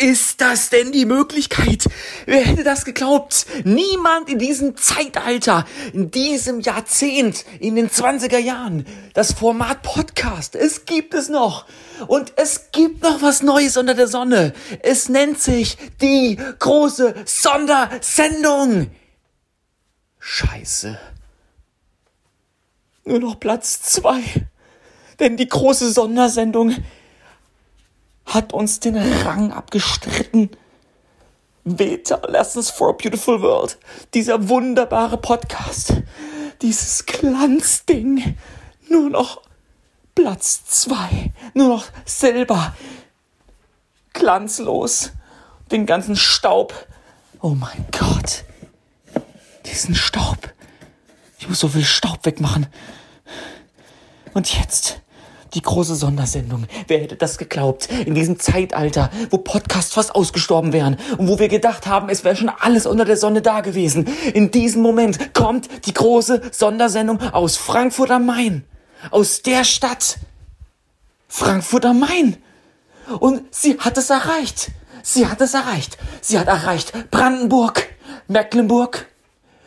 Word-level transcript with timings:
ist 0.00 0.40
das 0.40 0.70
denn 0.70 0.92
die 0.92 1.04
Möglichkeit? 1.04 1.84
Wer 2.24 2.40
hätte 2.40 2.64
das 2.64 2.84
geglaubt? 2.86 3.46
Niemand 3.64 4.30
in 4.30 4.38
diesem 4.38 4.76
Zeitalter, 4.76 5.66
in 5.92 6.10
diesem 6.10 6.60
Jahrzehnt, 6.60 7.44
in 7.60 7.76
den 7.76 7.90
20er 7.90 8.38
Jahren. 8.38 8.86
Das 9.12 9.34
Format 9.34 9.82
Podcast, 9.82 10.56
es 10.56 10.86
gibt 10.86 11.12
es 11.12 11.28
noch. 11.28 11.66
Und 12.06 12.32
es 12.36 12.70
gibt 12.72 13.02
noch 13.02 13.20
was 13.20 13.42
Neues 13.42 13.76
unter 13.76 13.94
der 13.94 14.08
Sonne. 14.08 14.54
Es 14.82 15.10
nennt 15.10 15.38
sich 15.38 15.76
die 16.00 16.38
große 16.58 17.14
Sondersendung. 17.26 18.90
Scheiße. 20.18 20.98
Nur 23.04 23.18
noch 23.18 23.38
Platz 23.38 23.82
zwei. 23.82 24.22
Denn 25.18 25.36
die 25.36 25.48
große 25.48 25.92
Sondersendung 25.92 26.74
hat 28.30 28.52
uns 28.52 28.80
den 28.80 28.96
Rang 28.96 29.52
abgestritten. 29.52 30.50
Beta 31.64 32.20
Lessons 32.26 32.70
for 32.70 32.90
a 32.90 32.92
Beautiful 32.92 33.42
World. 33.42 33.78
Dieser 34.14 34.48
wunderbare 34.48 35.18
Podcast. 35.18 35.94
Dieses 36.62 37.04
Glanzding. 37.06 38.36
Nur 38.88 39.10
noch 39.10 39.42
Platz 40.14 40.64
zwei. 40.64 41.32
Nur 41.54 41.68
noch 41.68 41.86
Silber. 42.04 42.74
Glanzlos. 44.12 45.10
Den 45.70 45.86
ganzen 45.86 46.16
Staub. 46.16 46.86
Oh 47.40 47.50
mein 47.50 47.84
Gott. 47.90 48.44
Diesen 49.66 49.94
Staub. 49.94 50.52
Ich 51.38 51.48
muss 51.48 51.60
so 51.60 51.68
viel 51.68 51.84
Staub 51.84 52.24
wegmachen. 52.24 52.66
Und 54.34 54.54
jetzt 54.58 55.00
die 55.54 55.62
große 55.62 55.94
Sondersendung. 55.94 56.66
Wer 56.86 57.00
hätte 57.00 57.16
das 57.16 57.38
geglaubt? 57.38 57.88
In 58.06 58.14
diesem 58.14 58.38
Zeitalter, 58.38 59.10
wo 59.30 59.38
Podcasts 59.38 59.94
fast 59.94 60.14
ausgestorben 60.14 60.72
wären 60.72 60.96
und 61.18 61.28
wo 61.28 61.38
wir 61.38 61.48
gedacht 61.48 61.86
haben, 61.86 62.08
es 62.08 62.24
wäre 62.24 62.36
schon 62.36 62.48
alles 62.48 62.86
unter 62.86 63.04
der 63.04 63.16
Sonne 63.16 63.42
da 63.42 63.60
gewesen. 63.60 64.06
In 64.34 64.50
diesem 64.50 64.82
Moment 64.82 65.34
kommt 65.34 65.68
die 65.86 65.94
große 65.94 66.42
Sondersendung 66.52 67.20
aus 67.20 67.56
Frankfurt 67.56 68.10
am 68.10 68.26
Main. 68.26 68.64
Aus 69.10 69.42
der 69.42 69.64
Stadt. 69.64 70.18
Frankfurt 71.28 71.84
am 71.86 72.00
Main. 72.00 72.36
Und 73.18 73.42
sie 73.54 73.78
hat 73.78 73.98
es 73.98 74.10
erreicht. 74.10 74.70
Sie 75.02 75.26
hat 75.26 75.40
es 75.40 75.54
erreicht. 75.54 75.96
Sie 76.20 76.38
hat 76.38 76.48
erreicht 76.48 76.92
Brandenburg, 77.10 77.88
Mecklenburg. 78.28 79.06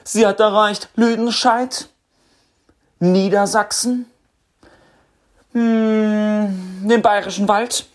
Sie 0.04 0.28
hat 0.28 0.40
erreicht 0.40 0.90
Lüdenscheid, 0.96 1.90
Niedersachsen, 3.00 4.06
hm, 5.54 6.88
den 6.88 7.02
Bayerischen 7.02 7.48
Wald, 7.48 7.86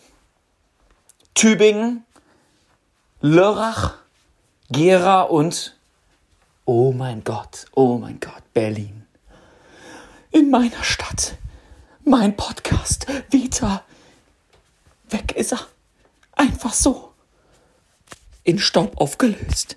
Tübingen, 1.34 2.04
Lörrach, 3.20 3.94
Gera 4.70 5.22
und, 5.22 5.76
oh 6.64 6.92
mein 6.92 7.24
Gott, 7.24 7.66
oh 7.74 7.98
mein 7.98 8.20
Gott, 8.20 8.42
Berlin. 8.54 9.06
In 10.30 10.50
meiner 10.50 10.82
Stadt, 10.82 11.36
mein 12.04 12.36
Podcast, 12.36 13.06
Vita. 13.30 13.82
Weg 15.10 15.32
ist 15.32 15.52
er. 15.52 15.60
Einfach 16.36 16.72
so. 16.72 17.12
In 18.44 18.58
Staub 18.58 19.00
aufgelöst. 19.00 19.76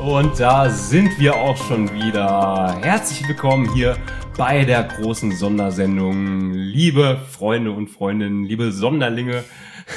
Und 0.00 0.38
da 0.38 0.70
sind 0.70 1.18
wir 1.18 1.34
auch 1.34 1.56
schon 1.56 1.92
wieder. 1.92 2.78
Herzlich 2.82 3.26
willkommen 3.26 3.72
hier 3.74 3.96
bei 4.36 4.64
der 4.64 4.84
großen 4.84 5.32
Sondersendung. 5.32 6.52
Liebe 6.52 7.20
Freunde 7.28 7.72
und 7.72 7.88
Freundinnen, 7.88 8.44
liebe 8.44 8.70
Sonderlinge, 8.70 9.42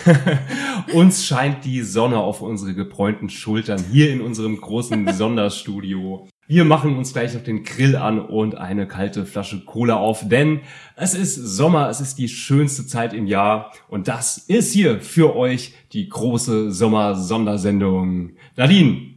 uns 0.93 1.23
scheint 1.23 1.65
die 1.65 1.83
Sonne 1.83 2.17
auf 2.17 2.41
unsere 2.41 2.73
gebräunten 2.73 3.29
Schultern 3.29 3.83
hier 3.91 4.11
in 4.11 4.21
unserem 4.21 4.59
großen 4.59 5.13
Sonderstudio. 5.13 6.27
Wir 6.47 6.65
machen 6.65 6.97
uns 6.97 7.13
gleich 7.13 7.35
noch 7.35 7.43
den 7.43 7.63
Grill 7.63 7.95
an 7.95 8.19
und 8.19 8.55
eine 8.55 8.87
kalte 8.87 9.27
Flasche 9.27 9.63
Cola 9.65 9.97
auf, 9.97 10.27
denn 10.27 10.61
es 10.95 11.13
ist 11.13 11.35
Sommer, 11.35 11.89
es 11.89 12.01
ist 12.01 12.17
die 12.17 12.27
schönste 12.27 12.87
Zeit 12.87 13.13
im 13.13 13.27
Jahr 13.27 13.71
und 13.87 14.07
das 14.07 14.37
ist 14.37 14.73
hier 14.73 14.99
für 14.99 15.35
euch 15.35 15.73
die 15.93 16.09
große 16.09 16.71
Sommer-Sondersendung. 16.71 18.31
Nadine, 18.57 19.10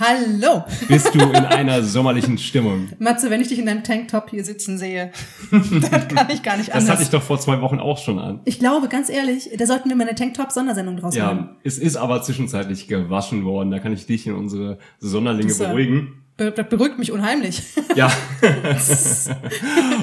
Hallo. 0.00 0.64
bist 0.88 1.14
du 1.14 1.20
in 1.20 1.44
einer 1.44 1.82
sommerlichen 1.82 2.38
Stimmung? 2.38 2.88
Matze, 2.98 3.28
wenn 3.28 3.42
ich 3.42 3.48
dich 3.48 3.58
in 3.58 3.66
deinem 3.66 3.84
Tanktop 3.84 4.30
hier 4.30 4.42
sitzen 4.44 4.78
sehe, 4.78 5.12
dann 5.50 6.08
kann 6.08 6.30
ich 6.30 6.42
gar 6.42 6.56
nicht 6.56 6.70
anders. 6.70 6.86
Das 6.86 6.88
hatte 6.88 7.02
ich 7.02 7.10
doch 7.10 7.22
vor 7.22 7.38
zwei 7.38 7.60
Wochen 7.60 7.78
auch 7.78 7.98
schon 7.98 8.18
an. 8.18 8.40
ich 8.46 8.58
glaube, 8.58 8.88
ganz 8.88 9.10
ehrlich, 9.10 9.50
da 9.58 9.66
sollten 9.66 9.90
wir 9.90 9.96
mal 9.96 10.08
eine 10.08 10.14
Tanktop-Sondersendung 10.14 10.96
draus 10.96 11.14
machen. 11.18 11.38
Ja, 11.38 11.56
es 11.64 11.78
ist 11.78 11.96
aber 11.96 12.22
zwischenzeitlich 12.22 12.88
gewaschen 12.88 13.44
worden. 13.44 13.70
Da 13.70 13.78
kann 13.78 13.92
ich 13.92 14.06
dich 14.06 14.26
in 14.26 14.34
unsere 14.34 14.78
Sonderlinge 15.00 15.54
beruhigen. 15.54 16.19
Das 16.40 16.68
beruhigt 16.70 16.98
mich 16.98 17.12
unheimlich. 17.12 17.62
Ja. 17.96 18.10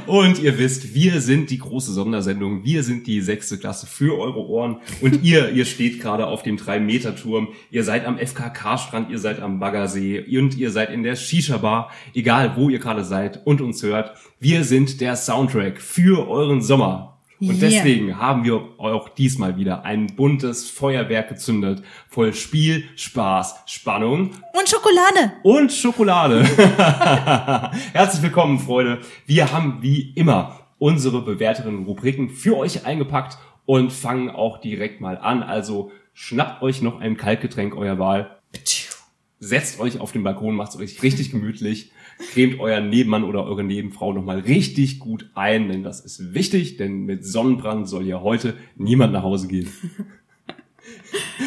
und 0.08 0.40
ihr 0.40 0.60
wisst, 0.60 0.94
wir 0.94 1.22
sind 1.22 1.50
die 1.50 1.58
große 1.58 1.94
Sondersendung. 1.94 2.66
Wir 2.66 2.84
sind 2.84 3.08
die 3.08 3.22
sechste 3.22 3.58
Klasse 3.58 3.88
für 3.88 4.20
eure 4.20 4.46
Ohren. 4.46 4.82
Und 5.02 5.24
ihr, 5.24 5.50
ihr 5.52 5.66
steht 5.66 6.02
gerade 6.02 6.28
auf 6.28 6.44
dem 6.44 6.58
3-Meter-Turm. 6.58 7.48
Ihr 7.72 7.86
seid 7.86 8.06
am 8.06 8.20
FKK-Strand, 8.20 9.10
ihr 9.10 9.20
seid 9.20 9.40
am 9.40 9.60
Baggersee 9.60 10.38
und 10.38 10.58
ihr 10.58 10.70
seid 10.70 10.92
in 10.92 11.02
der 11.02 11.16
Shisha-Bar. 11.16 11.92
Egal, 12.14 12.58
wo 12.58 12.70
ihr 12.70 12.80
gerade 12.80 13.06
seid 13.06 13.48
und 13.48 13.62
uns 13.62 13.82
hört. 13.82 14.18
Wir 14.40 14.66
sind 14.66 15.00
der 15.02 15.16
Soundtrack 15.16 15.82
für 15.82 16.28
euren 16.28 16.62
Sommer. 16.62 17.17
Und 17.40 17.50
Yeah. 17.50 17.70
deswegen 17.70 18.18
haben 18.18 18.44
wir 18.46 18.56
auch 18.80 19.10
diesmal 19.10 19.58
wieder 19.58 19.84
ein 19.86 20.08
buntes 20.16 20.70
Feuerwerk 20.70 21.30
gezündet, 21.30 21.84
voll 22.10 22.34
Spiel, 22.34 22.86
Spaß, 22.96 23.58
Spannung 23.68 24.32
Und 24.54 24.68
Schokolade. 24.68 25.34
und 25.44 25.72
Schokolade. 25.72 26.44
Herzlich 27.94 28.24
willkommen, 28.24 28.58
Freunde. 28.60 29.00
Wir 29.28 29.52
haben 29.52 29.78
wie 29.82 30.14
immer 30.16 30.62
unsere 30.80 31.22
bewährteren 31.22 31.86
Rubriken 31.86 32.30
für 32.30 32.58
euch 32.58 32.86
eingepackt 32.86 33.38
und 33.68 33.92
fangen 33.94 34.30
auch 34.32 34.60
direkt 34.60 35.00
mal 35.02 35.18
an. 35.18 35.44
Also 35.44 35.92
schnappt 36.14 36.64
euch 36.64 36.82
noch 36.82 37.00
ein 37.00 37.18
Kaltgetränk 37.18 37.76
eurer 37.76 38.00
Wahl, 38.00 38.38
setzt 39.40 39.80
euch 39.80 40.00
auf 40.00 40.12
den 40.12 40.24
Balkon, 40.24 40.56
macht 40.56 40.72
es 40.72 40.80
euch 40.80 41.04
richtig 41.04 41.30
gemütlich, 41.32 41.92
cremt 42.34 42.60
euren 42.60 42.90
Nebenmann 42.90 43.24
oder 43.24 43.44
eure 43.46 43.64
Nebenfrau 43.64 44.14
nochmal 44.14 44.40
richtig 44.40 45.00
gut 45.00 45.30
ein, 45.36 45.70
denn 45.70 45.84
das 45.84 46.00
ist 46.02 46.34
wichtig, 46.34 46.78
denn 46.78 47.06
mit 47.06 47.26
Sonnenbrand 47.26 47.88
soll 47.88 48.06
ja 48.08 48.22
heute 48.22 48.56
niemand 48.76 49.14
nach 49.14 49.24
Hause 49.24 49.48
gehen. 49.48 49.70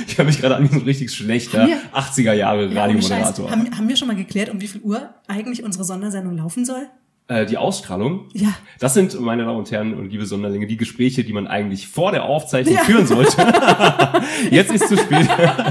Ich 0.07 0.19
habe 0.19 0.29
mich 0.29 0.41
gerade 0.41 0.57
an 0.57 0.65
wie 0.65 0.69
so 0.69 0.81
ein 0.81 0.83
richtig 0.85 1.13
schlechter 1.13 1.63
Haben 1.63 1.69
wir- 1.71 1.81
80er 1.99 2.33
Jahre 2.35 2.67
Ja. 2.67 2.83
Radiomoderator. 2.83 3.51
Haben, 3.51 3.77
haben 3.77 3.89
wir 3.89 3.97
schon 3.97 4.09
mal 4.09 4.17
geklärt, 4.17 4.49
um 4.51 4.61
wie 4.61 4.67
viel 4.69 4.81
Uhr 4.83 5.11
eigentlich 5.29 5.63
unsere 5.63 5.85
Sondersendung 5.85 6.37
laufen 6.37 6.65
soll? 6.65 6.87
Äh, 7.29 7.47
die 7.47 7.57
Ausstrahlung. 7.57 8.29
Ja. 8.35 8.55
Das 8.81 8.95
sind, 8.95 9.19
meine 9.21 9.45
Damen 9.45 9.59
und 9.59 9.71
Herren 9.71 9.95
und 9.95 10.11
liebe 10.11 10.27
Sonderlinge, 10.27 10.67
die 10.67 10.77
Gespräche, 10.77 11.25
die 11.25 11.33
man 11.33 11.47
eigentlich 11.47 11.89
vor 11.89 12.13
der 12.13 12.25
Aufzeichnung 12.25 12.75
Ja. 12.75 12.83
führen 12.83 13.07
sollte. 13.07 13.37
Jetzt 14.51 14.73
ist 14.73 14.89
zu 14.89 14.97
spät. 14.97 15.29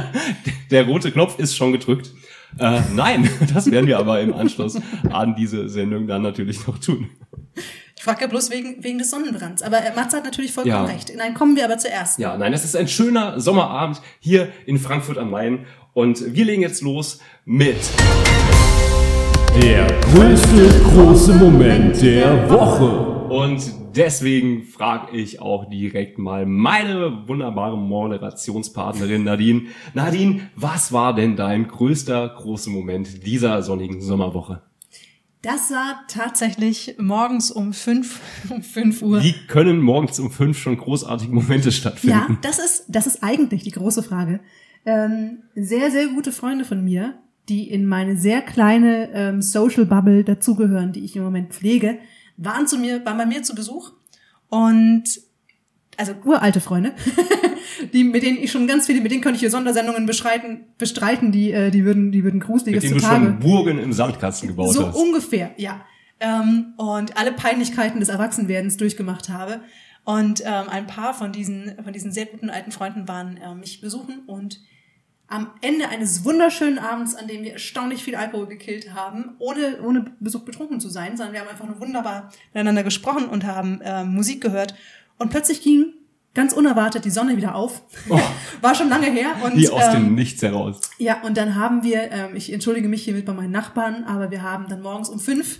Der 0.72 0.86
rote 0.86 1.12
Knopf 1.12 1.38
ist 1.40 1.56
schon 1.56 1.72
gedrückt. 1.72 2.12
Äh, 2.58 2.82
nein, 2.96 3.30
das 3.54 3.70
werden 3.70 3.88
wir 3.88 4.00
aber 4.00 4.22
im 4.22 4.34
Anschluss 4.34 4.80
an 5.12 5.36
diese 5.36 5.70
Sendung 5.70 6.08
dann 6.08 6.22
natürlich 6.22 6.66
noch 6.68 6.78
tun. 6.80 7.10
Ich 7.96 8.04
frage 8.04 8.22
ja 8.22 8.28
bloß 8.28 8.50
wegen, 8.50 8.82
wegen 8.84 8.98
des 8.98 9.12
Sonnenbrands. 9.12 9.62
Aber 9.62 9.78
äh, 9.78 9.94
Matze 9.94 10.18
hat 10.18 10.24
natürlich 10.24 10.54
vollkommen 10.54 10.74
Ja. 10.74 10.86
recht. 10.86 11.12
Nein, 11.18 11.34
kommen 11.34 11.56
wir 11.58 11.66
aber 11.66 11.78
zuerst. 11.78 12.18
Ja, 12.18 12.38
nein, 12.38 12.54
es 12.54 12.64
ist 12.64 12.76
ein 12.76 12.88
schöner 12.88 13.40
Sommerabend 13.40 14.02
hier 14.20 14.48
in 14.66 14.78
Frankfurt 14.78 15.18
am 15.18 15.30
Main 15.32 15.66
und 15.94 16.34
wir 16.34 16.46
legen 16.46 16.62
jetzt 16.62 16.82
los 16.82 17.20
mit 17.46 17.76
Der 19.62 19.86
größte 20.14 20.70
große 20.94 21.34
Moment 21.34 22.02
der 22.02 22.50
Woche. 22.50 23.09
Und 23.30 23.96
deswegen 23.96 24.64
frage 24.64 25.16
ich 25.16 25.40
auch 25.40 25.70
direkt 25.70 26.18
mal 26.18 26.46
meine 26.48 27.28
wunderbare 27.28 27.78
Moderationspartnerin 27.78 29.24
Nadine. 29.24 29.68
Nadine, 29.94 30.50
was 30.56 30.92
war 30.92 31.14
denn 31.14 31.36
dein 31.36 31.68
größter 31.68 32.28
großer 32.30 32.72
Moment 32.72 33.26
dieser 33.26 33.62
sonnigen 33.62 34.02
Sommerwoche? 34.02 34.64
Das 35.44 35.72
war 35.72 36.02
tatsächlich 36.08 36.96
morgens 36.98 37.52
um 37.52 37.72
fünf, 37.72 38.20
um 38.50 38.64
fünf 38.64 39.02
Uhr. 39.02 39.22
Wie 39.22 39.36
können 39.48 39.80
morgens 39.80 40.20
um 40.20 40.32
fünf 40.32 40.58
schon 40.58 40.78
großartige 40.78 41.32
Momente 41.32 41.72
stattfinden? 41.72 42.18
Ja, 42.18 42.38
das 42.42 42.60
ist, 42.60 42.86
das 42.88 43.06
ist 43.06 43.24
eigentlich 43.24 43.64
die 43.64 43.72
große 43.72 44.02
Frage. 44.02 44.40
Ähm, 44.86 45.44
sehr, 45.56 45.92
sehr 45.92 46.08
gute 46.08 46.32
Freunde 46.32 46.66
von 46.66 46.84
mir, 46.84 47.20
die 47.48 47.70
in 47.70 47.86
meine 47.86 48.18
sehr 48.18 48.42
kleine 48.42 49.12
ähm, 49.14 49.42
Social 49.42 49.86
Bubble 49.86 50.24
dazugehören, 50.24 50.94
die 50.94 51.06
ich 51.06 51.16
im 51.16 51.24
Moment 51.24 51.54
pflege, 51.54 52.00
waren 52.42 52.68
zu 52.68 52.78
mir, 52.78 53.06
waren 53.06 53.18
bei 53.18 53.26
mir 53.26 53.44
zu 53.44 53.54
Besuch 53.56 53.92
und 54.50 55.04
also 55.98 56.14
uralte 56.24 56.62
Freunde, 56.62 56.94
die 57.94 58.04
mit 58.06 58.24
denen 58.24 58.38
ich 58.38 58.52
schon 58.52 58.68
ganz 58.68 58.86
viele, 58.86 59.02
mit 59.02 59.12
denen 59.12 59.22
könnte 59.22 59.36
ich 59.36 59.42
hier 59.42 59.52
Sondersendungen 59.52 60.06
bestreiten, 60.06 60.62
bestreiten, 60.78 61.32
die 61.32 61.52
äh, 61.52 61.72
die 61.72 61.84
würden 61.84 62.12
die 62.12 62.24
würden 62.24 62.40
gruseliges 62.40 62.84
Mit 62.84 62.92
denen 62.92 63.00
du 63.02 63.06
zutage. 63.06 63.26
schon 63.26 63.40
Burgen 63.40 63.80
im 63.80 63.92
Sandkasten 63.92 64.48
gebaut 64.48 64.74
So 64.74 64.88
hast. 64.88 64.96
ungefähr, 64.96 65.52
ja. 65.58 65.86
Ähm, 66.22 66.74
und 66.78 67.18
alle 67.18 67.32
Peinlichkeiten 67.34 68.00
des 68.00 68.10
Erwachsenwerdens 68.10 68.78
durchgemacht 68.78 69.30
habe. 69.30 69.62
Und 70.06 70.42
ähm, 70.46 70.70
ein 70.70 70.88
paar 70.88 71.14
von 71.14 71.32
diesen, 71.32 71.76
von 71.84 71.94
diesen 71.94 72.12
sehr 72.12 72.26
guten 72.26 72.50
alten 72.50 72.72
Freunden 72.72 73.08
waren 73.08 73.38
äh, 73.38 73.54
mich 73.56 73.80
besuchen 73.82 74.20
und 74.26 74.60
am 75.30 75.52
Ende 75.62 75.88
eines 75.90 76.26
wunderschönen 76.26 76.80
Abends, 76.80 77.16
an 77.16 77.28
dem 77.28 77.44
wir 77.44 77.54
erstaunlich 77.54 78.04
viel 78.04 78.16
Alkohol 78.16 78.48
gekillt 78.48 78.94
haben, 78.94 79.36
ohne, 79.40 79.80
ohne 79.84 80.06
Besuch 80.20 80.42
betrunken 80.42 80.80
zu 80.80 80.90
sein, 80.90 81.16
sondern 81.18 81.34
wir 81.34 81.42
haben 81.42 81.50
einfach 81.50 81.68
nur 81.68 81.80
wunderbar 81.80 82.32
miteinander 82.54 82.84
gesprochen 82.84 83.26
und 83.30 83.46
haben 83.46 83.80
äh, 83.82 84.04
Musik 84.04 84.42
gehört. 84.42 84.74
Und 85.20 85.30
plötzlich 85.30 85.62
ging 85.62 85.94
ganz 86.34 86.54
unerwartet 86.54 87.06
die 87.06 87.10
Sonne 87.10 87.38
wieder 87.38 87.54
auf. 87.56 87.84
War 88.62 88.74
schon 88.76 88.90
lange 88.90 89.08
her. 89.08 89.32
Und, 89.44 89.56
Wie 89.56 89.70
aus 89.70 89.84
ähm, 89.88 90.06
dem 90.06 90.16
Nichts 90.16 90.42
heraus. 90.42 90.82
ja, 90.98 91.22
und 91.22 91.38
dann 91.38 91.56
haben 91.56 91.84
wir, 91.84 92.12
ähm, 92.12 92.36
ich 92.36 92.52
entschuldige 92.52 92.88
mich 92.88 93.04
hiermit 93.04 93.26
bei 93.26 93.34
meinen 93.34 93.52
Nachbarn, 93.52 94.04
aber 94.06 94.32
wir 94.32 94.42
haben 94.42 94.68
dann 94.68 94.82
morgens 94.82 95.10
um 95.10 95.20
fünf 95.20 95.60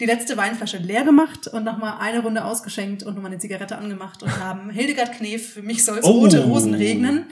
die 0.00 0.06
letzte 0.06 0.36
Weinflasche 0.36 0.78
leer 0.78 1.02
gemacht 1.02 1.48
und 1.48 1.64
nochmal 1.64 1.94
eine 1.98 2.20
Runde 2.20 2.44
ausgeschenkt 2.44 3.02
und 3.02 3.14
nochmal 3.14 3.32
eine 3.32 3.40
Zigarette 3.40 3.76
angemacht 3.78 4.22
und 4.22 4.38
haben 4.38 4.70
Hildegard 4.70 5.12
Knef, 5.12 5.54
für 5.54 5.62
mich 5.62 5.84
soll's 5.84 6.04
Oh. 6.04 6.20
rote 6.20 6.44
Rosen 6.44 6.74
regnen, 6.74 7.24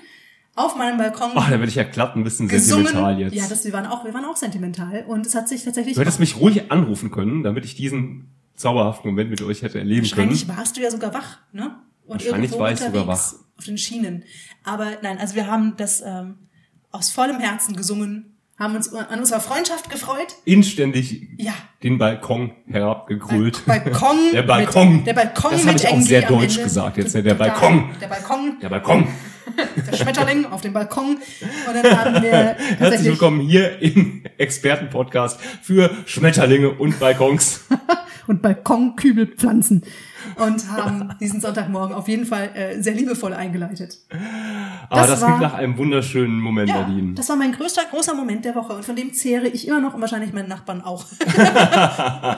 auf 0.57 0.75
meinem 0.77 0.99
Balkon 0.99 1.31
Ach, 1.35 1.45
da 1.45 1.53
werde 1.53 1.67
ich 1.67 1.75
ja 1.75 1.85
glatt 1.85 2.17
ein 2.17 2.25
bisschen 2.25 2.49
gesungen. 2.49 2.87
sentimental 2.87 3.21
jetzt. 3.21 3.35
Ja, 3.35 3.47
das, 3.47 3.65
wir 3.65 3.73
waren 3.73 3.87
auch, 3.87 4.05
wir 4.05 4.13
waren 4.13 4.25
auch 4.25 4.37
sentimental 4.37 5.05
und 5.07 5.27
es 5.27 5.35
hat 5.35 5.49
sich 5.49 5.63
tatsächlich 5.65 5.95
du 5.95 6.01
hättest 6.01 6.19
mich 6.19 6.41
ruhig 6.41 6.73
anrufen 6.73 7.11
können, 7.11 7.43
damit 7.43 7.65
ich 7.65 7.77
diesen 7.77 8.31
zauberhaften 8.57 9.11
Moment 9.11 9.31
mit 9.31 9.43
euch 9.43 9.63
hätte 9.63 9.79
erleben 9.79 10.09
können. 10.09 10.31
Wahrscheinlich 10.31 10.49
warst 10.49 10.77
du 10.77 10.81
ja 10.81 10.91
sogar 10.91 11.15
wach, 11.15 11.39
ne? 11.53 11.77
Und 12.07 12.25
Wahrscheinlich 12.25 12.53
war 12.53 12.73
ich 12.73 12.79
sogar 12.79 13.03
unterwegs 13.03 13.45
Auf 13.59 13.65
den 13.65 13.79
Schienen. 13.79 14.25
Aber 14.65 14.93
nein, 15.03 15.19
also 15.19 15.35
wir 15.35 15.47
haben 15.47 15.77
das 15.77 16.03
ähm, 16.05 16.37
aus 16.91 17.11
vollem 17.11 17.39
Herzen 17.39 17.77
gesungen, 17.77 18.36
haben 18.59 18.75
uns 18.75 18.93
an 18.93 19.19
unserer 19.19 19.41
Freundschaft 19.41 19.91
gefreut. 19.91 20.35
Inständig 20.45 21.29
Ja. 21.37 21.53
den 21.83 21.99
Balkon 21.99 22.53
herabgegrölt. 22.67 23.63
Balkon. 23.67 24.17
Der 24.33 24.43
Balkon. 24.43 24.97
Mit, 24.97 25.07
der 25.07 25.13
Balkon 25.15 25.51
Das 25.53 25.65
mit 25.65 25.75
habe 25.75 25.79
ich 25.79 25.89
auch 25.89 26.01
sehr 26.01 26.23
deutsch 26.23 26.57
gesagt 26.63 26.97
jetzt, 26.97 27.15
ne? 27.15 27.23
Der 27.23 27.37
Total. 27.37 27.51
Balkon. 27.51 27.91
Der 28.01 28.07
Balkon, 28.09 28.57
Der 28.63 28.69
Balkon. 28.71 29.09
der 29.91 29.97
Schmetterling 29.97 30.47
auf 30.47 30.61
dem 30.63 30.73
Balkon. 30.73 31.19
Und 31.69 31.75
dann 31.85 31.99
haben 31.99 32.23
wir 32.23 32.33
Herzlich 32.79 33.05
willkommen 33.05 33.41
hier 33.41 33.81
im 33.83 34.25
Expertenpodcast 34.39 35.39
für 35.63 35.91
Schmetterlinge 36.07 36.71
und 36.71 36.99
Balkons. 36.99 37.61
und 38.27 38.41
Balkonkübelpflanzen 38.43 39.83
und 40.37 40.69
haben 40.71 41.11
diesen 41.21 41.41
Sonntagmorgen 41.41 41.95
auf 41.95 42.09
jeden 42.09 42.27
Fall 42.27 42.51
äh, 42.55 42.81
sehr 42.83 42.95
liebevoll 42.95 43.33
eingeleitet. 43.33 43.99
Aber 44.89 45.01
Das 45.03 45.11
das, 45.11 45.21
war- 45.23 45.29
klingt 45.29 45.43
nach 45.43 45.55
einem 45.55 45.77
wunderschönen 45.79 46.39
Moment, 46.41 46.69
Ja, 46.69 46.83
Nadine. 46.87 47.15
das 47.15 47.29
war 47.29 47.37
mein 47.37 47.53
größter, 47.53 47.83
großer 47.91 48.15
Moment 48.15 48.45
der 48.45 48.55
Woche 48.55 48.73
und 48.75 48.85
von 48.85 48.97
dem 48.97 49.13
zehre 49.13 49.49
ich 49.49 49.67
immer 49.69 49.81
noch 49.81 49.95
und 49.95 50.01
wahrscheinlich 50.01 50.33
meine 50.33 50.49
Nachbarn 50.49 50.81
auch. 50.83 51.05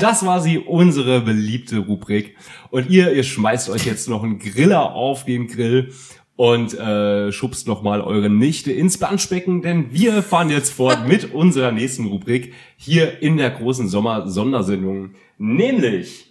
Das 0.00 0.24
war 0.24 0.40
sie, 0.40 0.58
unsere 0.58 1.20
beliebte 1.22 1.78
Rubrik. 1.78 2.36
Und 2.70 2.90
ihr, 2.90 3.12
ihr 3.12 3.22
schmeißt 3.24 3.70
euch 3.70 3.86
jetzt 3.86 4.08
noch 4.08 4.22
einen 4.22 4.38
Griller 4.38 4.92
auf 4.92 5.24
den 5.24 5.46
Grill 5.48 5.92
und 6.36 6.78
äh, 6.78 7.32
schubst 7.32 7.66
noch 7.66 7.82
mal 7.82 8.00
eure 8.00 8.28
Nichte 8.30 8.70
ins 8.70 8.98
Planschbecken, 8.98 9.62
denn 9.62 9.92
wir 9.92 10.22
fahren 10.22 10.50
jetzt 10.50 10.72
fort 10.72 11.08
mit 11.08 11.32
unserer 11.34 11.72
nächsten 11.72 12.06
Rubrik 12.06 12.52
hier 12.76 13.22
in 13.22 13.38
der 13.38 13.50
großen 13.50 13.88
Sommer-Sondersendung, 13.88 15.10
nämlich 15.38 16.27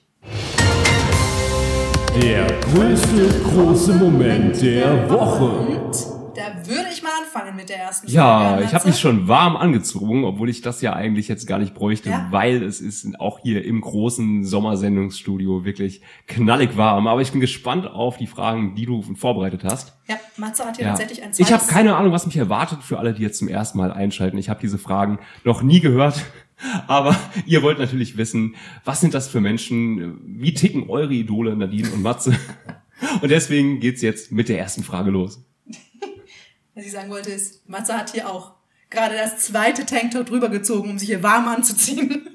Der 2.21 2.47
größte 2.73 3.29
große 3.43 3.93
Moment 3.93 4.59
der 4.61 5.09
Woche. 5.09 5.43
Und 5.45 5.91
da 6.35 6.67
würde 6.67 6.87
ich 6.91 7.01
mal 7.03 7.09
anfangen 7.23 7.55
mit 7.55 7.69
der 7.69 7.77
ersten 7.77 8.09
Ja, 8.09 8.39
Frage, 8.51 8.63
ich 8.63 8.73
habe 8.73 8.87
mich 8.87 8.99
schon 8.99 9.27
warm 9.27 9.55
angezogen, 9.55 10.23
obwohl 10.23 10.49
ich 10.49 10.61
das 10.61 10.81
ja 10.81 10.93
eigentlich 10.93 11.27
jetzt 11.27 11.45
gar 11.47 11.59
nicht 11.59 11.73
bräuchte, 11.75 12.09
Ja. 12.09 12.27
weil 12.31 12.63
es 12.63 12.81
ist 12.81 13.07
auch 13.19 13.39
hier 13.39 13.63
im 13.65 13.81
großen 13.81 14.43
Sommersendungsstudio 14.45 15.63
wirklich 15.63 16.01
knallig 16.27 16.75
warm. 16.75 17.07
Aber 17.07 17.21
ich 17.21 17.31
bin 17.31 17.41
gespannt 17.41 17.85
auf 17.87 18.17
die 18.17 18.27
Fragen, 18.27 18.73
die 18.75 18.85
du 18.87 19.03
vorbereitet 19.15 19.63
hast. 19.63 19.93
Ja, 20.07 20.15
Matze 20.37 20.65
hat 20.65 20.77
hier 20.77 20.85
Ja. 20.85 20.91
tatsächlich 20.91 21.23
ein 21.23 21.31
Ich 21.37 21.51
habe 21.53 21.63
keine 21.67 21.95
Ahnung, 21.95 22.11
was 22.11 22.25
mich 22.25 22.37
erwartet 22.37 22.79
für 22.83 22.97
alle, 22.99 23.13
die 23.13 23.21
jetzt 23.21 23.37
zum 23.39 23.47
ersten 23.47 23.77
Mal 23.77 23.91
einschalten. 23.91 24.37
Ich 24.39 24.49
habe 24.49 24.59
diese 24.59 24.77
Fragen 24.79 25.19
noch 25.43 25.61
nie 25.61 25.79
gehört. 25.81 26.23
Aber 26.87 27.15
ihr 27.45 27.61
wollt 27.63 27.79
natürlich 27.79 28.17
wissen, 28.17 28.55
was 28.83 29.01
sind 29.01 29.13
das 29.13 29.27
für 29.27 29.41
Menschen? 29.41 30.19
Wie 30.25 30.53
ticken 30.53 30.89
eure 30.89 31.13
Idole 31.13 31.55
Nadine 31.55 31.89
und 31.91 32.01
Matze? 32.01 32.35
Und 33.21 33.29
deswegen 33.29 33.79
geht's 33.79 34.01
jetzt 34.01 34.31
mit 34.31 34.49
der 34.49 34.57
ersten 34.57 34.83
Frage 34.83 35.11
los. 35.11 35.45
Was 36.73 36.83
ich 36.85 36.91
sagen 36.91 37.11
wollte 37.11 37.29
ist, 37.29 37.69
Matze 37.69 37.95
hat 37.95 38.11
hier 38.11 38.27
auch 38.27 38.53
gerade 38.89 39.15
das 39.15 39.37
zweite 39.37 39.85
Tanktop 39.85 40.25
drüber 40.25 40.49
gezogen, 40.49 40.89
um 40.89 40.97
sich 40.97 41.09
hier 41.09 41.21
warm 41.21 41.47
anzuziehen. 41.47 42.27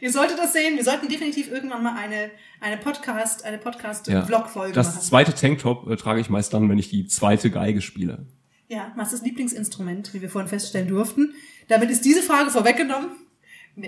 Ihr 0.00 0.12
solltet 0.12 0.38
das 0.38 0.52
sehen. 0.52 0.76
Wir 0.76 0.84
sollten 0.84 1.08
definitiv 1.08 1.50
irgendwann 1.50 1.82
mal 1.82 1.96
eine, 1.96 2.30
eine 2.60 2.76
Podcast, 2.76 3.44
eine 3.44 3.56
Ja. 3.56 3.62
Podcast-Vlog-Folge 3.62 4.72
Das 4.72 4.94
machen. 4.94 5.00
zweite 5.02 5.34
Tanktop 5.34 5.88
äh, 5.90 5.96
trage 5.96 6.20
ich 6.20 6.30
meist 6.30 6.54
dann, 6.54 6.68
wenn 6.68 6.78
ich 6.78 6.90
die 6.90 7.06
zweite 7.08 7.50
Geige 7.50 7.80
spiele. 7.80 8.26
Ja, 8.68 8.92
Matzes 8.96 9.22
Lieblingsinstrument, 9.22 10.14
wie 10.14 10.22
wir 10.22 10.30
vorhin 10.30 10.48
feststellen 10.48 10.86
durften. 10.88 11.34
Damit 11.66 11.90
ist 11.90 12.04
diese 12.04 12.22
Frage 12.22 12.50
vorweggenommen. 12.50 13.08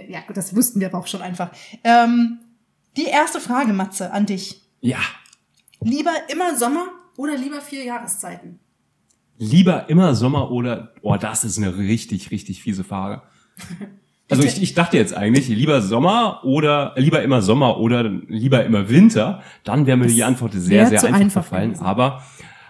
Ja, 0.08 0.20
gut, 0.26 0.36
das 0.36 0.54
wussten 0.54 0.80
wir 0.80 0.88
aber 0.88 0.98
auch 0.98 1.06
schon 1.06 1.22
einfach. 1.22 1.50
Ähm, 1.84 2.38
die 2.96 3.04
erste 3.04 3.40
Frage, 3.40 3.72
Matze, 3.72 4.12
an 4.12 4.26
dich. 4.26 4.62
Ja. 4.80 4.98
Lieber 5.80 6.12
immer 6.28 6.56
Sommer 6.56 6.88
oder 7.16 7.36
lieber 7.36 7.60
vier 7.60 7.84
Jahreszeiten? 7.84 8.58
Lieber 9.38 9.88
immer 9.88 10.14
Sommer 10.14 10.50
oder, 10.50 10.92
oh, 11.02 11.16
das 11.16 11.44
ist 11.44 11.58
eine 11.58 11.76
richtig, 11.76 12.30
richtig 12.30 12.62
fiese 12.62 12.84
Frage. 12.84 13.22
Also 14.30 14.44
ich, 14.44 14.62
ich 14.62 14.74
dachte 14.74 14.96
jetzt 14.96 15.12
eigentlich, 15.12 15.48
lieber 15.48 15.82
Sommer 15.82 16.44
oder, 16.44 16.94
lieber 16.96 17.20
immer 17.20 17.42
Sommer 17.42 17.80
oder 17.80 18.04
lieber 18.04 18.64
immer 18.64 18.88
Winter, 18.88 19.42
dann 19.64 19.86
wäre 19.86 19.96
mir 19.96 20.06
die 20.06 20.22
Antwort 20.22 20.52
sehr, 20.52 20.86
sehr 20.86 21.02
einfach, 21.02 21.20
einfach 21.20 21.42
gefallen. 21.42 21.76
Aber, 21.80 22.22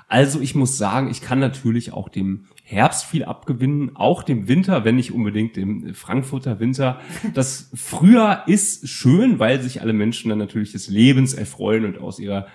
also 0.09 0.41
ich 0.41 0.55
muss 0.55 0.79
sagen, 0.79 1.11
ich 1.11 1.21
kann 1.21 1.39
natürlich 1.39 1.93
auch 1.93 2.09
dem 2.09 2.47
Herbst 2.71 3.05
viel 3.05 3.25
abgewinnen, 3.25 3.97
auch 3.97 4.23
dem 4.23 4.47
Winter, 4.47 4.85
wenn 4.85 4.95
nicht 4.95 5.13
unbedingt 5.13 5.57
dem 5.57 5.93
Frankfurter 5.93 6.61
Winter. 6.61 7.01
Das 7.35 7.69
Frühjahr 7.75 8.47
ist 8.47 8.89
schön, 8.89 9.41
weil 9.41 9.61
sich 9.61 9.83
alle 9.83 9.93
Menschen 9.93 10.29
dann 10.29 10.39
natürlich 10.39 10.71
des 10.71 10.87
Lebens 10.87 11.35
erfreuen 11.35 11.85
und 11.85 11.99
aus 11.99 12.21
ihrer 12.21 12.47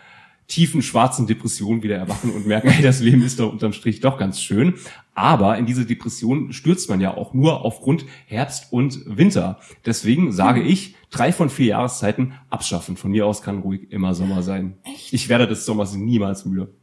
tiefen 0.47 0.81
schwarzen 0.81 1.27
Depression 1.27 1.83
wieder 1.83 1.97
erwachen 1.97 2.31
und 2.31 2.47
merken, 2.47 2.69
hey, 2.69 2.81
das 2.81 3.01
Leben 3.01 3.23
ist 3.23 3.41
doch 3.41 3.51
unterm 3.51 3.73
Strich 3.73 3.99
doch 3.99 4.17
ganz 4.17 4.39
schön. 4.39 4.75
Aber 5.15 5.57
in 5.57 5.65
diese 5.65 5.85
Depression 5.85 6.53
stürzt 6.53 6.89
man 6.89 7.01
ja 7.01 7.13
auch 7.13 7.33
nur 7.33 7.65
aufgrund 7.65 8.05
Herbst 8.25 8.71
und 8.71 9.01
Winter. 9.05 9.59
Deswegen 9.85 10.31
sage 10.31 10.61
ich, 10.61 10.95
drei 11.09 11.33
von 11.33 11.49
vier 11.49 11.67
Jahreszeiten 11.67 12.35
abschaffen. 12.49 12.95
Von 12.95 13.11
mir 13.11 13.25
aus 13.25 13.41
kann 13.41 13.59
ruhig 13.59 13.91
immer 13.91 14.15
Sommer 14.15 14.43
sein. 14.43 14.77
Echt? 14.83 15.11
Ich 15.11 15.27
werde 15.27 15.45
des 15.45 15.65
Sommers 15.65 15.93
niemals 15.93 16.45
müde. 16.45 16.73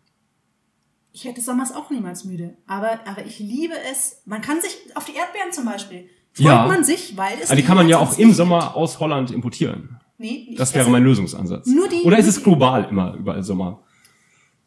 Ich 1.13 1.25
hätte 1.25 1.41
Sommers 1.41 1.75
auch 1.75 1.91
niemals 1.91 2.25
müde. 2.25 2.57
Aber, 2.67 3.01
aber 3.07 3.25
ich 3.27 3.39
liebe 3.39 3.75
es. 3.91 4.23
Man 4.25 4.41
kann 4.41 4.61
sich 4.61 4.77
auf 4.95 5.05
die 5.05 5.15
Erdbeeren 5.15 5.53
zum 5.53 5.65
Beispiel. 5.67 6.09
Freut 6.33 6.47
Ja. 6.47 6.67
man 6.67 6.85
sich, 6.85 7.17
weil 7.17 7.39
es. 7.43 7.51
Aber 7.51 7.57
die 7.57 7.63
kann 7.67 7.77
man 7.77 7.89
ja 7.89 7.99
auch 7.99 8.17
im 8.19 8.29
nicht 8.29 8.37
Sommer 8.37 8.75
aus 8.75 8.99
Holland 8.99 9.31
importieren. 9.31 10.01
Nee, 10.17 10.47
ich 10.51 10.57
Das 10.57 10.73
wäre 10.75 10.89
mein 10.89 11.03
Lösungsansatz. 11.03 11.67
Nur 11.67 11.89
die- 11.89 12.03
Oder 12.03 12.17
ist 12.19 12.27
es 12.29 12.43
global 12.43 12.85
immer 12.85 13.15
überall 13.15 13.43
Sommer? 13.43 13.83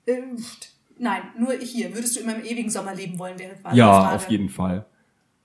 Äh, 0.05 0.21
nein, 0.99 1.21
nur 1.39 1.53
hier. 1.53 1.93
Würdest 1.95 2.15
du 2.15 2.19
immer 2.19 2.35
im 2.35 2.43
ewigen 2.45 2.69
Sommer 2.69 2.93
leben 2.93 3.17
wollen, 3.17 3.39
wäre 3.39 3.55
quasi 3.55 3.77
Ja, 3.77 4.15
auf 4.15 4.29
jeden 4.29 4.49
Fall. 4.49 4.85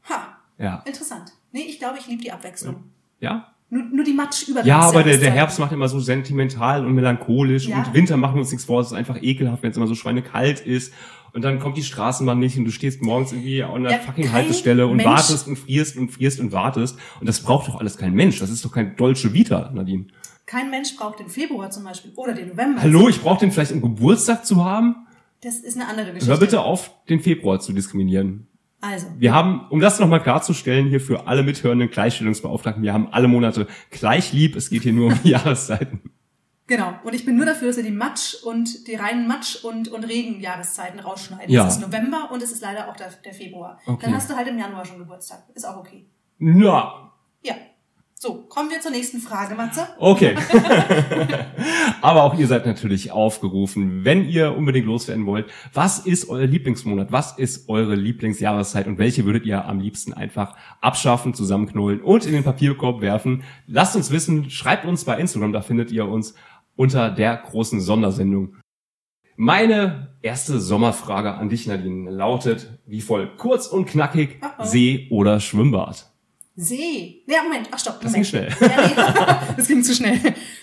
Ha, 0.09 0.37
Ja. 0.59 0.83
interessant. 0.85 1.33
Nee, 1.53 1.63
ich 1.63 1.79
glaube, 1.79 1.99
ich 1.99 2.07
liebe 2.09 2.23
die 2.23 2.33
Abwechslung. 2.33 2.91
Ja? 3.21 3.55
Nur, 3.73 3.85
nur 3.85 4.05
die 4.05 4.13
matsch 4.13 4.49
über 4.49 4.65
Ja, 4.65 4.81
aber 4.81 5.03
der, 5.05 5.17
der 5.19 5.31
Herbst 5.31 5.59
macht 5.61 5.71
immer 5.73 5.89
so 5.89 6.01
sentimental 6.01 6.85
und 6.85 6.93
melancholisch 6.93 7.69
Ja. 7.69 7.79
und 7.79 7.95
Winter 7.95 8.17
machen 8.17 8.35
wir 8.35 8.41
uns 8.41 8.51
nichts 8.51 8.65
vor, 8.67 8.81
es 8.81 8.89
ist 8.89 8.93
einfach 8.93 9.23
ekelhaft, 9.23 9.63
wenn 9.63 9.71
es 9.71 9.77
immer 9.77 9.87
so 9.87 9.95
schweinekalt 9.95 10.61
ist 10.61 10.93
und 11.33 11.43
dann 11.45 11.61
kommt 11.61 11.77
die 11.77 11.85
Straßenbahn 11.85 12.39
nicht 12.39 12.59
und 12.59 12.65
du 12.65 12.73
stehst 12.73 13.01
morgens 13.03 13.31
irgendwie 13.33 13.63
an 13.63 13.85
der 13.85 13.93
Ja, 13.93 13.99
fucking 13.99 14.33
Haltestelle 14.33 14.87
und 14.89 14.97
Mensch- 14.97 15.09
wartest 15.09 15.47
und 15.47 15.57
frierst 15.57 15.97
und 15.97 16.11
frierst 16.11 16.41
und 16.41 16.51
wartest 16.51 16.99
und 17.21 17.29
das 17.29 17.41
braucht 17.41 17.69
doch 17.69 17.79
alles 17.79 17.97
kein 17.97 18.13
Mensch, 18.15 18.41
das 18.41 18.51
ist 18.51 18.65
doch 18.65 18.73
kein 18.73 18.97
deutsche 18.97 19.33
Vita, 19.33 19.71
Nadine. 19.73 20.07
Kein 20.47 20.69
Mensch 20.71 20.97
braucht 20.97 21.21
den 21.21 21.29
Februar 21.29 21.71
zum 21.71 21.85
Beispiel 21.85 22.11
oder 22.17 22.33
den 22.35 22.49
November. 22.49 22.83
Hallo, 22.83 23.09
ich 23.09 23.21
brauche 23.21 23.39
den 23.39 23.53
vielleicht 23.53 23.71
im 23.71 23.81
Geburtstag 23.81 24.45
zu 24.45 24.65
haben? 24.65 24.97
Das 25.43 25.59
ist 25.61 25.77
eine 25.77 25.87
andere 25.87 26.07
Geschichte. 26.07 26.29
Hör 26.29 26.39
bitte 26.41 26.61
auf, 26.63 26.91
den 27.09 27.21
Februar 27.21 27.61
zu 27.61 27.73
diskriminieren. 27.73 28.49
Also, 28.81 29.09
Wir 29.19 29.35
haben, 29.35 29.67
um 29.69 29.81
das 29.81 30.01
nochmal 30.01 30.23
klarzustellen, 30.23 30.89
hier 30.89 31.01
für 31.01 31.27
alle 31.27 31.43
mithörenden 31.43 31.91
Gleichstellungsbeauftragten, 31.91 32.83
wir 32.83 32.95
haben 32.95 33.09
alle 33.13 33.29
Monate 33.29 33.67
gleich 33.91 34.33
lieb. 34.33 34.57
Es 34.57 34.71
geht 34.71 34.83
hier 34.85 34.93
nur 34.95 35.09
um 35.09 35.19
die 35.23 35.29
Jahreszeiten. 35.37 36.01
genau. 36.67 36.95
Und 37.05 37.15
ich 37.15 37.25
bin 37.27 37.37
nur 37.37 37.45
dafür, 37.45 37.69
dass 37.69 37.77
wir 37.77 37.85
die 37.85 37.91
Matsch 37.91 38.37
und 38.43 38.87
die 38.89 38.95
reinen 38.95 39.27
Matsch 39.29 39.65
und, 39.65 39.89
und 39.89 40.05
Regenjahreszeiten 40.05 40.99
rausschneiden. 41.01 41.51
Ja. 41.53 41.67
Es 41.67 41.75
ist 41.75 41.81
November 41.83 42.31
und 42.33 42.43
es 42.43 42.53
ist 42.53 42.63
leider 42.63 42.89
auch 42.89 42.97
der, 42.97 43.11
der 43.25 43.35
Februar. 43.35 43.79
Okay. 43.85 44.07
Dann 44.07 44.15
hast 44.15 44.31
du 44.31 44.35
halt 44.37 44.49
im 44.49 44.59
Januar 44.59 44.85
schon 44.87 44.99
Geburtstag. 44.99 45.43
Ist 45.55 45.67
auch 45.67 45.77
okay. 45.77 46.07
Ja. 46.39 47.10
So, 48.23 48.35
kommen 48.35 48.69
wir 48.69 48.83
zur 48.83 48.91
nächsten 48.91 49.19
Frage, 49.19 49.55
Matze. 49.55 49.89
Okay. 49.99 50.37
Aber 52.03 52.25
auch 52.25 52.39
ihr 52.39 52.47
seid 52.47 52.67
natürlich 52.67 53.13
aufgerufen, 53.13 54.05
wenn 54.05 54.29
ihr 54.29 54.55
unbedingt 54.55 54.85
loswerden 54.85 55.25
wollt. 55.25 55.51
Was 55.73 56.01
ist 56.01 56.29
euer 56.29 56.47
Lieblingsmonat? 56.47 57.11
Was 57.11 57.39
ist 57.39 57.71
eure 57.71 57.95
Lieblingsjahreszeit? 57.95 58.87
Und 58.87 58.99
welche 58.99 59.25
würdet 59.25 59.47
ihr 59.47 59.65
am 59.65 59.81
liebsten 59.81 60.13
einfach 60.13 60.55
abschaffen, 60.83 61.33
zusammenknullen 61.33 62.03
und 62.03 62.27
in 62.27 62.33
den 62.33 62.45
Papierkorb 62.45 63.01
werfen? 63.01 63.43
Lasst 63.67 63.97
uns 63.97 64.11
wissen. 64.11 64.51
Schreibt 64.51 64.85
uns 64.85 65.07
bei 65.07 65.19
Instagram. 65.19 65.55
Da 65.55 65.63
findet 65.63 65.91
ihr 65.91 66.07
uns 66.07 66.35
unter 66.77 67.11
der 67.11 67.39
großen 67.39 67.81
Sondersendung. 67.81 68.57
Meine 69.37 70.19
erste 70.21 70.61
Sommerfrage 70.61 71.33
an 71.33 71.49
dich, 71.49 71.67
Nadine, 71.67 72.11
lautet 72.11 72.81
wie 72.85 73.01
folgt. 73.01 73.39
Kurz 73.39 73.67
und 73.67 73.87
knackig. 73.87 74.43
See 74.63 75.09
oder 75.11 75.41
Schwimmbad? 75.41 76.10
See. 76.61 77.23
Ja, 77.27 77.43
Moment. 77.43 77.69
Ach, 77.71 77.79
stopp. 77.79 78.01
Das 78.01 78.13
Moment. 78.13 78.31
ging 78.31 78.41
schnell. 78.41 78.57
Ja, 78.61 78.87
nee. 78.87 79.55
das 79.57 79.67
ging 79.67 79.83
zu 79.83 79.95
schnell. 79.95 80.19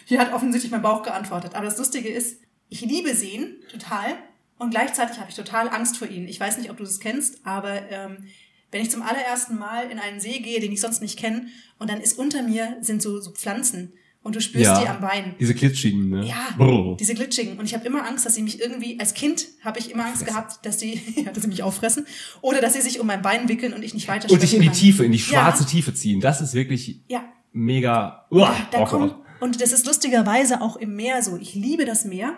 Hier 0.05 0.19
hat 0.19 0.31
offensichtlich 0.31 0.71
mein 0.71 0.81
Bauch 0.81 1.01
geantwortet. 1.01 1.55
Aber 1.55 1.65
das 1.65 1.77
Lustige 1.77 2.09
ist, 2.09 2.39
ich 2.69 2.81
liebe 2.81 3.15
Seen 3.15 3.55
total 3.71 4.15
und 4.59 4.69
gleichzeitig 4.71 5.17
habe 5.17 5.29
ich 5.29 5.35
total 5.35 5.69
Angst 5.69 5.97
vor 5.97 6.07
ihnen. 6.07 6.27
Ich 6.27 6.39
weiß 6.39 6.57
nicht, 6.57 6.69
ob 6.69 6.77
du 6.77 6.83
das 6.83 6.99
kennst, 6.99 7.45
aber 7.45 7.89
ähm, 7.89 8.27
wenn 8.71 8.81
ich 8.81 8.91
zum 8.91 9.01
allerersten 9.01 9.57
Mal 9.57 9.89
in 9.89 9.99
einen 9.99 10.19
See 10.19 10.39
gehe, 10.39 10.59
den 10.59 10.71
ich 10.71 10.81
sonst 10.81 11.01
nicht 11.01 11.17
kenne, 11.17 11.47
und 11.79 11.89
dann 11.89 12.01
ist 12.01 12.19
unter 12.19 12.43
mir 12.43 12.77
sind 12.81 13.01
so, 13.01 13.19
so 13.19 13.31
Pflanzen 13.31 13.93
und 14.27 14.35
du 14.35 14.41
spürst 14.41 14.81
die 14.81 14.87
am 14.87 14.99
Bein. 15.01 15.33
Diese 15.39 15.55
glitschigen, 15.55 16.09
ne? 16.09 16.25
Ja, 16.25 16.35
Brrr. 16.57 16.97
diese 16.99 17.15
glitschigen. 17.15 17.57
Und 17.57 17.65
ich 17.65 17.73
habe 17.73 17.85
immer 17.87 18.05
Angst, 18.05 18.25
dass 18.25 18.35
sie 18.35 18.43
mich 18.43 18.59
irgendwie, 18.61 18.99
als 18.99 19.13
Kind 19.15 19.47
habe 19.63 19.79
ich 19.79 19.89
immer 19.89 20.05
Angst 20.05 20.25
gehabt, 20.25 20.63
dass 20.65 20.79
sie, 20.79 21.01
ja, 21.15 21.31
dass 21.31 21.41
sie 21.43 21.49
mich 21.49 21.63
auffressen 21.63 22.05
oder 22.41 22.61
dass 22.61 22.73
sie 22.73 22.81
sich 22.81 22.99
um 22.99 23.07
mein 23.07 23.21
Bein 23.23 23.47
wickeln 23.49 23.73
und 23.73 23.81
ich 23.83 23.93
nicht 23.95 24.07
weiter 24.07 24.29
Und 24.29 24.41
dich 24.43 24.53
in 24.53 24.61
die. 24.61 24.69
Tiefe, 24.69 25.03
in 25.05 25.11
die 25.11 25.19
schwarze 25.19 25.63
Ja. 25.63 25.69
Tiefe 25.69 25.93
ziehen. 25.93 26.19
Das 26.21 26.41
ist 26.41 26.53
wirklich 26.53 26.99
Ja, 27.07 27.23
mega. 27.53 28.25
Uah, 28.29 28.55
da 28.71 28.85
kommt, 28.85 29.15
und 29.39 29.61
das 29.61 29.71
ist 29.71 29.85
lustigerweise 29.87 30.61
auch 30.61 30.75
im 30.75 30.95
Meer 30.95 31.23
so. 31.23 31.37
Ich 31.37 31.55
liebe 31.55 31.85
das 31.85 32.05
Meer, 32.05 32.33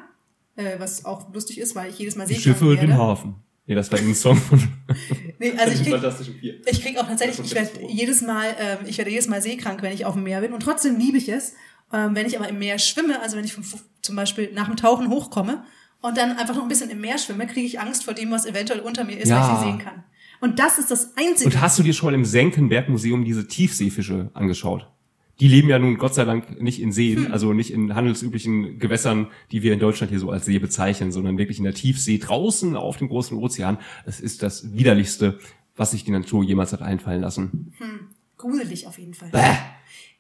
äh, 0.56 0.78
was 0.80 1.06
auch 1.06 1.34
lustig 1.34 1.58
ist, 1.60 1.76
weil 1.76 1.90
ich 1.90 1.98
jedes 2.00 2.16
Mal 2.16 2.28
seekrank 2.28 2.44
Schiffe 2.44 2.70
werde. 2.70 2.84
im 2.84 2.98
Hafen. 2.98 3.36
Nee, 3.68 3.76
das 3.76 3.92
war 3.92 4.00
ein 4.00 4.16
Song 4.16 4.36
von 4.36 4.60
Nee, 5.40 5.54
also 5.56 5.74
ich 5.74 5.84
krieg, 5.84 6.54
ich 6.66 6.82
krieg 6.82 6.98
auch 6.98 7.06
tatsächlich, 7.08 7.40
ich 7.46 7.54
werde 7.54 7.70
jedes 7.88 8.22
Mal, 8.22 8.48
ähm, 8.60 8.80
ich 8.88 8.98
werde 8.98 9.12
jedes 9.12 9.28
Mal 9.28 9.44
seekrank, 9.44 9.84
wenn 9.84 9.94
ich 9.94 10.06
auf 10.06 10.16
dem 10.16 10.24
Meer 10.24 10.42
bin. 10.42 10.54
Und 10.54 10.62
trotzdem 10.64 10.98
liebe 10.98 11.20
ich 11.20 11.30
es, 11.30 11.54
ähm, 11.94 12.16
wenn 12.16 12.26
ich 12.26 12.38
aber 12.38 12.48
im 12.50 12.60
Meer 12.60 12.80
schwimme, 12.80 13.22
also 13.22 13.38
wenn 13.38 13.46
ich 13.46 13.54
vom, 13.54 13.64
zum 14.02 14.16
Beispiel 14.16 14.52
nach 14.54 14.68
dem 14.68 14.76
Tauchen 14.78 15.10
hochkomme 15.10 15.64
und 16.02 16.18
dann 16.18 16.32
einfach 16.38 16.56
noch 16.56 16.64
ein 16.64 16.70
bisschen 16.70 16.90
im 16.90 17.02
Meer 17.02 17.18
schwimme, 17.18 17.48
kriege 17.48 17.66
ich 17.66 17.80
Angst 17.80 18.04
vor 18.06 18.14
dem, 18.14 18.32
was 18.32 18.46
eventuell 18.46 18.80
unter 18.82 19.04
mir 19.04 19.18
ist, 19.20 19.30
Ja. 19.30 19.42
weil 19.42 19.54
ich 19.54 19.60
sie 19.60 19.66
sehen 19.66 19.80
kann. 19.80 20.04
Und 20.42 20.60
das 20.60 20.80
ist 20.80 20.90
das 20.90 21.18
Einzige. 21.18 21.50
Und 21.50 21.60
hast 21.62 21.78
du 21.78 21.84
dir 21.84 21.94
schon 21.94 22.08
mal 22.12 22.16
im 22.16 22.24
Senckenberg-Museum 22.26 23.26
diese 23.26 23.48
Tiefseefische 23.48 24.30
angeschaut? 24.34 24.88
Die 25.42 25.48
leben 25.48 25.70
ja 25.70 25.80
nun 25.80 25.98
Gott 25.98 26.14
sei 26.16 26.26
Dank 26.26 26.62
nicht 26.62 26.82
in 26.82 26.92
Seen, 26.92 27.26
Hm. 27.26 27.32
also 27.34 27.54
nicht 27.54 27.72
in 27.72 27.96
handelsüblichen 27.96 28.78
Gewässern, 28.78 29.28
die 29.52 29.64
wir 29.64 29.74
in 29.74 29.80
Deutschland 29.80 30.10
hier 30.12 30.20
so 30.20 30.30
als 30.32 30.46
See 30.46 30.60
bezeichnen, 30.60 31.12
sondern 31.12 31.38
wirklich 31.38 31.58
in 31.60 31.64
der 31.64 31.74
Tiefsee 31.74 32.18
draußen 32.18 32.76
auf 32.76 32.98
dem 32.98 33.08
großen 33.10 33.38
Ozean. 33.38 33.78
Das 34.06 34.20
ist 34.20 34.44
das 34.44 34.74
widerlichste, 34.74 35.40
was 35.78 35.92
sich 35.92 36.04
die 36.04 36.12
Natur 36.12 36.44
jemals 36.44 36.74
hat 36.74 36.82
einfallen 36.82 37.22
lassen. 37.22 37.74
Gruselig 38.38 38.88
auf 38.88 38.98
jeden 39.00 39.14
Fall. 39.14 39.30
Bäh. 39.30 39.40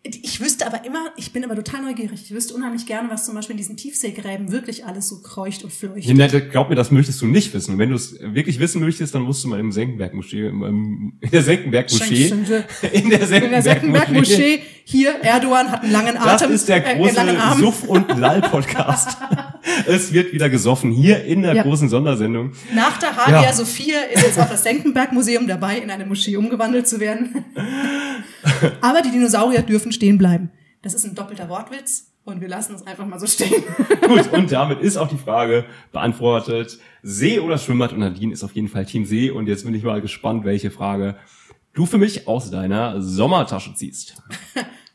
Ich 0.02 0.40
wüsste 0.40 0.66
aber 0.66 0.86
immer, 0.86 1.12
ich 1.18 1.34
bin 1.34 1.44
aber 1.44 1.56
total 1.56 1.82
neugierig. 1.82 2.22
Ich 2.24 2.32
wüsste 2.34 2.54
unheimlich 2.54 2.86
gerne, 2.86 3.10
was 3.10 3.26
zum 3.26 3.36
Beispiel 3.36 3.56
in 3.56 3.58
diesen 3.58 3.76
Tiefseegräben 3.76 4.50
wirklich 4.50 4.86
alles 4.86 5.10
so 5.10 5.22
kreucht 5.22 5.66
und 5.66 5.74
fleucht. 5.74 6.06
Ja, 6.06 6.28
glaub 6.40 6.70
mir, 6.70 6.76
das 6.76 6.90
möchtest 6.90 7.22
du 7.22 7.26
nicht 7.26 7.54
wissen. 7.54 7.74
Und 7.74 7.80
wenn 7.80 7.90
du 7.90 7.96
es 7.96 8.18
wirklich 8.22 8.60
wissen 8.60 8.80
möchtest, 8.80 9.14
dann 9.14 9.24
musst 9.24 9.44
du 9.44 9.50
mal 9.50 9.60
im 9.60 9.74
Senckenberg-Moschee, 9.74 10.48
im, 10.48 11.18
in 11.20 11.30
der 11.32 11.44
Senckenberg-Moschee, 11.44 12.30
schenk- 12.30 12.66
in 12.94 13.10
der 13.10 13.28
Senckenberg-Moschee, 13.28 13.62
Senckenberg-Moschee, 13.62 14.62
hier, 14.86 15.16
Erdogan 15.22 15.70
hat 15.70 15.84
einen 15.84 15.92
langen 15.92 16.16
Das 16.16 16.44
Atem. 16.44 16.52
ist 16.54 16.70
der 16.70 16.88
äh, 16.88 16.96
große 16.96 17.20
Arm. 17.38 17.60
Suff- 17.60 17.84
und 17.84 18.18
Lall-Podcast. 18.18 19.18
es 19.88 20.14
wird 20.14 20.34
wieder 20.34 20.50
gesoffen, 20.50 20.92
hier 20.92 21.24
in 21.26 21.42
der 21.42 21.54
Ja. 21.56 21.64
großen 21.64 21.90
Sondersendung. 21.90 22.52
Nach 22.74 22.98
der 22.98 23.16
Hagia 23.16 23.44
Ja. 23.44 23.54
Sophia 23.54 24.00
ist 24.14 24.24
jetzt 24.24 24.40
auch 24.40 24.50
das 24.50 24.64
Senckenberg-Museum 24.64 25.48
dabei, 25.48 25.78
in 25.80 25.90
eine 25.92 26.06
Moschee 26.06 26.36
umgewandelt 26.38 26.88
zu 26.88 27.00
werden. 27.00 27.46
Aber 28.82 29.02
die 29.02 29.12
Dinosaurier 29.12 29.62
dürfen 29.62 29.92
stehen 29.92 30.18
bleiben. 30.18 30.52
Das 30.82 30.94
ist 30.94 31.06
ein 31.06 31.16
doppelter 31.16 31.50
Wortwitz 31.50 32.12
und 32.24 32.42
wir 32.42 32.48
lassen 32.48 32.76
es 32.76 32.86
einfach 32.88 33.06
mal 33.06 33.20
so 33.20 33.28
stehen. 33.28 33.64
Gut, 34.08 34.32
und 34.32 34.52
damit 34.52 34.80
ist 34.82 34.98
auch 34.98 35.10
die 35.10 35.18
Frage 35.18 35.66
beantwortet. 35.92 36.80
See 37.04 37.40
oder 37.40 37.58
Schwimmbad? 37.58 37.94
Und 37.94 38.00
Nadine 38.00 38.34
ist 38.34 38.44
auf 38.44 38.54
jeden 38.54 38.68
Fall 38.70 38.86
Team 38.86 39.06
See. 39.06 39.30
Und 39.30 39.48
jetzt 39.48 39.66
bin 39.66 39.74
ich 39.74 39.84
mal 39.84 40.02
gespannt, 40.02 40.46
welche 40.46 40.72
Frage 40.72 41.16
du 41.74 41.86
für 41.86 41.98
mich 41.98 42.28
aus 42.28 42.50
deiner 42.52 43.02
Sommertasche 43.02 43.74
ziehst. 43.76 44.22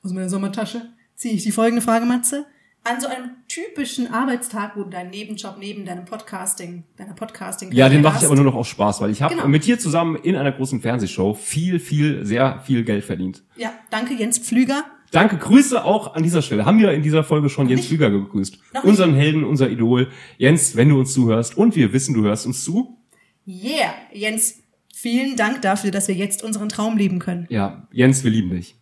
Aus 0.03 0.13
meiner 0.13 0.29
Sommertasche 0.29 0.83
ziehe 1.15 1.35
ich 1.35 1.43
die 1.43 1.53
folgende 1.53 1.83
Frage, 1.83 2.05
Matze. 2.07 2.47
An 2.87 3.01
so 3.01 3.07
einem 3.07 3.31
typischen 3.49 4.13
Arbeitstag, 4.13 4.77
wo 4.77 4.83
du 4.85 4.91
deinen 4.91 5.09
Nebenjob 5.11 5.57
neben 5.59 5.87
deinem 5.87 6.05
Podcasting, 6.05 6.85
deiner 6.99 7.15
podcasting 7.15 7.73
Ja, 7.73 7.89
den 7.89 8.03
mache 8.03 8.19
ich 8.19 8.27
aber 8.27 8.35
nur 8.37 8.45
noch 8.45 8.55
aus 8.55 8.69
Spaß, 8.69 9.01
weil 9.01 9.11
ich 9.11 9.23
habe 9.23 9.35
Genau. 9.35 9.49
mit 9.49 9.65
dir 9.65 9.79
zusammen 9.79 10.17
in 10.17 10.37
einer 10.37 10.53
großen 10.53 10.83
Fernsehshow 10.83 11.33
viel, 11.33 11.81
viel, 11.81 12.27
sehr 12.27 12.61
viel 12.61 12.85
Geld 12.85 13.05
verdient. 13.05 13.43
Ja, 13.57 13.73
danke 13.91 14.13
Jens 14.15 14.39
Pflüger. 14.39 14.85
Danke, 15.13 15.39
Grüße 15.39 15.83
auch 15.85 16.15
an 16.15 16.23
dieser 16.25 16.43
Stelle. 16.43 16.67
Haben 16.67 16.79
wir 16.79 16.91
in 16.93 17.03
dieser 17.03 17.25
Folge 17.25 17.49
schon 17.49 17.69
Jens 17.69 17.83
nicht. 17.83 17.89
Flüger 17.89 18.11
gegrüßt. 18.11 18.59
Noch 18.75 18.83
nicht. 18.83 18.91
Unseren 18.91 19.15
Helden, 19.15 19.45
unser 19.45 19.71
Idol. 19.71 20.09
Jens, 20.37 20.77
wenn 20.77 20.89
du 20.91 20.99
uns 20.99 21.15
zuhörst 21.15 21.57
und 21.57 21.77
wir 21.77 21.93
wissen, 21.95 22.15
du 22.15 22.23
hörst 22.25 22.45
uns 22.45 22.65
zu. 22.65 22.99
Yeah, 23.47 23.95
Jens, 24.13 24.59
vielen 24.95 25.37
Dank 25.37 25.63
dafür, 25.63 25.91
dass 25.91 26.09
wir 26.09 26.15
jetzt 26.17 26.43
unseren 26.45 26.69
Traum 26.69 26.99
leben 26.99 27.19
können. 27.19 27.47
Ja, 27.49 27.87
Jens, 27.93 28.25
wir 28.25 28.31
lieben 28.31 28.51
dich. 28.51 28.75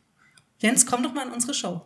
Jens, 0.59 0.87
komm 0.87 1.03
doch 1.05 1.13
mal 1.15 1.27
in 1.27 1.33
unsere 1.33 1.55
Show. 1.55 1.83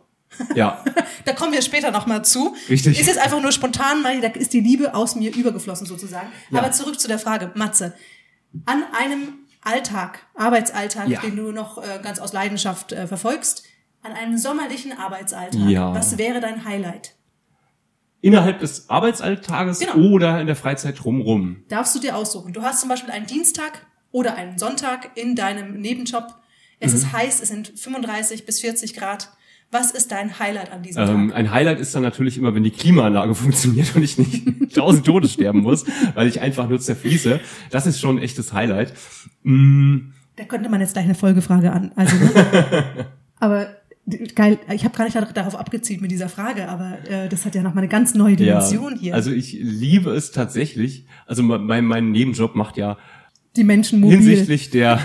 Ja, 0.55 0.83
Da 1.25 1.33
kommen 1.33 1.51
wir 1.53 1.61
später 1.61 1.91
noch 1.91 2.05
mal 2.05 2.23
zu. 2.23 2.55
Richtig. 2.69 2.99
Ist 2.99 3.07
jetzt 3.07 3.17
einfach 3.19 3.41
nur 3.41 3.51
spontan, 3.51 4.03
weil 4.03 4.21
da 4.21 4.27
ist 4.29 4.53
die 4.53 4.59
Liebe 4.61 4.93
aus 4.95 5.15
mir 5.15 5.33
übergeflossen 5.35 5.85
sozusagen. 5.87 6.27
Ja. 6.51 6.59
Aber 6.59 6.71
zurück 6.71 6.99
zu 6.99 7.07
der 7.07 7.19
Frage, 7.19 7.51
Matze. 7.55 7.93
An 8.65 8.83
einem 8.97 9.39
Alltag, 9.61 10.19
Arbeitsalltag, 10.35 11.09
Ja. 11.09 11.19
den 11.21 11.35
du 11.35 11.51
noch 11.51 11.77
äh, 11.83 11.99
ganz 12.01 12.19
aus 12.19 12.31
Leidenschaft 12.33 12.91
äh, 12.93 13.07
verfolgst, 13.07 13.63
an 14.03 14.13
einem 14.13 14.37
sommerlichen 14.37 14.97
Arbeitsalltag, 14.97 15.67
Ja. 15.69 15.93
was 15.93 16.17
wäre 16.17 16.39
dein 16.39 16.63
Highlight? 16.65 17.13
innerhalb 18.21 18.59
des 18.59 18.89
Arbeitsalltages 18.89 19.79
Genau. 19.79 19.95
oder 20.13 20.41
in 20.41 20.47
der 20.47 20.55
Freizeit 20.55 21.03
drumrum. 21.03 21.63
Darfst 21.69 21.93
du 21.95 21.99
dir 21.99 22.15
aussuchen. 22.15 22.51
Du 22.51 22.63
hast 22.63 22.79
zum 22.81 22.89
Beispiel 22.89 23.11
einen 23.11 23.27
Dienstag 23.27 23.85
oder 24.11 24.35
einen 24.35 24.57
Sonntag 24.57 25.11
in 25.15 25.35
deinem 25.35 25.79
Nebenjob. 25.79 26.33
Es 26.79 26.91
Mhm. 26.93 26.97
ist 26.97 27.11
heiß, 27.13 27.41
es 27.41 27.49
sind 27.49 27.73
35 27.79 28.45
bis 28.45 28.59
40 28.59 28.95
Grad. 28.95 29.29
Was 29.71 29.91
ist 29.91 30.11
dein 30.13 30.39
Highlight 30.39 30.71
an 30.71 30.81
diesem 30.81 31.03
Ähm, 31.03 31.27
Tag? 31.29 31.37
ein 31.37 31.51
Highlight 31.51 31.79
ist 31.79 31.93
dann 31.93 32.01
natürlich 32.03 32.37
immer, 32.37 32.55
wenn 32.55 32.63
die 32.63 32.71
Klimaanlage 32.71 33.35
funktioniert 33.43 33.95
und 33.95 34.03
ich 34.03 34.17
nicht 34.17 34.43
tausend 34.75 35.05
Todes 35.05 35.33
sterben 35.33 35.59
muss, 35.59 35.85
weil 36.15 36.27
ich 36.27 36.39
einfach 36.41 36.69
nur 36.69 36.79
zerfließe. 36.79 37.39
Das 37.69 37.85
ist 37.85 37.99
schon 37.99 38.17
ein 38.17 38.21
echtes 38.23 38.53
Highlight. 38.53 38.93
Mm, 39.43 39.97
Da 40.37 40.45
könnte 40.45 40.69
man 40.69 40.79
jetzt 40.79 40.93
gleich 40.93 41.05
eine 41.05 41.15
Folgefrage 41.15 41.71
an. 41.71 41.91
Also, 41.95 42.15
ne? 42.15 43.07
aber 43.39 43.67
geil, 44.35 44.57
ich 44.73 44.85
habe 44.85 44.97
gar 44.97 45.03
nicht 45.03 45.17
darauf 45.37 45.55
abgezielt 45.55 45.99
mit 46.01 46.11
dieser 46.11 46.29
Frage, 46.29 46.69
aber 46.69 46.97
äh, 47.09 47.27
das 47.27 47.45
hat 47.45 47.55
ja 47.55 47.61
noch 47.61 47.73
mal 47.73 47.81
eine 47.81 47.89
ganz 47.89 48.15
neue 48.15 48.37
Dimension 48.37 48.95
hier. 48.97 49.13
Also 49.15 49.31
ich 49.31 49.51
liebe 49.59 50.11
es 50.11 50.31
tatsächlich. 50.31 51.05
Also 51.25 51.43
mein, 51.43 51.83
mein 51.85 52.11
Nebenjob 52.11 52.55
macht 52.55 52.77
ja 52.77 52.97
die 53.57 53.63
Menschen 53.63 53.99
mobil. 53.99 54.17
hinsichtlich 54.17 54.69
der 54.69 55.01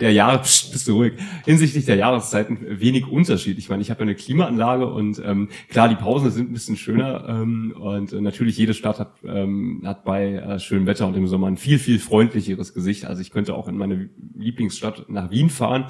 der 0.00 0.12
Jahre 0.12 0.38
Psst, 0.42 0.72
bist 0.72 0.88
du 0.88 0.94
ruhig 0.94 1.14
hinsichtlich 1.44 1.84
der 1.84 1.96
Jahreszeiten 1.96 2.58
wenig 2.80 3.06
Unterschied. 3.06 3.58
Ich 3.58 3.68
meine, 3.68 3.82
ich 3.82 3.90
habe 3.90 4.00
ja 4.00 4.02
eine 4.02 4.14
Klimaanlage 4.14 4.86
und 4.86 5.20
ähm, 5.24 5.48
klar, 5.68 5.88
die 5.88 5.96
Pausen 5.96 6.30
sind 6.30 6.50
ein 6.50 6.52
bisschen 6.52 6.76
schöner 6.76 7.26
ähm, 7.28 7.74
und 7.78 8.12
äh, 8.12 8.20
natürlich 8.20 8.56
jede 8.56 8.74
Stadt 8.74 8.98
hat 8.98 9.14
ähm, 9.26 9.82
hat 9.84 10.04
bei 10.04 10.34
äh, 10.34 10.58
schönem 10.58 10.86
Wetter 10.86 11.06
und 11.06 11.16
im 11.16 11.26
Sommer 11.26 11.48
ein 11.48 11.56
viel 11.56 11.78
viel 11.78 11.98
freundlicheres 11.98 12.74
Gesicht. 12.74 13.04
Also 13.06 13.20
ich 13.20 13.30
könnte 13.30 13.54
auch 13.54 13.68
in 13.68 13.76
meine 13.76 14.08
Lieblingsstadt 14.34 15.08
nach 15.08 15.30
Wien 15.30 15.50
fahren 15.50 15.86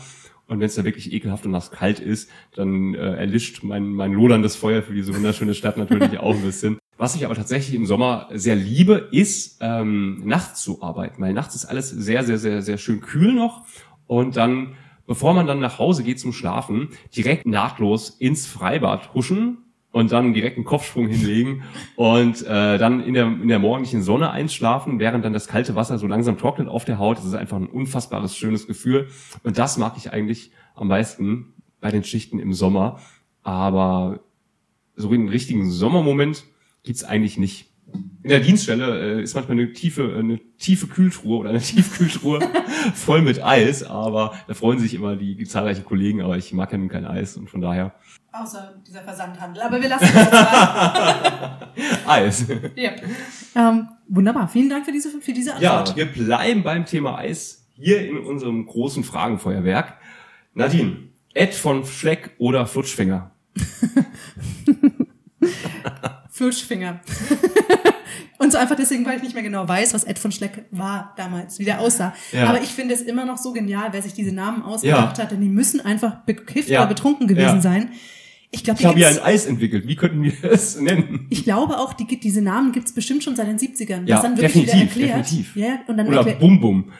und 0.46 0.60
wenn 0.60 0.66
es 0.66 0.76
da 0.76 0.84
wirklich 0.84 1.12
ekelhaft 1.12 1.44
und 1.44 1.52
nass 1.52 1.70
kalt 1.70 2.00
ist, 2.00 2.30
dann 2.54 2.94
äh, 2.94 3.16
erlischt 3.16 3.62
mein 3.62 3.88
mein 3.88 4.12
loderndes 4.12 4.56
Feuer 4.56 4.82
für 4.82 4.94
diese 4.94 5.14
wunderschöne 5.14 5.54
Stadt 5.54 5.76
natürlich 5.76 6.18
auch 6.18 6.34
ein 6.34 6.42
bisschen. 6.42 6.78
Was 6.98 7.14
ich 7.14 7.24
aber 7.26 7.34
tatsächlich 7.34 7.74
im 7.74 7.84
Sommer 7.84 8.28
sehr 8.32 8.56
liebe, 8.56 9.08
ist 9.12 9.58
ähm, 9.60 10.22
nachts 10.24 10.62
zu 10.62 10.82
arbeiten, 10.82 11.20
weil 11.20 11.34
nachts 11.34 11.54
ist 11.54 11.66
alles 11.66 11.90
sehr, 11.90 12.24
sehr, 12.24 12.38
sehr, 12.38 12.62
sehr 12.62 12.78
schön 12.78 13.02
kühl 13.02 13.32
noch 13.32 13.66
und 14.06 14.36
dann, 14.36 14.76
bevor 15.06 15.34
man 15.34 15.46
dann 15.46 15.60
nach 15.60 15.78
Hause 15.78 16.04
geht 16.04 16.18
zum 16.18 16.32
Schlafen, 16.32 16.88
direkt 17.14 17.46
nahtlos 17.46 18.08
ins 18.08 18.46
Freibad 18.46 19.12
huschen 19.12 19.58
und 19.92 20.12
dann 20.12 20.32
direkt 20.32 20.56
einen 20.56 20.64
Kopfsprung 20.64 21.06
hinlegen 21.06 21.62
und 21.96 22.42
äh, 22.46 22.78
dann 22.78 23.02
in 23.02 23.12
der, 23.12 23.26
in 23.26 23.48
der 23.48 23.58
morgendlichen 23.58 24.02
Sonne 24.02 24.30
einschlafen, 24.30 24.98
während 24.98 25.24
dann 25.24 25.32
das 25.32 25.48
kalte 25.48 25.74
Wasser 25.74 25.98
so 25.98 26.06
langsam 26.06 26.38
trocknet 26.38 26.68
auf 26.68 26.84
der 26.84 26.98
Haut. 26.98 27.18
Das 27.18 27.24
ist 27.24 27.34
einfach 27.34 27.56
ein 27.56 27.66
unfassbares, 27.66 28.36
schönes 28.36 28.66
Gefühl. 28.66 29.08
Und 29.42 29.58
das 29.58 29.78
mag 29.78 29.94
ich 29.96 30.12
eigentlich 30.12 30.50
am 30.74 30.88
meisten 30.88 31.54
bei 31.80 31.90
den 31.90 32.04
Schichten 32.04 32.38
im 32.38 32.52
Sommer. 32.52 33.00
Aber 33.42 34.20
so 34.96 35.10
einen 35.10 35.28
richtigen 35.28 35.70
Sommermoment 35.70 36.44
gibt's 36.86 37.04
eigentlich 37.04 37.36
nicht. 37.36 37.66
In 38.22 38.30
der 38.30 38.40
Dienststelle 38.40 39.18
äh, 39.18 39.22
ist 39.22 39.34
manchmal 39.34 39.58
eine 39.58 39.72
tiefe, 39.72 40.14
eine 40.18 40.40
tiefe 40.58 40.86
Kühltruhe 40.86 41.38
oder 41.38 41.50
eine 41.50 41.60
Tiefkühltruhe 41.60 42.40
voll 42.94 43.22
mit 43.22 43.42
Eis, 43.44 43.82
aber 43.84 44.34
da 44.48 44.54
freuen 44.54 44.78
sich 44.78 44.94
immer 44.94 45.16
die, 45.16 45.36
die 45.36 45.44
zahlreichen 45.44 45.84
Kollegen, 45.84 46.22
aber 46.22 46.36
ich 46.36 46.52
mag 46.52 46.72
ja 46.72 46.78
nun 46.78 46.88
kein 46.88 47.04
Eis 47.06 47.36
und 47.36 47.50
von 47.50 47.60
daher 47.60 47.94
Außer 48.32 48.74
dieser 48.86 49.02
Versandhandel. 49.02 49.62
Aber 49.62 49.80
wir 49.80 49.88
lassen 49.88 50.08
das 50.12 50.30
mal. 50.30 51.72
Eis. 52.06 52.46
ja. 52.74 52.90
ähm, 53.54 53.88
wunderbar. 54.08 54.48
Vielen 54.48 54.68
Dank 54.68 54.84
für 54.84 54.92
diese, 54.92 55.08
für 55.20 55.32
diese 55.32 55.54
Ja, 55.58 55.78
Antwort. 55.78 55.96
wir 55.96 56.06
bleiben 56.06 56.62
beim 56.62 56.84
Thema 56.84 57.16
Eis 57.16 57.66
hier 57.74 58.06
in 58.06 58.18
unserem 58.18 58.66
großen 58.66 59.04
Fragenfeuerwerk. 59.04 59.94
Nadine, 60.52 61.08
Ed 61.32 61.54
von 61.54 61.86
Schleck 61.86 62.32
oder 62.38 62.66
Flutschfinger? 62.66 63.30
Flutschfinger. 66.36 67.00
Und 68.38 68.52
so 68.52 68.58
einfach 68.58 68.76
deswegen, 68.76 69.06
weil 69.06 69.16
ich 69.16 69.22
nicht 69.22 69.32
mehr 69.34 69.42
genau 69.42 69.66
weiß, 69.66 69.94
was 69.94 70.04
Ed 70.04 70.18
von 70.18 70.30
Schleck 70.30 70.66
war 70.70 71.14
damals, 71.16 71.58
wie 71.58 71.64
der 71.64 71.80
aussah. 71.80 72.12
Ja. 72.32 72.48
Aber 72.48 72.60
ich 72.62 72.68
finde 72.68 72.92
es 72.94 73.00
immer 73.00 73.24
noch 73.24 73.38
so 73.38 73.52
genial, 73.54 73.88
wer 73.92 74.02
sich 74.02 74.12
diese 74.12 74.32
Namen 74.32 74.62
ausgedacht 74.62 75.16
Ja. 75.16 75.24
hat, 75.24 75.30
denn 75.32 75.40
die 75.40 75.48
müssen 75.48 75.80
einfach 75.80 76.16
bekifft 76.26 76.68
Ja. 76.68 76.80
oder 76.80 76.88
betrunken 76.88 77.26
gewesen 77.28 77.56
Ja. 77.56 77.60
sein. 77.62 77.90
Ich 78.50 78.62
glaube, 78.62 78.78
Ich 78.78 78.86
habe 78.86 78.98
hier 78.98 79.08
ein 79.08 79.18
Eis 79.20 79.46
entwickelt. 79.46 79.88
Wie 79.88 79.96
könnten 79.96 80.22
wir 80.22 80.32
es 80.44 80.78
nennen? 80.78 81.26
ich 81.30 81.44
glaube 81.44 81.78
auch, 81.78 81.94
die, 81.94 82.04
diese 82.20 82.42
Namen 82.42 82.72
gibt's 82.72 82.92
bestimmt 82.92 83.24
schon 83.24 83.36
seit 83.36 83.48
den 83.48 83.58
70ern. 83.58 84.04
Ja, 84.06 84.16
das 84.16 84.22
dann 84.22 84.36
wirklich 84.36 84.66
definitiv, 84.66 84.96
wieder 84.96 85.06
erklärt. 85.08 85.26
definitiv. 85.26 85.56
Ja, 85.56 85.78
und 85.86 85.96
dann 85.96 86.06
Oder 86.08 86.24
Bum 86.24 86.60
Bum. 86.60 86.92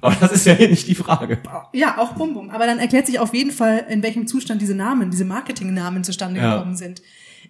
Aber 0.00 0.14
das 0.20 0.32
ist 0.32 0.46
ja 0.46 0.52
hier 0.54 0.68
nicht 0.68 0.86
die 0.86 0.94
Frage. 0.94 1.38
ja, 1.72 1.98
auch 1.98 2.12
Bum 2.12 2.34
Bum. 2.34 2.50
Aber 2.50 2.66
dann 2.66 2.78
erklärt 2.78 3.06
sich 3.06 3.18
auf 3.18 3.34
jeden 3.34 3.50
Fall, 3.50 3.84
in 3.88 4.02
welchem 4.04 4.26
Zustand 4.28 4.62
diese 4.62 4.74
Namen, 4.76 5.10
diese 5.10 5.24
Marketingnamen 5.24 6.04
zustande 6.04 6.40
Ja. 6.40 6.54
gekommen 6.56 6.76
sind. 6.76 7.02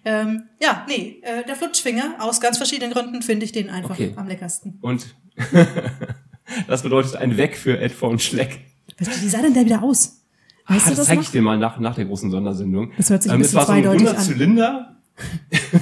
Ähm, 0.05 0.43
ja, 0.61 0.85
nee, 0.87 1.19
äh, 1.23 1.43
der 1.45 1.55
Flutschfinger, 1.55 2.15
aus 2.19 2.39
ganz 2.39 2.57
verschiedenen 2.57 2.93
Gründen 2.93 3.21
finde 3.23 3.43
ich 3.45 3.51
den 3.51 3.69
einfach 3.69 3.89
Okay. 3.91 4.13
am 4.15 4.27
leckersten. 4.27 4.77
Und 4.81 5.07
das 6.67 6.83
bedeutet 6.83 7.15
ein 7.15 7.37
Weg 7.37 7.57
für 7.57 7.79
Ed 7.79 7.91
von 7.91 8.19
Schleck. 8.19 8.59
Wie 8.99 9.29
sah 9.29 9.41
denn 9.41 9.53
der 9.53 9.65
wieder 9.65 9.81
aus? 9.83 10.21
Weißt 10.67 10.85
Ah, 10.87 10.89
du 10.89 10.89
das 10.91 10.97
das 10.97 11.07
zeige 11.07 11.21
ich 11.21 11.29
dir 11.31 11.41
mal 11.41 11.57
nach, 11.57 11.79
nach 11.79 11.95
der 11.95 12.05
großen 12.05 12.31
Sondersendung. 12.31 12.91
Das 12.97 13.09
hört 13.09 13.23
sich 13.23 13.31
ein 13.31 13.35
ähm, 13.35 13.41
bisschen 13.41 13.59
es 13.59 13.67
war 13.67 13.67
so 13.67 13.71
ein 13.73 13.85
runder. 13.85 14.17
Zylinder. 14.17 14.91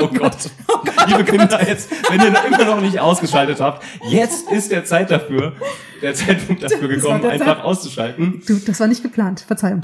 oh 0.00 0.08
Gott. 0.08 0.36
Liebe 1.06 1.24
Kinder, 1.24 1.68
jetzt, 1.68 1.90
wenn 2.10 2.20
ihr 2.20 2.30
noch 2.30 2.44
immer 2.46 2.64
noch 2.64 2.80
nicht 2.80 2.98
ausgeschaltet 2.98 3.60
habt, 3.60 3.84
jetzt 4.08 4.50
ist 4.50 4.70
der 4.72 4.84
Zeit 4.84 5.10
dafür, 5.10 5.52
der 6.00 6.14
Zeitpunkt 6.14 6.62
dafür 6.62 6.88
gekommen, 6.88 7.24
einfach 7.26 7.56
Zeit- 7.56 7.64
auszuschalten. 7.64 8.42
Du, 8.46 8.56
das 8.58 8.80
war 8.80 8.86
nicht 8.86 9.02
geplant. 9.02 9.40
Verzeihung. 9.46 9.82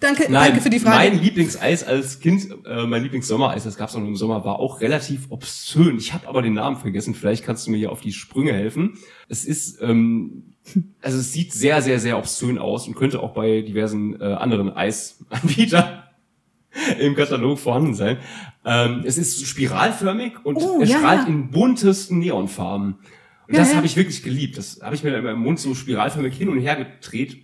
Danke. 0.00 0.24
Nein, 0.24 0.50
danke 0.50 0.60
für 0.60 0.70
die 0.70 0.78
Frage. 0.78 0.96
mein 0.96 1.22
Lieblingseis 1.22 1.84
als 1.84 2.20
Kind, 2.20 2.48
äh, 2.66 2.86
mein 2.86 3.02
Lieblingssommereis, 3.02 3.64
das 3.64 3.76
gab's 3.76 3.94
auch 3.94 4.00
nur 4.00 4.08
im 4.08 4.16
Sommer, 4.16 4.44
war 4.44 4.58
auch 4.58 4.80
relativ 4.80 5.26
obszön. 5.30 5.98
Ich 5.98 6.12
habe 6.12 6.28
aber 6.28 6.42
den 6.42 6.54
Namen 6.54 6.76
vergessen. 6.76 7.14
Vielleicht 7.14 7.44
kannst 7.44 7.66
du 7.66 7.70
mir 7.70 7.78
hier 7.78 7.92
auf 7.92 8.00
die 8.00 8.12
Sprünge 8.12 8.52
helfen. 8.52 8.98
Es 9.28 9.44
ist, 9.44 9.80
ähm, 9.82 10.54
also 11.02 11.18
es 11.18 11.32
sieht 11.32 11.52
sehr, 11.52 11.82
sehr, 11.82 11.98
sehr 11.98 12.18
obszön 12.18 12.58
aus 12.58 12.86
und 12.86 12.94
könnte 12.94 13.20
auch 13.20 13.34
bei 13.34 13.62
diversen 13.62 14.20
äh, 14.20 14.24
anderen 14.24 14.70
Eisanbietern 14.70 16.02
im 17.00 17.14
Katalog 17.14 17.58
vorhanden 17.58 17.94
sein. 17.94 18.18
Ähm, 18.64 19.02
es 19.04 19.18
ist 19.18 19.46
spiralförmig 19.46 20.44
und 20.44 20.56
Oh, 20.56 20.80
es 20.82 20.90
ja, 20.90 20.98
strahlt 20.98 21.22
ja. 21.22 21.26
in 21.28 21.50
buntesten 21.50 22.18
Neonfarben. 22.18 22.98
Und 23.46 23.54
Ja, 23.54 23.60
das 23.60 23.74
habe 23.74 23.86
ich 23.86 23.96
wirklich 23.96 24.22
geliebt. 24.22 24.58
Das 24.58 24.80
habe 24.82 24.94
ich 24.94 25.02
mir 25.02 25.16
immer 25.16 25.30
im 25.30 25.40
Mund 25.40 25.58
so 25.58 25.74
spiralförmig 25.74 26.36
hin 26.36 26.50
und 26.50 26.58
her 26.58 26.76
gedreht. 26.76 27.38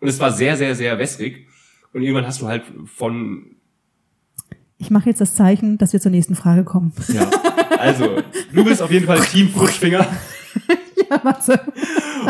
Und 0.00 0.08
es 0.08 0.18
war 0.18 0.32
sehr, 0.32 0.56
sehr, 0.56 0.74
sehr 0.74 0.98
wässrig. 0.98 1.46
Und 1.94 2.02
irgendwann 2.02 2.26
hast 2.26 2.42
du 2.42 2.46
halt 2.46 2.64
von, 2.86 3.56
Ich 4.78 4.90
mache 4.90 5.08
jetzt 5.08 5.20
das 5.20 5.34
Zeichen, 5.34 5.78
dass 5.78 5.92
wir 5.92 6.00
zur 6.00 6.10
nächsten 6.10 6.34
Frage 6.34 6.64
kommen. 6.64 6.92
ja, 7.08 7.30
also, 7.78 8.20
du 8.52 8.64
bist 8.64 8.82
auf 8.82 8.90
jeden 8.90 9.06
Fall 9.06 9.20
Team 9.32 9.48
Flutschfinger. 9.48 10.06
ja, 11.10 11.24
warte. 11.24 11.60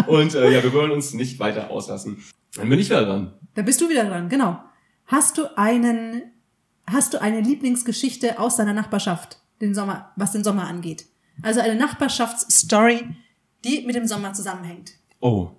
Und 0.07 0.35
äh, 0.35 0.53
ja, 0.53 0.63
wir 0.63 0.73
wollen 0.73 0.91
uns 0.93 1.15
nicht 1.15 1.41
weiter 1.41 1.71
auslassen. 1.71 2.23
Dann 2.57 2.69
bin 2.69 2.79
ich 2.79 2.89
wieder 2.91 3.05
dran. 3.05 3.33
Da 3.55 3.63
bist 3.63 3.81
du 3.81 3.89
wieder 3.89 4.05
dran, 4.05 4.29
genau. 4.29 4.61
Hast 5.07 5.39
du 5.39 5.47
einen, 5.57 6.23
hast 6.87 7.15
du 7.15 7.21
eine 7.21 7.41
Lieblingsgeschichte 7.41 8.39
aus 8.39 8.57
deiner 8.57 8.73
Nachbarschaft, 8.75 9.39
den 9.61 9.75
Sommer, 9.75 10.13
was 10.17 10.33
den 10.33 10.45
Sommer 10.45 10.67
angeht? 10.67 11.07
Also 11.43 11.61
eine 11.61 11.75
Nachbarschaftsstory, 11.75 13.07
die 13.65 13.83
mit 13.87 13.97
dem 13.97 14.07
Sommer 14.07 14.33
zusammenhängt. 14.35 14.93
Oh. 15.21 15.51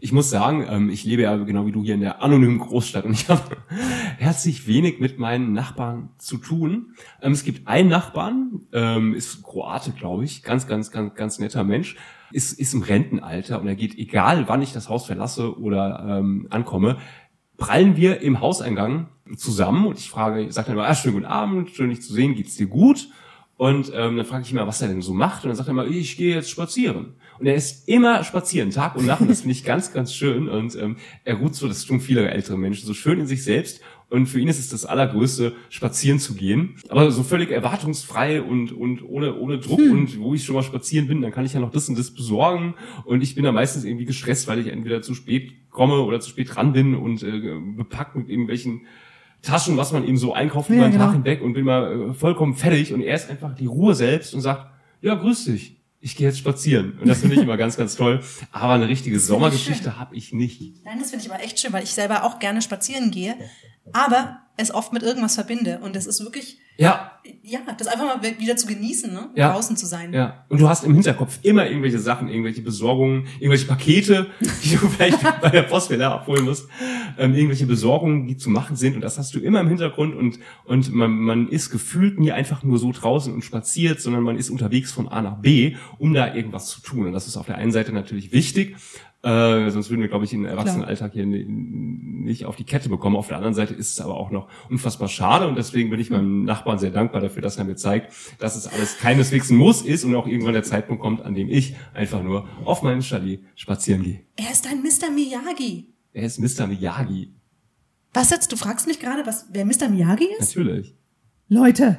Ich 0.00 0.12
muss 0.12 0.30
sagen, 0.30 0.66
ähm, 0.68 0.90
ich 0.90 1.04
lebe 1.04 1.22
ja 1.22 1.36
genau 1.36 1.66
wie 1.66 1.72
du 1.72 1.84
hier 1.84 1.94
in 1.94 2.00
der 2.00 2.22
anonymen 2.22 2.58
Großstadt 2.58 3.04
und 3.04 3.12
ich 3.12 3.28
habe 3.28 3.42
herzlich 4.18 4.66
wenig 4.66 4.98
mit 5.00 5.18
meinen 5.18 5.52
Nachbarn 5.52 6.10
zu 6.18 6.38
tun. 6.38 6.94
Ähm, 7.22 7.32
es 7.32 7.44
gibt 7.44 7.68
einen 7.68 7.88
Nachbarn, 7.88 8.66
ähm, 8.72 9.14
ist 9.14 9.42
Kroate, 9.42 9.92
glaube 9.92 10.24
ich, 10.24 10.42
ganz, 10.42 10.66
ganz, 10.66 10.90
ganz, 10.90 11.14
ganz 11.14 11.38
netter 11.38 11.64
Mensch, 11.64 11.96
ist, 12.32 12.58
ist 12.58 12.74
im 12.74 12.82
Rentenalter 12.82 13.60
und 13.60 13.68
er 13.68 13.76
geht, 13.76 13.96
egal 13.96 14.48
wann 14.48 14.62
ich 14.62 14.72
das 14.72 14.88
Haus 14.88 15.06
verlasse 15.06 15.58
oder 15.58 16.18
ähm, 16.18 16.48
ankomme, 16.50 16.98
prallen 17.56 17.96
wir 17.96 18.20
im 18.20 18.40
Hauseingang 18.40 19.08
zusammen 19.36 19.86
und 19.86 19.98
ich 19.98 20.10
frage, 20.10 20.42
ich 20.42 20.54
sage 20.54 20.68
dann 20.68 20.76
immer, 20.76 20.88
ah, 20.88 20.94
schönen 20.94 21.14
guten 21.14 21.26
Abend, 21.26 21.70
schön 21.70 21.90
dich 21.90 22.02
zu 22.02 22.12
sehen, 22.12 22.34
geht's 22.34 22.56
dir 22.56 22.66
gut? 22.66 23.08
Und 23.56 23.90
ähm, 23.92 24.16
dann 24.16 24.24
frage 24.24 24.44
ich 24.44 24.52
mal, 24.52 24.68
was 24.68 24.80
er 24.80 24.88
denn 24.88 25.02
so 25.02 25.12
macht. 25.12 25.42
Und 25.42 25.48
dann 25.48 25.56
sagt 25.56 25.68
er 25.68 25.74
mal, 25.74 25.92
ich 25.92 26.16
gehe 26.16 26.36
jetzt 26.36 26.48
spazieren. 26.48 27.16
Und 27.38 27.46
er 27.46 27.54
ist 27.54 27.88
immer 27.88 28.24
spazieren, 28.24 28.70
Tag 28.70 28.96
und 28.96 29.06
Nacht. 29.06 29.20
Und 29.20 29.30
das 29.30 29.42
finde 29.42 29.52
ich 29.52 29.64
ganz, 29.64 29.92
ganz 29.92 30.14
schön. 30.14 30.48
Und 30.48 30.76
ähm, 30.76 30.96
er 31.24 31.36
ruht 31.36 31.54
so, 31.54 31.68
das 31.68 31.84
tun 31.84 32.00
viele 32.00 32.28
ältere 32.28 32.58
Menschen, 32.58 32.86
so 32.86 32.94
schön 32.94 33.20
in 33.20 33.26
sich 33.26 33.44
selbst. 33.44 33.80
Und 34.10 34.26
für 34.26 34.40
ihn 34.40 34.48
ist 34.48 34.58
es 34.58 34.68
das 34.68 34.86
Allergrößte, 34.86 35.54
spazieren 35.68 36.18
zu 36.18 36.34
gehen. 36.34 36.76
Aber 36.88 37.10
so 37.10 37.22
völlig 37.22 37.50
erwartungsfrei 37.50 38.40
und, 38.40 38.72
und 38.72 39.02
ohne, 39.02 39.36
ohne 39.36 39.58
Druck. 39.58 39.80
Und 39.80 40.18
wo 40.18 40.34
ich 40.34 40.44
schon 40.44 40.54
mal 40.54 40.62
spazieren 40.62 41.08
bin, 41.08 41.20
dann 41.20 41.30
kann 41.30 41.44
ich 41.44 41.52
ja 41.52 41.60
noch 41.60 41.70
das 41.70 41.88
und 41.88 41.98
das 41.98 42.10
besorgen. 42.10 42.74
Und 43.04 43.22
ich 43.22 43.34
bin 43.34 43.44
da 43.44 43.52
meistens 43.52 43.84
irgendwie 43.84 44.06
gestresst, 44.06 44.48
weil 44.48 44.58
ich 44.58 44.68
entweder 44.68 45.02
zu 45.02 45.14
spät 45.14 45.52
komme 45.70 46.00
oder 46.00 46.20
zu 46.20 46.30
spät 46.30 46.54
dran 46.54 46.72
bin 46.72 46.94
und 46.94 47.22
äh, 47.22 47.52
bepackt 47.76 48.16
mit 48.16 48.28
irgendwelchen 48.28 48.82
Taschen, 49.42 49.76
was 49.76 49.92
man 49.92 50.06
eben 50.06 50.16
so 50.16 50.32
einkauft 50.32 50.70
über 50.70 50.80
Ja, 50.80 50.88
den 50.88 50.98
Tag 50.98 51.12
genau. 51.12 51.12
hinweg 51.12 51.42
und 51.42 51.52
bin 51.52 51.64
mal 51.64 52.10
äh, 52.10 52.14
vollkommen 52.14 52.54
fertig 52.54 52.92
und 52.92 53.02
er 53.02 53.14
ist 53.14 53.30
einfach 53.30 53.54
die 53.54 53.66
Ruhe 53.66 53.94
selbst 53.94 54.34
und 54.34 54.40
sagt, 54.40 54.66
ja, 55.00 55.14
grüß 55.14 55.44
dich, 55.44 55.77
ich 56.00 56.16
gehe 56.16 56.28
jetzt 56.28 56.38
spazieren. 56.38 56.98
Und 57.00 57.08
das 57.08 57.20
finde 57.20 57.36
ich 57.36 57.42
immer 57.42 57.56
ganz, 57.56 57.76
ganz 57.76 57.96
toll. 57.96 58.20
Aber 58.52 58.74
eine 58.74 58.88
richtige 58.88 59.18
Sommergeschichte 59.18 59.98
habe 59.98 60.14
ich 60.16 60.32
nicht. 60.32 60.84
Nein, 60.84 60.98
das 61.00 61.10
finde 61.10 61.24
ich 61.24 61.30
aber 61.30 61.42
echt 61.42 61.58
schön, 61.58 61.72
weil 61.72 61.84
ich 61.84 61.90
selber 61.90 62.24
auch 62.24 62.38
gerne 62.38 62.62
spazieren 62.62 63.10
gehe, 63.10 63.36
aber 63.92 64.40
es 64.60 64.74
oft 64.74 64.92
mit 64.92 65.02
irgendwas 65.04 65.36
verbinde. 65.36 65.78
Und 65.82 65.94
das 65.94 66.06
ist 66.06 66.20
wirklich, 66.20 66.58
Ja, 66.78 67.12
ja, 67.42 67.60
das 67.78 67.86
einfach 67.86 68.06
mal 68.06 68.38
wieder 68.40 68.56
zu 68.56 68.66
genießen, 68.66 69.12
ne? 69.12 69.30
Ja. 69.36 69.52
draußen 69.52 69.76
zu 69.76 69.86
sein. 69.86 70.12
ja. 70.12 70.44
Und 70.48 70.60
du 70.60 70.68
hast 70.68 70.82
im 70.84 70.94
Hinterkopf 70.94 71.38
immer 71.42 71.66
irgendwelche 71.66 72.00
Sachen, 72.00 72.28
irgendwelche 72.28 72.62
Besorgungen, 72.62 73.28
irgendwelche 73.38 73.66
Pakete, 73.66 74.26
die 74.64 74.76
du 74.76 74.88
vielleicht 74.88 75.18
bei 75.40 75.50
der 75.50 75.62
Postwelle 75.62 76.08
abholen 76.08 76.44
musst, 76.44 76.68
ähm, 77.18 77.34
irgendwelche 77.34 77.66
Besorgungen, 77.66 78.26
die 78.26 78.36
zu 78.36 78.50
machen 78.50 78.74
sind. 78.74 78.96
Und 78.96 79.00
das 79.02 79.16
hast 79.16 79.32
du 79.34 79.38
immer 79.38 79.60
im 79.60 79.68
Hintergrund 79.68 80.16
und, 80.16 80.40
und 80.64 80.92
man, 80.92 81.12
man 81.12 81.48
ist 81.48 81.70
gefühlt 81.70 82.18
nie 82.18 82.32
einfach 82.32 82.64
nur 82.64 82.78
so 82.78 82.90
draußen 82.90 83.32
und 83.32 83.42
spaziert, 83.42 84.00
sondern 84.00 84.24
man 84.24 84.36
ist 84.36 84.50
unterwegs 84.50 84.90
von 84.90 85.06
A 85.06 85.22
nach 85.22 85.36
B, 85.36 85.76
um 85.98 86.14
da 86.14 86.34
irgendwas 86.34 86.66
zu 86.66 86.80
tun. 86.80 87.06
Und 87.06 87.12
das 87.12 87.28
ist 87.28 87.36
auf 87.36 87.46
der 87.46 87.56
einen 87.56 87.70
Seite 87.72 87.92
natürlich 87.92 88.32
wichtig, 88.32 88.76
äh, 89.22 89.70
sonst 89.70 89.90
würden 89.90 90.00
wir, 90.02 90.08
glaube 90.08 90.24
ich, 90.24 90.30
den 90.30 90.44
Erwachsenenalltag 90.44 91.12
hier 91.12 91.26
ni- 91.26 91.44
nicht 91.44 92.44
auf 92.44 92.56
die 92.56 92.64
Kette 92.64 92.88
bekommen. 92.88 93.16
Auf 93.16 93.28
der 93.28 93.36
anderen 93.36 93.54
Seite 93.54 93.74
ist 93.74 93.92
es 93.92 94.00
aber 94.00 94.14
auch 94.16 94.30
noch 94.30 94.48
unfassbar 94.70 95.08
schade 95.08 95.48
und 95.48 95.56
deswegen 95.56 95.90
bin 95.90 95.98
ich 95.98 96.10
meinem 96.10 96.44
Nachbarn 96.44 96.78
sehr 96.78 96.90
dankbar 96.90 97.20
dafür, 97.20 97.42
dass 97.42 97.56
er 97.56 97.64
mir 97.64 97.74
zeigt, 97.76 98.12
dass 98.38 98.54
es 98.56 98.66
alles 98.66 98.98
keineswegs 98.98 99.50
ein 99.50 99.56
Muss 99.56 99.82
ist 99.82 100.04
und 100.04 100.14
auch 100.14 100.26
irgendwann 100.26 100.52
der 100.52 100.62
Zeitpunkt 100.62 101.02
kommt, 101.02 101.20
an 101.22 101.34
dem 101.34 101.48
ich 101.48 101.74
einfach 101.94 102.22
nur 102.22 102.48
auf 102.64 102.82
meinem 102.82 103.02
Chalet 103.02 103.40
spazieren 103.56 104.02
gehe. 104.02 104.20
Er 104.36 104.50
ist 104.52 104.66
ein 104.70 104.82
Mr. 104.82 105.10
Miyagi. 105.12 105.92
Er 106.12 106.22
ist 106.24 106.38
Mr. 106.38 106.66
Miyagi. 106.66 107.32
Was 108.14 108.30
jetzt? 108.30 108.52
Du 108.52 108.56
fragst 108.56 108.86
mich 108.86 109.00
gerade, 109.00 109.26
was, 109.26 109.46
wer 109.52 109.64
Mr. 109.64 109.88
Miyagi 109.90 110.26
ist? 110.38 110.56
Natürlich. 110.56 110.94
Leute, 111.48 111.98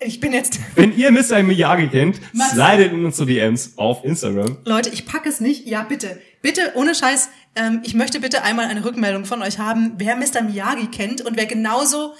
ich, 0.00 0.20
bin 0.20 0.32
jetzt, 0.32 0.58
Wenn 0.74 0.96
ihr 0.96 1.10
Mr. 1.10 1.42
Miyagi 1.42 1.88
kennt, 1.88 2.20
Was? 2.32 2.50
slidet 2.50 2.92
in 2.92 3.04
unsere 3.04 3.26
DMs 3.26 3.72
auf 3.76 4.04
Instagram. 4.04 4.58
Leute, 4.64 4.90
ich 4.90 5.06
packe 5.06 5.28
es 5.28 5.40
nicht. 5.40 5.66
Ja, 5.66 5.82
bitte. 5.82 6.20
Bitte, 6.42 6.72
ohne 6.74 6.94
Scheiß, 6.94 7.28
ähm, 7.56 7.80
ich 7.84 7.94
möchte 7.94 8.20
bitte 8.20 8.42
einmal 8.42 8.66
eine 8.66 8.84
Rückmeldung 8.84 9.24
von 9.24 9.42
euch 9.42 9.58
haben, 9.58 9.94
wer 9.98 10.16
Mr. 10.16 10.42
Miyagi 10.42 10.86
kennt 10.88 11.20
und 11.22 11.36
wer 11.36 11.46
genauso 11.46 12.14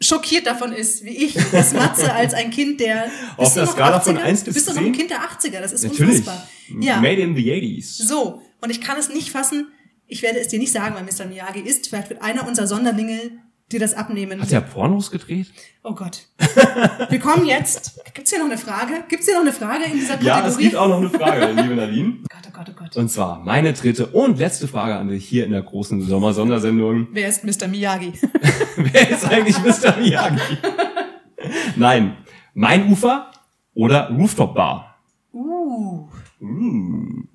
schockiert 0.00 0.46
davon 0.46 0.72
ist, 0.72 1.04
wie 1.04 1.16
ich, 1.16 1.34
das 1.52 1.72
Matze 1.72 2.12
als 2.12 2.34
ein 2.34 2.50
Kind 2.50 2.80
der... 2.80 3.06
Auf 3.36 3.44
Bist 3.44 3.56
du 3.56 3.60
der 3.60 3.68
Skala 3.68 4.00
von 4.00 4.18
80er? 4.18 4.22
1 4.22 4.44
bis 4.44 4.54
Bist 4.54 4.68
du 4.68 4.72
noch 4.72 4.78
ein 4.78 4.84
10? 4.84 4.92
Kind 4.92 5.10
der 5.10 5.20
80er? 5.20 5.60
Das 5.60 5.72
ist 5.72 5.84
Natürlich. 5.84 6.18
unfassbar. 6.18 6.48
Ja. 6.80 7.00
Made 7.00 7.20
in 7.20 7.34
the 7.34 7.50
80s. 7.50 8.06
So, 8.06 8.42
und 8.60 8.70
ich 8.70 8.80
kann 8.80 8.98
es 8.98 9.08
nicht 9.08 9.30
fassen. 9.30 9.68
Ich 10.06 10.22
werde 10.22 10.38
es 10.38 10.48
dir 10.48 10.58
nicht 10.58 10.72
sagen, 10.72 10.94
wer 10.94 11.02
Mr. 11.02 11.28
Miyagi 11.28 11.60
ist. 11.60 11.88
Vielleicht 11.88 12.10
wird 12.10 12.22
einer 12.22 12.46
unserer 12.46 12.66
Sonderlinge 12.66 13.18
dir 13.72 13.80
das 13.80 13.94
abnehmen. 13.94 14.40
Hat 14.40 14.52
er 14.52 14.60
Pornos 14.60 15.10
gedreht? 15.10 15.48
Oh 15.82 15.94
Gott. 15.94 16.26
Wir 17.08 17.18
kommen 17.18 17.46
jetzt. 17.46 18.00
Gibt's 18.14 18.30
hier 18.30 18.38
noch 18.38 18.46
eine 18.46 18.58
Frage? 18.58 19.04
Gibt's 19.08 19.26
hier 19.26 19.34
noch 19.34 19.42
eine 19.42 19.52
Frage 19.52 19.84
in 19.84 19.94
dieser 19.94 20.16
Kategorie? 20.16 20.40
Ja, 20.40 20.46
es 20.46 20.58
gibt 20.58 20.76
auch 20.76 20.88
noch 20.88 20.98
eine 20.98 21.10
Frage, 21.10 21.46
liebe 21.62 21.74
Nadine. 21.74 22.18
Oh 22.22 22.26
Gott, 22.28 22.42
oh 22.46 22.50
Gott, 22.52 22.66
oh 22.70 22.78
Gott. 22.78 22.96
Und 22.96 23.08
zwar 23.10 23.40
meine 23.40 23.72
dritte 23.72 24.06
und 24.06 24.38
letzte 24.38 24.68
Frage 24.68 24.96
an 24.96 25.08
dich 25.08 25.26
hier 25.28 25.44
in 25.44 25.52
der 25.52 25.62
großen 25.62 26.00
Sommersondersendung. 26.02 27.08
Wer 27.12 27.28
ist 27.28 27.44
Mr. 27.44 27.66
Miyagi? 27.66 28.12
Wer 28.76 29.10
ist 29.10 29.24
eigentlich 29.24 29.58
Mr. 29.58 29.96
Miyagi? 29.96 30.58
Nein, 31.76 32.16
mein 32.54 32.90
Ufer 32.90 33.32
oder 33.74 34.10
Rooftop 34.10 34.54
Bar? 34.54 34.96
Uh. 35.32 36.08
Mm. 36.38 37.28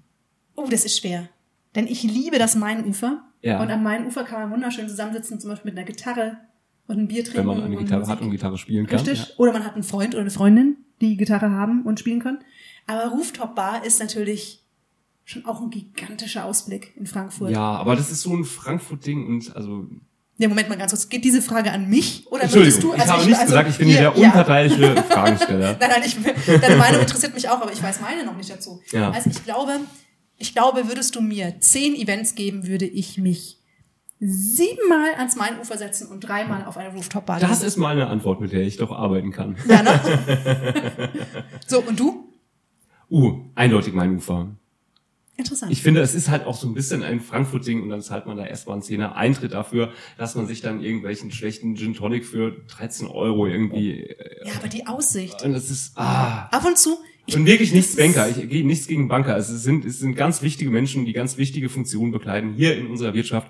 Oh, 0.56 0.68
das 0.70 0.86
ist 0.86 0.98
schwer. 0.98 1.30
Denn 1.76 1.88
ich 1.88 2.04
liebe 2.04 2.40
das 2.40 2.56
Mainufer. 2.56 3.22
Ja. 3.42 3.62
Und 3.62 3.72
am 3.72 3.84
Mainufer 3.84 4.24
kann 4.24 4.42
man 4.42 4.52
wunderschön 4.52 4.88
zusammensitzen, 4.88 5.40
zum 5.40 5.50
Beispiel 5.50 5.72
mit 5.72 5.78
einer 5.78 5.88
Gitarre 5.88 6.38
und 6.88 7.00
ein 7.00 7.08
Bier 7.08 7.24
trinken. 7.24 7.40
Wenn 7.40 7.58
man 7.58 7.64
eine 7.64 7.78
Gitarre 7.78 8.08
hat 8.08 8.22
und 8.22 8.32
Gitarre 8.32 8.58
spielen 8.58 8.86
kann. 8.86 9.00
Richtig. 9.00 9.40
Oder 9.40 9.54
man 9.54 9.66
hat 9.66 9.74
einen 9.74 9.84
Freund 9.84 10.14
oder 10.14 10.22
eine 10.22 10.32
Freundin, 10.32 10.78
die 11.00 11.18
Gitarre 11.18 11.52
haben 11.52 11.84
und 11.84 12.00
spielen 12.00 12.20
können. 12.20 12.40
Aber 12.88 13.08
Rooftop 13.12 13.56
Bar 13.56 13.84
ist 13.86 14.00
natürlich 14.00 14.64
schon 15.26 15.46
auch 15.46 15.62
ein 15.62 15.70
gigantischer 15.70 16.46
Ausblick 16.46 16.94
in 16.96 17.08
Frankfurt. 17.08 17.52
Ja. 17.52 17.58
ja, 17.58 17.80
aber 17.80 17.96
das 17.96 18.12
ist 18.12 18.22
so 18.22 18.36
ein 18.36 18.44
Frankfurt-Ding 18.44 19.28
und 19.28 19.56
also 19.56 19.88
Ja, 20.38 20.48
Moment 20.48 20.70
mal 20.70 20.78
ganz 20.78 20.92
kurz. 20.92 21.10
Geht 21.10 21.24
diese 21.24 21.42
Frage 21.42 21.72
an 21.72 21.90
mich 21.90 22.26
oder 22.30 22.44
Entschuldigung, 22.44 22.82
du? 22.82 22.94
ich 22.94 23.02
also 23.02 23.14
habe 23.14 23.26
nichts 23.26 23.40
also 23.40 23.52
gesagt, 23.52 23.70
ich 23.70 23.78
bin 23.78 23.88
hier 23.88 23.98
der 24.02 24.16
ja. 24.16 24.26
unparteiische 24.26 24.96
Fragensteller. 25.10 25.78
Nein, 25.80 25.90
nein, 25.90 26.02
ich, 26.06 26.18
deine 26.60 26.76
Meinung 26.76 27.02
interessiert 27.02 27.34
mich 27.34 27.48
auch, 27.48 27.62
aber 27.62 27.72
ich 27.72 27.82
weiß 27.82 28.02
meine 28.02 28.26
noch 28.26 28.36
nicht 28.36 28.50
dazu. 28.50 28.82
Ja. 28.92 29.12
Also 29.12 29.30
ich 29.30 29.44
glaube, 29.44 29.80
ich 30.42 30.54
glaube, 30.54 30.88
würdest 30.88 31.16
du 31.16 31.22
mir 31.22 31.60
zehn 31.60 31.96
Events 31.96 32.36
geben, 32.36 32.68
würde 32.68 32.86
ich 32.86 33.18
mich 33.18 33.58
siebenmal 34.20 35.16
ans 35.18 35.36
Mainufer 35.36 35.78
setzen 35.78 36.08
und 36.08 36.22
dreimal 36.22 36.66
auf 36.66 36.78
eine 36.78 36.94
Rooftop-Bar 36.94 37.40
Das 37.40 37.64
ist 37.64 37.78
mal 37.78 37.92
eine 37.94 38.08
Antwort, 38.08 38.40
mit 38.40 38.52
der 38.52 38.62
ich 38.62 38.78
doch 38.78 38.92
arbeiten 38.92 39.32
kann. 39.32 39.56
Ja, 39.68 39.82
ne? 39.82 41.10
so, 41.68 41.82
und 41.82 42.00
du? 42.00 42.28
Uh, 43.10 43.46
eindeutig 43.56 43.94
mein 43.94 44.16
Ufer. 44.16 44.56
Interessant. 45.38 45.72
Ich 45.72 45.82
finde, 45.82 46.02
es 46.02 46.14
ist 46.14 46.30
halt 46.30 46.46
auch 46.46 46.56
so 46.56 46.68
ein 46.68 46.76
bisschen 46.76 47.02
ein 47.02 47.20
Frankfurt-Ding 47.20 47.82
und 47.82 47.90
dann 47.90 48.02
zahlt 48.02 48.28
man 48.28 48.38
da 48.38 48.46
erstmal 48.46 48.76
einen 48.76 48.84
Zehner 48.84 49.16
Eintritt 49.16 49.54
dafür, 49.54 49.92
dass 50.18 50.36
man 50.36 50.46
sich 50.46 50.62
dann 50.62 50.84
irgendwelchen 50.84 51.32
schlechten 51.32 51.76
Gin 51.76 51.96
Tonic 51.96 52.26
für 52.26 52.52
13 52.68 53.08
Euro 53.08 53.48
irgendwie, 53.48 54.16
ja, 54.46 54.54
aber 54.56 54.68
die 54.68 54.86
Aussicht. 54.86 55.42
und 55.42 55.54
das 55.54 55.72
ist, 55.72 55.98
ah. 55.98 56.48
Ab 56.52 56.64
und 56.66 56.78
zu. 56.78 57.00
Ich, 57.32 57.38
Und 57.38 57.46
wirklich 57.46 57.72
nichts 57.74 57.96
Banker. 57.96 58.28
Ich 58.30 58.50
gehe 58.50 58.66
nichts 58.66 58.88
gegen 58.88 59.08
Banker. 59.08 59.38
Es 59.38 59.48
sind, 59.48 59.86
es 59.86 60.00
sind 60.00 60.16
ganz 60.16 60.42
wichtige 60.42 60.70
Menschen, 60.70 61.06
die 61.06 61.14
ganz 61.14 61.38
wichtige 61.38 61.70
Funktionen 61.70 62.12
bekleiden 62.12 62.54
hier 62.56 62.78
in 62.78 62.88
unserer 62.88 63.14
Wirtschaft. 63.14 63.50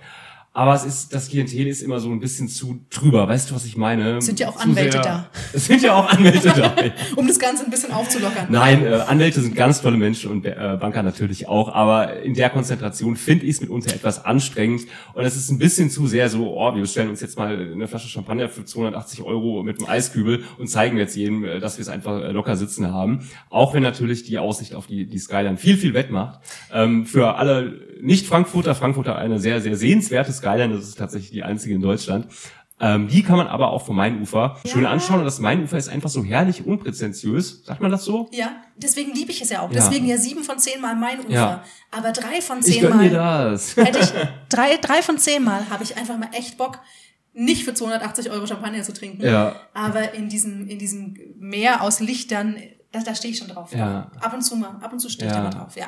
Aber 0.54 0.76
es 0.76 0.84
ist, 0.84 1.14
das 1.14 1.30
Klientel 1.30 1.66
ist 1.68 1.82
immer 1.82 2.02
so 2.02 2.10
ein 2.10 2.20
bisschen 2.20 2.50
zu 2.50 2.82
drüber. 2.90 3.26
Weißt 3.26 3.50
du, 3.50 3.56
was 3.56 3.64
ich 3.64 3.78
meine? 3.78 4.22
Sind 4.22 4.38
ja 4.42 4.50
auch 4.50 4.58
Zu 4.58 4.64
Anwälte 4.68 4.92
sehr- 4.92 5.02
da. 5.02 5.30
Es 5.54 5.66
sind 5.66 5.82
ja 5.82 5.94
auch 5.96 6.10
Anwälte 6.12 6.50
da. 6.54 6.76
Um 7.16 7.26
das 7.26 7.40
Ganze 7.40 7.64
ein 7.64 7.72
bisschen 7.72 7.94
aufzulockern. 7.94 8.48
Nein, 8.50 8.86
äh, 8.86 8.96
Anwälte 9.08 9.40
sind 9.40 9.56
ganz 9.56 9.82
tolle 9.82 9.96
Menschen 9.96 10.30
und 10.30 10.46
äh, 10.46 10.78
Banker 10.80 11.04
natürlich 11.04 11.48
auch, 11.48 11.74
aber 11.74 12.22
in 12.22 12.34
der 12.34 12.50
Konzentration 12.50 13.16
finde 13.16 13.46
ich 13.46 13.52
es 13.52 13.62
mitunter 13.62 13.96
etwas 13.96 14.26
anstrengend 14.26 14.82
und 15.14 15.24
es 15.24 15.38
ist 15.38 15.50
ein 15.52 15.58
bisschen 15.58 15.90
zu 15.90 16.08
sehr 16.08 16.28
so, 16.30 16.58
oh, 16.58 16.74
wir 16.76 16.82
bestellen 16.82 17.10
uns 17.10 17.22
jetzt 17.22 17.38
mal 17.38 17.56
eine 17.72 17.88
Flasche 17.88 18.10
Champagner 18.10 18.50
für 18.50 18.66
280 18.66 19.22
Euro 19.22 19.64
mit 19.64 19.80
einem 19.80 19.90
Eiskübel 19.90 20.44
und 20.58 20.68
zeigen 20.68 20.98
jetzt 20.98 21.16
jedem, 21.16 21.46
äh, 21.46 21.60
dass 21.62 21.78
wir 21.78 21.84
es 21.84 21.90
einfach 21.90 22.22
äh, 22.22 22.32
locker 22.32 22.58
sitzen 22.58 22.92
haben. 22.92 23.30
Auch 23.50 23.74
wenn 23.74 23.84
natürlich 23.84 24.24
die 24.24 24.38
Aussicht 24.38 24.76
auf 24.76 24.86
die, 24.86 25.06
die 25.06 25.20
Skyline 25.20 25.56
viel, 25.56 25.78
viel 25.78 25.94
wettmacht. 25.94 26.42
Ähm, 26.74 27.06
für 27.06 27.36
alle 27.38 27.80
Nicht-Frankfurter, 28.02 28.76
Frankfurter 28.76 29.16
eine 29.18 29.40
sehr, 29.40 29.62
sehr 29.62 29.78
sehenswerte 29.78 30.32
Skyline, 30.42 30.74
das 30.76 30.88
ist 30.88 30.98
tatsächlich 30.98 31.32
die 31.32 31.44
einzige 31.44 31.76
in 31.76 31.82
Deutschland. 31.82 32.28
Ähm, 32.84 33.08
die 33.08 33.22
kann 33.22 33.38
man 33.38 33.46
aber 33.46 33.70
auch 33.70 33.86
vom 33.86 33.96
Mainufer 33.96 34.58
schön 34.66 34.88
anschauen 34.88 35.20
und 35.20 35.26
das 35.26 35.40
Mainufer 35.40 35.78
ist 35.78 35.88
einfach 35.88 36.10
so 36.10 36.24
herrlich 36.24 36.66
unpräzentiös. 36.66 37.64
Sagt 37.64 37.80
man 37.80 37.92
das 37.92 38.04
so? 38.06 38.28
Ja, 38.32 38.54
deswegen 38.76 39.14
liebe 39.14 39.30
ich 39.32 39.40
es 39.40 39.52
ja 39.52 39.62
auch. 39.62 39.70
Ja. 39.72 39.76
Deswegen 39.76 40.08
ja 40.08 40.18
sieben 40.18 40.44
von 40.44 40.58
zehn 40.58 40.82
Mal 40.82 40.96
mein 40.96 41.20
Ufer. 41.20 41.30
Ja. 41.32 41.64
Aber 41.92 42.12
drei 42.12 42.42
von 42.42 42.58
Ich 42.60 42.66
zehn 42.66 42.82
gönn 42.82 42.98
Mal. 42.98 43.10
dir 43.10 43.16
das. 43.16 43.76
hätte 43.78 44.00
ich 44.00 44.12
drei, 44.50 44.78
drei 44.78 45.04
von 45.04 45.20
zehn 45.20 45.44
Mal 45.44 45.70
habe 45.70 45.84
ich 45.84 45.96
einfach 45.96 46.18
mal 46.18 46.30
echt 46.34 46.58
Bock, 46.58 46.80
nicht 47.34 47.64
für 47.66 47.76
280 47.76 48.32
Euro 48.32 48.48
Champagner 48.48 48.82
zu 48.82 48.94
trinken. 48.94 49.24
Ja. 49.24 49.56
Aber 49.76 50.16
in 50.16 50.28
diesem, 50.28 50.68
in 50.68 50.80
diesem 50.80 51.16
Meer 51.38 51.84
aus 51.84 52.00
Lichtern, 52.00 52.56
da, 52.92 53.02
da 53.02 53.14
stehe 53.14 53.32
ich 53.32 53.38
schon 53.38 53.48
drauf. 53.50 53.74
Ja. 53.76 54.10
Ab 54.20 54.34
und 54.34 54.42
zu 54.42 54.56
mal, 54.56 54.70
ab 54.82 54.92
und 54.92 55.00
zu 55.00 55.08
stehe 55.10 55.30
ich 55.30 55.36
Ja. 55.36 55.44
da 55.44 55.50
mal 55.52 55.56
drauf, 55.56 55.76
ja. 55.78 55.86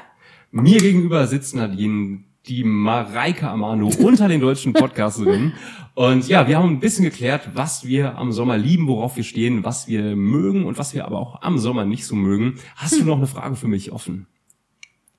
Mir 0.52 0.80
gegenüber 0.80 1.26
sitzt 1.26 1.56
Nadine, 1.56 2.24
die 2.48 2.64
Mareike 2.64 3.50
Amano 3.50 3.90
unter 4.00 4.28
den 4.28 4.42
deutschen 4.42 4.74
Podcasterinnen. 4.74 5.54
Und 5.96 6.28
ja, 6.28 6.48
wir 6.48 6.58
haben 6.58 6.70
ein 6.70 6.80
bisschen 6.80 7.06
geklärt, 7.06 7.50
was 7.54 7.86
wir 7.86 8.18
am 8.18 8.32
Sommer 8.32 8.58
lieben, 8.58 8.88
worauf 8.88 9.16
wir 9.16 9.24
stehen, 9.24 9.64
was 9.64 9.88
wir 9.88 10.16
mögen 10.16 10.66
und 10.66 10.78
was 10.78 10.94
wir 10.94 11.06
aber 11.06 11.20
auch 11.20 11.42
am 11.42 11.60
Sommer 11.60 11.86
nicht 11.86 12.06
so 12.06 12.16
mögen. 12.16 12.60
Hast 12.76 13.00
du 13.00 13.06
noch 13.06 13.18
eine 13.18 13.28
Frage 13.28 13.56
für 13.56 13.68
mich 13.68 13.92
offen? 13.92 14.28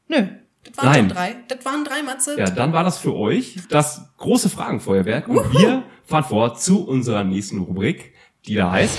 Nö, 0.09 0.27
das 0.65 0.77
waren 0.79 0.93
Nein. 0.93 1.09
drei. 1.09 1.37
Das 1.49 1.65
waren 1.65 1.85
drei, 1.85 2.03
Matze. 2.03 2.39
Ja, 2.39 2.51
dann 2.51 2.73
war 2.73 2.85
das 2.85 2.99
für 2.99 3.15
euch 3.15 3.59
das 3.69 4.13
große 4.19 4.49
Fragenfeuerwerk. 4.49 5.29
Und 5.29 5.53
wir 5.53 5.85
fahren 6.05 6.25
vor 6.25 6.55
zu 6.55 6.87
unserer 6.87 7.25
nächsten 7.25 7.59
Rubrik, 7.59 8.15
die 8.47 8.55
da 8.55 8.73
heißt... 8.73 8.99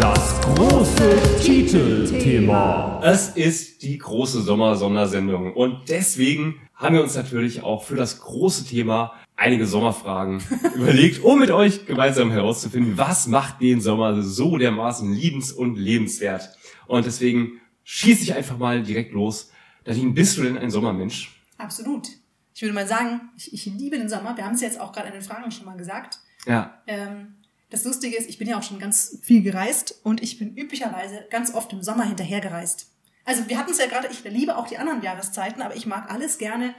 Das 0.00 0.40
große 0.40 1.40
Titelthema. 1.42 3.00
Es 3.02 3.30
ist 3.30 3.82
die 3.82 3.98
große 3.98 4.42
Sommer-Sondersendung 4.42 5.52
und 5.54 5.88
deswegen 5.88 6.60
haben 6.74 6.94
wir 6.96 7.02
uns 7.02 7.14
natürlich 7.14 7.62
auch 7.62 7.84
für 7.84 7.96
das 7.96 8.20
große 8.20 8.66
Thema 8.66 9.14
einige 9.36 9.66
Sommerfragen 9.66 10.42
überlegt, 10.74 11.22
um 11.22 11.38
mit 11.38 11.50
euch 11.50 11.86
gemeinsam 11.86 12.30
herauszufinden, 12.30 12.98
was 12.98 13.26
macht 13.26 13.60
den 13.60 13.80
Sommer 13.80 14.22
so 14.22 14.56
dermaßen 14.56 15.12
liebens- 15.12 15.52
und 15.52 15.76
lebenswert. 15.76 16.50
Und 16.86 17.06
deswegen 17.06 17.60
schieße 17.84 18.22
ich 18.22 18.34
einfach 18.34 18.58
mal 18.58 18.82
direkt 18.82 19.12
los. 19.12 19.52
Nadine, 19.86 20.12
bist 20.12 20.36
du 20.36 20.42
denn 20.42 20.58
ein 20.58 20.70
Sommermensch? 20.70 21.40
Absolut. 21.58 22.08
Ich 22.54 22.62
würde 22.62 22.74
mal 22.74 22.86
sagen, 22.86 23.30
ich, 23.36 23.52
ich 23.52 23.66
liebe 23.66 23.98
den 23.98 24.08
Sommer. 24.08 24.36
Wir 24.36 24.44
haben 24.44 24.54
es 24.54 24.60
jetzt 24.60 24.80
auch 24.80 24.92
gerade 24.92 25.08
in 25.08 25.14
den 25.14 25.22
Fragen 25.22 25.50
schon 25.50 25.66
mal 25.66 25.76
gesagt. 25.76 26.18
Ja. 26.46 26.82
Ähm, 26.86 27.34
das 27.70 27.84
Lustige 27.84 28.16
ist, 28.16 28.28
ich 28.28 28.38
bin 28.38 28.48
ja 28.48 28.58
auch 28.58 28.62
schon 28.62 28.78
ganz 28.78 29.18
viel 29.22 29.42
gereist 29.42 30.00
und 30.02 30.22
ich 30.22 30.38
bin 30.38 30.56
üblicherweise 30.56 31.26
ganz 31.30 31.54
oft 31.54 31.72
im 31.72 31.82
Sommer 31.82 32.04
hinterhergereist. 32.04 32.90
Also 33.24 33.48
wir 33.48 33.58
hatten 33.58 33.72
es 33.72 33.78
ja 33.78 33.86
gerade, 33.86 34.08
ich 34.08 34.22
liebe 34.24 34.56
auch 34.56 34.68
die 34.68 34.78
anderen 34.78 35.02
Jahreszeiten, 35.02 35.62
aber 35.62 35.74
ich 35.76 35.86
mag 35.86 36.10
alles 36.10 36.38
gerne, 36.38 36.74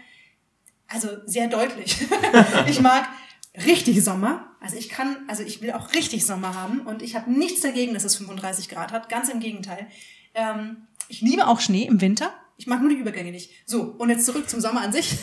also 0.88 1.10
sehr 1.26 1.48
deutlich. 1.48 1.98
ich 2.68 2.80
mag 2.82 3.08
richtig 3.66 4.04
Sommer. 4.04 4.56
Also 4.60 4.78
ich 4.78 4.90
kann, 4.90 5.18
also 5.28 5.44
ich 5.44 5.62
will 5.62 5.72
auch 5.74 5.94
richtig 5.94 6.26
Sommer 6.26 6.54
haben 6.56 6.82
und 6.82 7.02
ich 7.02 7.16
habe 7.16 7.32
nichts 7.32 7.62
dagegen, 7.62 7.94
dass 7.94 8.04
es 8.04 8.16
35 8.16 8.70
Grad 8.70 8.92
hat. 8.92 9.10
Ganz 9.10 9.30
im 9.30 9.40
Gegenteil. 9.40 9.88
Ähm, 10.34 10.88
ich 11.08 11.22
liebe 11.22 11.48
auch 11.48 11.60
Schnee 11.60 11.84
im 11.84 12.02
Winter. 12.02 12.32
Ich 12.58 12.68
mag 12.68 12.80
nur 12.82 12.90
die 12.90 12.96
Übergänge 12.96 13.32
nicht. 13.32 13.52
So, 13.66 13.84
und 13.84 14.10
jetzt 14.10 14.26
zurück 14.26 14.50
zum 14.50 14.62
Sommer 14.62 14.82
an 14.82 14.92
sich. 14.92 15.16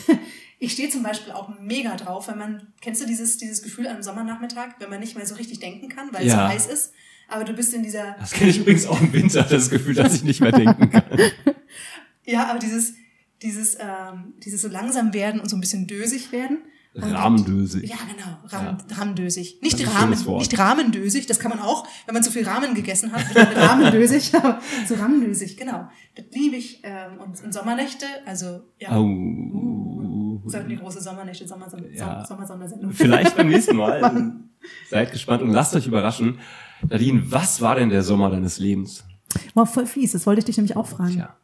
Ich 0.63 0.71
stehe 0.71 0.89
zum 0.89 1.03
Beispiel 1.03 1.33
auch 1.33 1.49
mega 1.59 1.93
drauf, 1.97 2.29
wenn 2.29 2.37
man, 2.37 2.67
kennst 2.79 3.01
du 3.01 3.05
dieses, 3.05 3.37
dieses 3.37 3.63
Gefühl 3.63 3.85
an 3.85 3.95
einem 3.95 4.01
Sommernachmittag, 4.01 4.75
wenn 4.79 4.89
man 4.89 5.01
nicht 5.01 5.13
mehr 5.13 5.25
so 5.25 5.35
richtig 5.35 5.59
denken 5.59 5.89
kann, 5.89 6.07
weil 6.13 6.21
es 6.25 6.31
Ja. 6.31 6.47
so 6.47 6.53
heiß 6.53 6.67
ist, 6.67 6.93
aber 7.27 7.43
du 7.43 7.51
bist 7.51 7.73
in 7.73 7.83
dieser, 7.83 8.15
Das 8.17 8.31
kenne 8.31 8.49
ich 8.49 8.59
übrigens 8.59 8.85
auch 8.85 9.01
im 9.01 9.11
Winter, 9.11 9.43
das 9.43 9.69
Gefühl, 9.69 9.93
dass 9.93 10.15
ich 10.15 10.23
nicht 10.23 10.39
mehr 10.39 10.53
denken 10.53 10.89
kann. 10.89 11.03
ja, 12.25 12.49
aber 12.49 12.59
dieses, 12.59 12.93
dieses, 13.41 13.75
ähm, 13.75 14.35
dieses 14.41 14.61
so 14.61 14.69
langsam 14.69 15.13
werden 15.13 15.41
und 15.41 15.49
so 15.49 15.57
ein 15.57 15.59
bisschen 15.59 15.85
dösig 15.85 16.31
werden. 16.31 16.59
Rahmendösig. 16.95 17.89
Ja, 17.89 17.97
genau. 18.07 18.37
Rahmen, 18.45 18.77
Rahmendösig. 18.89 19.59
Nicht 19.61 19.85
Rahmen, 19.93 20.11
nicht 20.37 20.57
Rahmendösig. 20.57 21.25
Das 21.25 21.39
kann 21.39 21.49
man 21.49 21.59
auch, 21.59 21.85
wenn 22.05 22.13
man 22.13 22.23
zu 22.23 22.31
viel 22.31 22.47
Rahmen 22.47 22.73
gegessen 22.73 23.11
hat. 23.11 23.25
Rahmendösig. 23.35 24.33
aber 24.35 24.61
so 24.87 24.95
Rahmendösig, 24.95 25.57
genau. 25.57 25.89
Das 26.15 26.25
liebe 26.31 26.55
ich. 26.55 26.81
Ähm, 26.83 27.19
und, 27.19 27.43
und 27.43 27.51
Sommernächte, 27.51 28.05
also 28.25 28.61
ja. 28.79 28.97
Oh. 28.97 30.02
Sollten 30.45 30.69
die 30.69 30.77
große 30.77 31.01
Sommernächte, 31.01 31.47
Sommer, 31.47 31.69
Sommer, 31.69 31.87
Ja. 31.91 32.25
Sommersondersendung. 32.25 32.91
Vielleicht 32.91 33.35
beim 33.37 33.47
nächsten 33.49 33.75
Mal. 33.77 34.33
Seid 34.89 35.11
gespannt 35.11 35.41
und 35.43 35.51
lasst 35.51 35.75
euch 35.75 35.87
überraschen. 35.87 36.39
Nadine, 36.89 37.23
was 37.31 37.61
war 37.61 37.75
denn 37.75 37.89
der 37.89 38.03
Sommer 38.03 38.29
deines 38.29 38.59
Lebens? 38.59 39.03
Wow, 39.53 39.69
voll 39.71 39.85
fies. 39.85 40.11
Das 40.13 40.25
wollte 40.25 40.39
ich 40.39 40.45
dich 40.45 40.57
nämlich 40.57 40.75
auch 40.75 40.87
fragen. 40.87 41.13
Tja. 41.13 41.35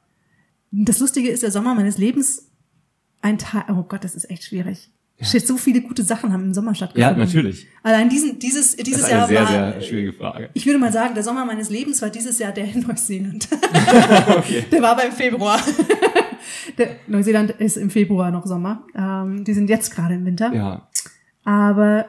Das 0.72 1.00
Lustige 1.00 1.30
ist, 1.30 1.44
der 1.44 1.52
Sommer 1.52 1.74
meines 1.76 1.98
Lebens, 1.98 2.50
ein 3.22 3.38
Teil, 3.38 3.64
oh 3.70 3.84
Gott, 3.84 4.04
das 4.04 4.16
ist 4.16 4.30
echt 4.30 4.44
schwierig. 4.44 4.90
Shit, 5.22 5.46
so 5.46 5.58
viele 5.58 5.82
gute 5.82 6.02
Sachen 6.04 6.32
haben 6.32 6.44
im 6.46 6.54
Sommer 6.54 6.72
Ja, 6.72 6.76
stattgefunden. 6.76 7.20
natürlich. 7.20 7.68
Allein 7.84 8.08
diesen, 8.08 8.40
dieses, 8.40 8.78
Das 8.78 8.86
dieses 8.86 9.02
ist 9.02 9.08
eine 9.10 9.18
Jahr 9.20 9.28
sehr, 9.28 9.42
war, 9.42 9.48
sehr 9.74 9.82
schwierige 9.82 10.14
Frage. 10.14 10.50
ich 10.54 10.66
würde 10.66 10.80
mal 10.80 10.94
sagen, 10.94 11.14
der 11.14 11.24
Sommer 11.24 11.44
meines 11.44 11.70
Lebens 11.70 12.02
war 12.02 12.10
dieses 12.10 12.40
Jahr 12.40 12.54
der 12.54 12.66
in 12.74 12.82
Neuseeland. 12.88 13.48
Okay. 14.38 14.66
Der 14.72 14.82
war 14.82 14.96
beim 14.96 15.12
Februar. 15.12 15.60
Der, 16.80 16.96
Neuseeland 17.08 17.52
ist 17.52 17.78
im 17.78 17.90
Februar 17.90 18.32
noch 18.32 18.46
Sommer. 18.46 18.86
Ähm, 18.96 19.44
die 19.44 19.54
sind 19.54 19.70
jetzt 19.70 19.94
gerade 19.94 20.16
im 20.16 20.26
Winter. 20.26 20.52
Ja. 20.54 20.90
Aber 21.44 22.06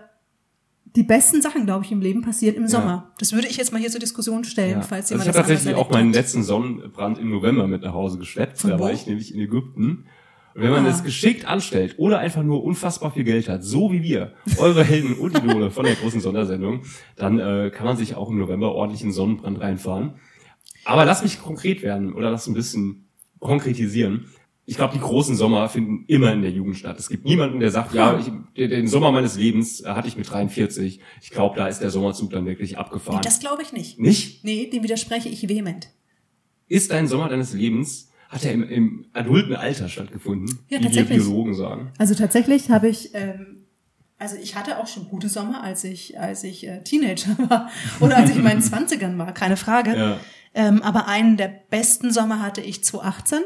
die 0.97 1.03
besten 1.03 1.43
Sachen, 1.43 1.67
glaube 1.67 1.85
ich, 1.85 1.93
im 1.93 2.01
Leben 2.01 2.23
passieren 2.23 2.57
im 2.57 2.67
Sommer. 2.67 3.13
Das 3.19 3.33
würde 3.33 3.47
ich 3.49 3.57
jetzt 3.57 3.73
mal 3.73 3.79
hier 3.79 3.91
zur 3.91 4.01
Diskussion 4.01 4.45
stellen, 4.45 4.79
ja. 4.79 4.83
falls 4.83 5.13
Also 5.13 5.15
jemand 5.15 5.29
ich 5.31 5.37
habe 5.37 5.49
tatsächlich 5.49 5.75
auch 5.75 5.91
meinen 5.91 6.13
letzten 6.13 6.43
Sonnenbrand 6.43 7.19
im 7.19 7.31
November 7.31 7.67
mit 7.69 7.83
nach 7.83 7.93
Hause 7.93 8.19
geschleppt. 8.19 8.59
Von 8.59 8.71
da 8.71 8.81
war 8.81 8.89
wo? 8.89 8.93
ich 8.93 9.07
nämlich 9.07 9.35
in 9.35 9.41
Ägypten. 9.41 10.07
Und 10.55 10.63
wenn 10.63 10.71
man 10.71 10.85
Ah. 10.87 10.89
es 10.89 11.05
geschickt 11.05 11.45
anstellt 11.45 11.95
oder 11.99 12.19
einfach 12.19 12.43
nur 12.43 12.65
unfassbar 12.65 13.13
viel 13.13 13.23
Geld 13.23 13.49
hat, 13.49 13.63
so 13.63 13.93
wie 13.93 14.03
wir, 14.03 14.33
eure 14.59 14.83
Helden 14.83 15.15
und 15.15 15.39
Idole 15.39 15.71
von 15.71 15.85
der 15.85 15.95
großen 15.95 16.21
Sondersendung, 16.21 16.83
dann 17.15 17.39
äh, 17.39 17.71
kann 17.73 17.87
man 17.87 17.97
sich 17.97 18.17
auch 18.17 18.31
im 18.31 18.39
November 18.39 18.75
ordentlichen 18.75 19.13
Sonnenbrand 19.13 19.61
reinfahren. 19.61 20.15
Aber 20.85 21.05
lass 21.05 21.23
mich 21.23 21.41
konkret 21.41 21.83
werden 21.83 22.13
oder 22.13 22.33
lass 22.33 22.49
ein 22.49 22.55
bisschen 22.55 23.09
konkretisieren. 23.39 24.27
Ich 24.71 24.77
glaube, 24.77 24.95
die 24.95 25.01
großen 25.01 25.35
Sommer 25.35 25.69
finden 25.69 26.05
immer 26.07 26.33
in 26.33 26.43
der 26.43 26.53
Jugend 26.53 26.77
statt. 26.77 26.97
Es 26.97 27.09
gibt 27.09 27.25
niemanden, 27.25 27.59
der 27.59 27.73
sagt, 27.73 27.93
ja, 27.93 28.21
ich, 28.21 28.31
den- 28.69 28.87
Sommer 28.87 29.11
meines 29.11 29.37
Lebens 29.37 29.81
äh, 29.81 29.89
hatte 29.89 30.07
ich 30.07 30.17
mit 30.17 30.31
43. 30.31 31.01
Ich 31.21 31.31
glaube, 31.31 31.57
da 31.57 31.67
ist 31.67 31.81
der 31.81 31.91
Sommerzug 31.91 32.31
dann 32.31 32.47
wirklich 32.47 32.79
abgefahren. 32.79 33.17
Nee, 33.19 33.25
das 33.25 33.41
glaube 33.41 33.63
ich 33.63 33.73
nicht. 33.73 33.99
Nicht? 33.99 34.45
Nee, 34.45 34.71
dem 34.71 34.85
widerspreche 34.85 35.29
ich 35.29 35.49
vehement. 35.49 35.89
Ist 36.69 36.93
dein 36.93 37.09
Sommer 37.09 37.29
deines 37.29 37.53
Lebens, 37.53 38.11
hat 38.29 38.45
er 38.45 38.53
im, 38.53 38.63
im 38.63 39.07
adulten 39.13 39.57
Alter 39.57 39.89
stattgefunden, 39.89 40.47
Ja, 40.69 40.79
wie 40.79 40.83
wir 40.85 40.91
tatsächlich. 40.91 41.19
Biologen 41.19 41.55
sagen. 41.55 41.91
Also 41.99 42.15
tatsächlich 42.15 42.71
habe 42.71 42.87
ich, 42.89 43.13
ähm, 43.15 43.65
also 44.19 44.37
ich 44.41 44.55
hatte 44.55 44.79
auch 44.79 44.87
schon 44.87 45.09
gute 45.09 45.29
Sommer, 45.29 45.65
als 45.65 45.83
ich, 45.83 46.17
als 46.21 46.45
ich 46.45 46.65
äh, 46.69 46.85
Teenager 46.85 47.37
war 47.49 47.71
oder 47.99 48.19
als 48.19 48.31
ich 48.31 48.37
in 48.37 48.45
meinen 48.45 48.63
Zwanzigern 48.71 49.19
war, 49.19 49.35
keine 49.35 49.57
Frage. 49.57 49.97
Ja. 49.97 50.17
Ähm, 50.55 50.81
aber 50.83 51.09
einen 51.09 51.37
der 51.37 51.49
besten 51.71 52.13
Sommer 52.13 52.41
hatte 52.41 52.61
ich 52.61 52.85
2018. 52.85 53.41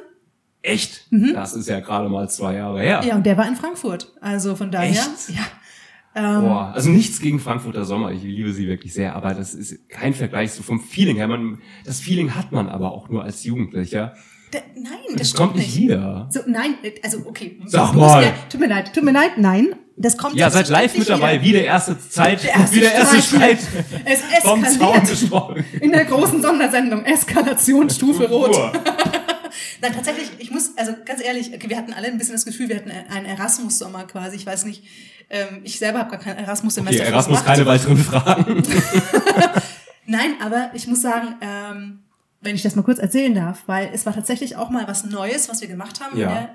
Echt? 0.64 1.06
Das 1.34 1.52
ist 1.54 1.68
ja 1.68 1.80
gerade 1.80 2.08
mal 2.08 2.28
zwei 2.30 2.54
Jahre 2.56 2.80
her. 2.80 3.02
Mhm. 3.02 3.08
Ja, 3.08 3.14
und 3.16 3.26
der 3.26 3.36
war 3.36 3.46
in 3.46 3.54
Frankfurt. 3.54 4.12
Also 4.20 4.56
von 4.56 4.70
daher, 4.70 4.90
Echt? 4.90 5.28
ja. 5.28 5.42
Ähm, 6.16 6.42
Boah, 6.42 6.72
also 6.74 6.90
nichts 6.90 7.20
gegen 7.20 7.38
Frankfurter 7.40 7.84
Sommer. 7.84 8.12
Ich 8.12 8.22
liebe 8.22 8.52
sie 8.52 8.66
wirklich 8.68 8.94
sehr, 8.94 9.14
aber 9.16 9.34
das 9.34 9.52
ist 9.52 9.88
kein 9.88 10.14
Vergleich 10.14 10.52
so 10.52 10.62
vom 10.62 10.80
Feeling 10.80 11.16
her. 11.16 11.28
Man, 11.28 11.58
das 11.84 12.00
Feeling 12.00 12.34
hat 12.34 12.50
man 12.52 12.68
aber 12.68 12.92
auch 12.92 13.08
nur 13.08 13.24
als 13.24 13.44
Jugendlicher. 13.44 14.14
der, 14.52 14.62
nein, 14.76 14.92
Das, 15.18 15.32
das, 15.32 15.34
kommt 15.34 15.56
nicht 15.56 15.76
wieder. 15.76 16.28
So, 16.30 16.40
nein, 16.46 16.76
also 17.02 17.18
okay. 17.26 17.60
Sag 17.66 17.92
Du 17.92 17.98
mal. 17.98 18.22
Ja, 18.22 18.32
tut 18.48 18.60
mir 18.60 18.68
leid, 18.68 18.94
tut 18.94 19.04
mir 19.04 19.12
leid, 19.12 19.32
nein. 19.38 19.74
Das 19.96 20.16
kommt 20.16 20.34
Ja, 20.36 20.50
seid 20.50 20.68
live 20.70 20.96
mit 20.98 21.08
dabei, 21.08 21.34
wieder. 21.34 21.44
wie 21.44 21.52
der 21.52 21.64
erste 21.66 21.96
Zeit, 21.98 22.42
Der 22.42 22.50
erste 22.54 22.76
wie 22.76 22.80
der 22.80 22.94
erste 22.94 23.22
Streit. 23.22 23.58
Es 24.04 24.20
vom 24.42 24.62
Zaun 24.64 24.72
eskaliert 24.72 25.08
gesprochen. 25.08 25.64
in 25.80 25.92
der 25.92 26.04
großen 26.04 26.40
Sondersendung 26.42 27.04
Eskalationsstufe 27.04 28.28
Rot. 28.28 28.56
Nein, 29.84 29.92
tatsächlich, 29.94 30.30
ich 30.38 30.50
muss, 30.50 30.78
also 30.78 30.94
ganz 31.04 31.22
ehrlich, 31.22 31.52
okay, 31.54 31.68
wir 31.68 31.76
hatten 31.76 31.92
alle 31.92 32.06
ein 32.06 32.16
bisschen 32.16 32.34
das 32.34 32.46
Gefühl, 32.46 32.70
wir 32.70 32.76
hatten 32.76 32.90
einen 32.90 33.26
Erasmus-Sommer 33.26 34.04
quasi. 34.04 34.36
Ich 34.36 34.46
weiß 34.46 34.64
nicht, 34.64 34.82
ähm, 35.28 35.60
ich 35.62 35.78
selber 35.78 35.98
habe 35.98 36.10
gar 36.10 36.20
kein 36.20 36.32
Okay, 36.32 36.44
Erasmus-Semester 36.44 37.04
Erasmus, 37.04 37.38
verbracht. 37.38 37.56
keine 37.56 37.66
weiteren 37.66 37.98
Fragen. 37.98 38.62
Nein, 40.06 40.36
aber 40.40 40.70
ich 40.72 40.86
muss 40.86 41.02
sagen, 41.02 41.34
ähm, 41.42 42.02
wenn 42.40 42.54
ich 42.54 42.62
das 42.62 42.76
mal 42.76 42.82
kurz 42.82 42.98
erzählen 42.98 43.34
darf, 43.34 43.64
weil 43.66 43.90
es 43.92 44.06
war 44.06 44.14
tatsächlich 44.14 44.56
auch 44.56 44.70
mal 44.70 44.88
was 44.88 45.04
Neues, 45.04 45.50
was 45.50 45.60
wir 45.60 45.68
gemacht 45.68 46.00
haben. 46.00 46.18
Ja. 46.18 46.28
Ne? 46.30 46.50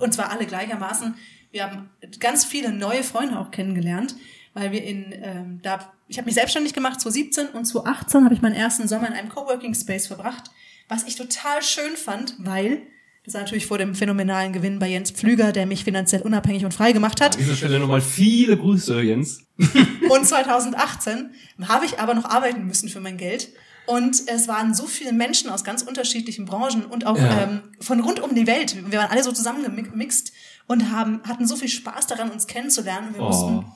Und 0.00 0.12
zwar 0.12 0.32
alle 0.32 0.46
gleichermaßen. 0.46 1.14
Wir 1.52 1.62
haben 1.62 1.88
ganz 2.18 2.44
viele 2.44 2.72
neue 2.72 3.04
Freunde 3.04 3.38
auch 3.38 3.52
kennengelernt, 3.52 4.16
weil 4.54 4.72
wir 4.72 4.82
in, 4.82 5.14
ähm, 5.22 5.60
da, 5.62 5.92
ich 6.08 6.18
habe 6.18 6.26
mich 6.26 6.34
selbstständig 6.34 6.74
gemacht 6.74 7.00
2017 7.00 7.48
und 7.48 7.64
2018 7.64 8.24
habe 8.24 8.34
ich 8.34 8.42
meinen 8.42 8.56
ersten 8.56 8.88
Sommer 8.88 9.06
in 9.06 9.12
einem 9.12 9.28
Coworking 9.28 9.74
Space 9.74 10.08
verbracht, 10.08 10.50
was 10.92 11.04
ich 11.04 11.16
total 11.16 11.62
schön 11.62 11.96
fand, 11.96 12.34
weil 12.38 12.82
das 13.24 13.34
war 13.34 13.40
natürlich 13.42 13.66
vor 13.66 13.78
dem 13.78 13.94
phänomenalen 13.94 14.52
Gewinn 14.52 14.78
bei 14.78 14.88
Jens 14.88 15.10
Pflüger, 15.12 15.52
der 15.52 15.64
mich 15.64 15.84
finanziell 15.84 16.22
unabhängig 16.22 16.64
und 16.64 16.74
frei 16.74 16.92
gemacht 16.92 17.20
hat. 17.20 17.34
An 17.36 17.40
dieser 17.40 17.54
Stelle 17.56 17.78
nochmal 17.78 18.00
viele 18.00 18.56
Grüße, 18.58 19.00
Jens. 19.00 19.44
Und 20.10 20.26
2018 20.26 21.30
habe 21.68 21.86
ich 21.86 22.00
aber 22.00 22.14
noch 22.14 22.24
arbeiten 22.24 22.66
müssen 22.66 22.88
für 22.88 23.00
mein 23.00 23.16
Geld. 23.16 23.50
Und 23.86 24.16
es 24.28 24.48
waren 24.48 24.74
so 24.74 24.86
viele 24.86 25.12
Menschen 25.12 25.50
aus 25.50 25.62
ganz 25.64 25.82
unterschiedlichen 25.82 26.44
Branchen 26.46 26.84
und 26.84 27.06
auch 27.06 27.16
Ja. 27.16 27.42
ähm, 27.44 27.62
von 27.80 28.00
rund 28.00 28.20
um 28.20 28.34
die 28.34 28.46
Welt. 28.46 28.76
Wir 28.90 28.98
waren 28.98 29.10
alle 29.10 29.22
so 29.22 29.32
zusammengemixt 29.32 30.32
und 30.66 30.90
haben, 30.90 31.20
hatten 31.26 31.46
so 31.46 31.56
viel 31.56 31.68
Spaß 31.68 32.06
daran, 32.08 32.30
uns 32.30 32.46
kennenzulernen. 32.46 33.08
Und 33.08 33.14
wir 33.14 33.22
Oh. 33.22 33.26
mussten 33.28 33.66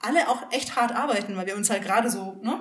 alle 0.00 0.28
auch 0.28 0.50
echt 0.52 0.76
hart 0.76 0.92
arbeiten, 0.92 1.36
weil 1.36 1.46
wir 1.46 1.56
uns 1.56 1.70
halt 1.70 1.82
gerade 1.84 2.10
so, 2.10 2.40
ne, 2.42 2.58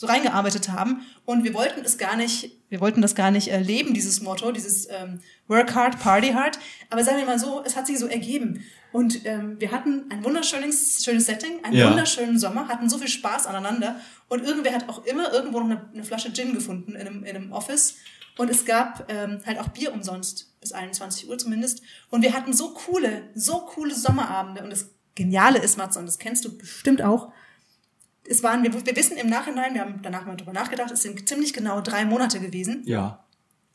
so 0.00 0.06
reingearbeitet 0.06 0.70
haben. 0.70 1.02
Und 1.26 1.44
wir 1.44 1.52
wollten 1.52 1.82
es 1.84 1.98
gar 1.98 2.16
nicht, 2.16 2.50
wir 2.70 2.80
wollten 2.80 3.02
das 3.02 3.14
gar 3.14 3.30
nicht 3.30 3.48
erleben, 3.48 3.92
dieses 3.92 4.22
Motto, 4.22 4.50
dieses 4.50 4.88
ähm, 4.88 5.20
Work 5.46 5.74
hard, 5.74 6.00
party 6.00 6.28
hard. 6.30 6.58
Aber 6.88 7.04
sagen 7.04 7.18
wir 7.18 7.26
mal 7.26 7.38
so, 7.38 7.62
es 7.66 7.76
hat 7.76 7.86
sich 7.86 7.98
so 7.98 8.06
ergeben. 8.06 8.64
Und 8.92 9.26
ähm, 9.26 9.60
wir 9.60 9.72
hatten 9.72 10.06
ein 10.08 10.24
wunderschönes 10.24 11.04
schönes 11.04 11.26
Setting, 11.26 11.62
einen 11.64 11.76
Ja. 11.76 11.90
wunderschönen 11.90 12.38
Sommer, 12.38 12.66
hatten 12.68 12.88
so 12.88 12.96
viel 12.96 13.08
Spaß 13.08 13.46
aneinander. 13.46 14.00
Und 14.30 14.42
irgendwer 14.42 14.72
hat 14.72 14.88
auch 14.88 15.04
immer 15.04 15.30
irgendwo 15.34 15.60
noch 15.60 15.66
eine, 15.66 15.90
eine 15.92 16.02
Flasche 16.02 16.32
Gin 16.32 16.54
gefunden 16.54 16.92
in 16.94 17.06
einem, 17.06 17.22
in 17.22 17.36
einem 17.36 17.52
Office. 17.52 17.96
Und 18.38 18.48
es 18.48 18.64
gab 18.64 19.12
ähm, 19.12 19.40
halt 19.44 19.58
auch 19.58 19.68
Bier 19.68 19.92
umsonst, 19.92 20.58
bis 20.62 20.72
21 20.72 21.28
Uhr 21.28 21.36
zumindest. 21.36 21.82
Und 22.08 22.22
wir 22.22 22.32
hatten 22.32 22.54
so 22.54 22.72
coole, 22.72 23.28
so 23.34 23.66
coole 23.66 23.94
Sommerabende. 23.94 24.64
Und 24.64 24.70
das 24.70 24.86
Geniale 25.14 25.58
ist, 25.58 25.76
Matze, 25.76 25.98
und 25.98 26.06
das 26.06 26.18
kennst 26.18 26.46
du 26.46 26.56
bestimmt 26.56 27.02
auch, 27.02 27.30
es 28.30 28.42
waren, 28.42 28.62
wir, 28.62 28.72
wir 28.72 28.96
wissen 28.96 29.16
im 29.16 29.28
Nachhinein, 29.28 29.74
wir 29.74 29.80
haben 29.82 30.00
danach 30.02 30.24
mal 30.24 30.36
drüber 30.36 30.52
nachgedacht, 30.52 30.90
es 30.90 31.02
sind 31.02 31.28
ziemlich 31.28 31.52
genau 31.52 31.80
drei 31.80 32.04
Monate 32.04 32.40
gewesen, 32.40 32.82
Ja. 32.86 33.24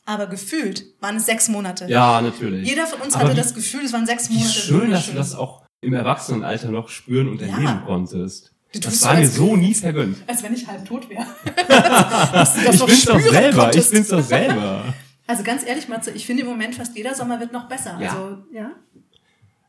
aber 0.04 0.26
gefühlt 0.26 0.84
waren 1.00 1.16
es 1.16 1.26
sechs 1.26 1.48
Monate. 1.48 1.86
Ja, 1.88 2.20
natürlich. 2.20 2.68
Jeder 2.68 2.86
von 2.86 3.00
uns 3.02 3.14
Aber 3.14 3.24
hatte 3.24 3.32
wie- 3.34 3.40
das 3.40 3.54
Gefühl, 3.54 3.84
es 3.84 3.92
waren 3.92 4.06
sechs 4.06 4.30
Wie 4.30 4.34
Monate. 4.38 4.52
schön, 4.52 4.90
dass 4.90 5.06
du 5.06 5.12
das 5.12 5.34
auch 5.34 5.62
im 5.82 5.92
Erwachsenenalter 5.92 6.70
noch 6.70 6.88
spüren 6.88 7.28
und 7.28 7.40
erleben 7.42 7.62
Ja. 7.62 7.82
konntest. 7.86 8.52
Du 8.72 8.80
Das 8.80 9.02
war 9.04 9.14
mir 9.14 9.28
so 9.28 9.56
nie 9.56 9.74
vergönnt. 9.74 10.18
Als 10.26 10.42
wenn 10.42 10.52
ich 10.54 10.66
halb 10.66 10.84
tot 10.84 11.08
wäre. 11.08 11.24
Ich 12.72 12.84
bin's 12.84 13.04
doch 13.04 13.20
selber, 13.20 13.62
konntest. 13.64 13.88
ich 13.88 13.94
bin's 13.94 14.08
doch 14.08 14.22
selber. 14.22 14.94
Also 15.26 15.42
ganz 15.42 15.64
ehrlich, 15.66 15.88
Matze, 15.88 16.10
ich 16.12 16.24
finde 16.26 16.42
im 16.42 16.48
Moment 16.48 16.74
fast 16.74 16.96
jeder 16.96 17.14
Sommer 17.14 17.38
wird 17.40 17.52
noch 17.52 17.68
besser. 17.68 17.98
Ja. 18.00 18.10
Also, 18.10 18.38
ja. 18.52 18.70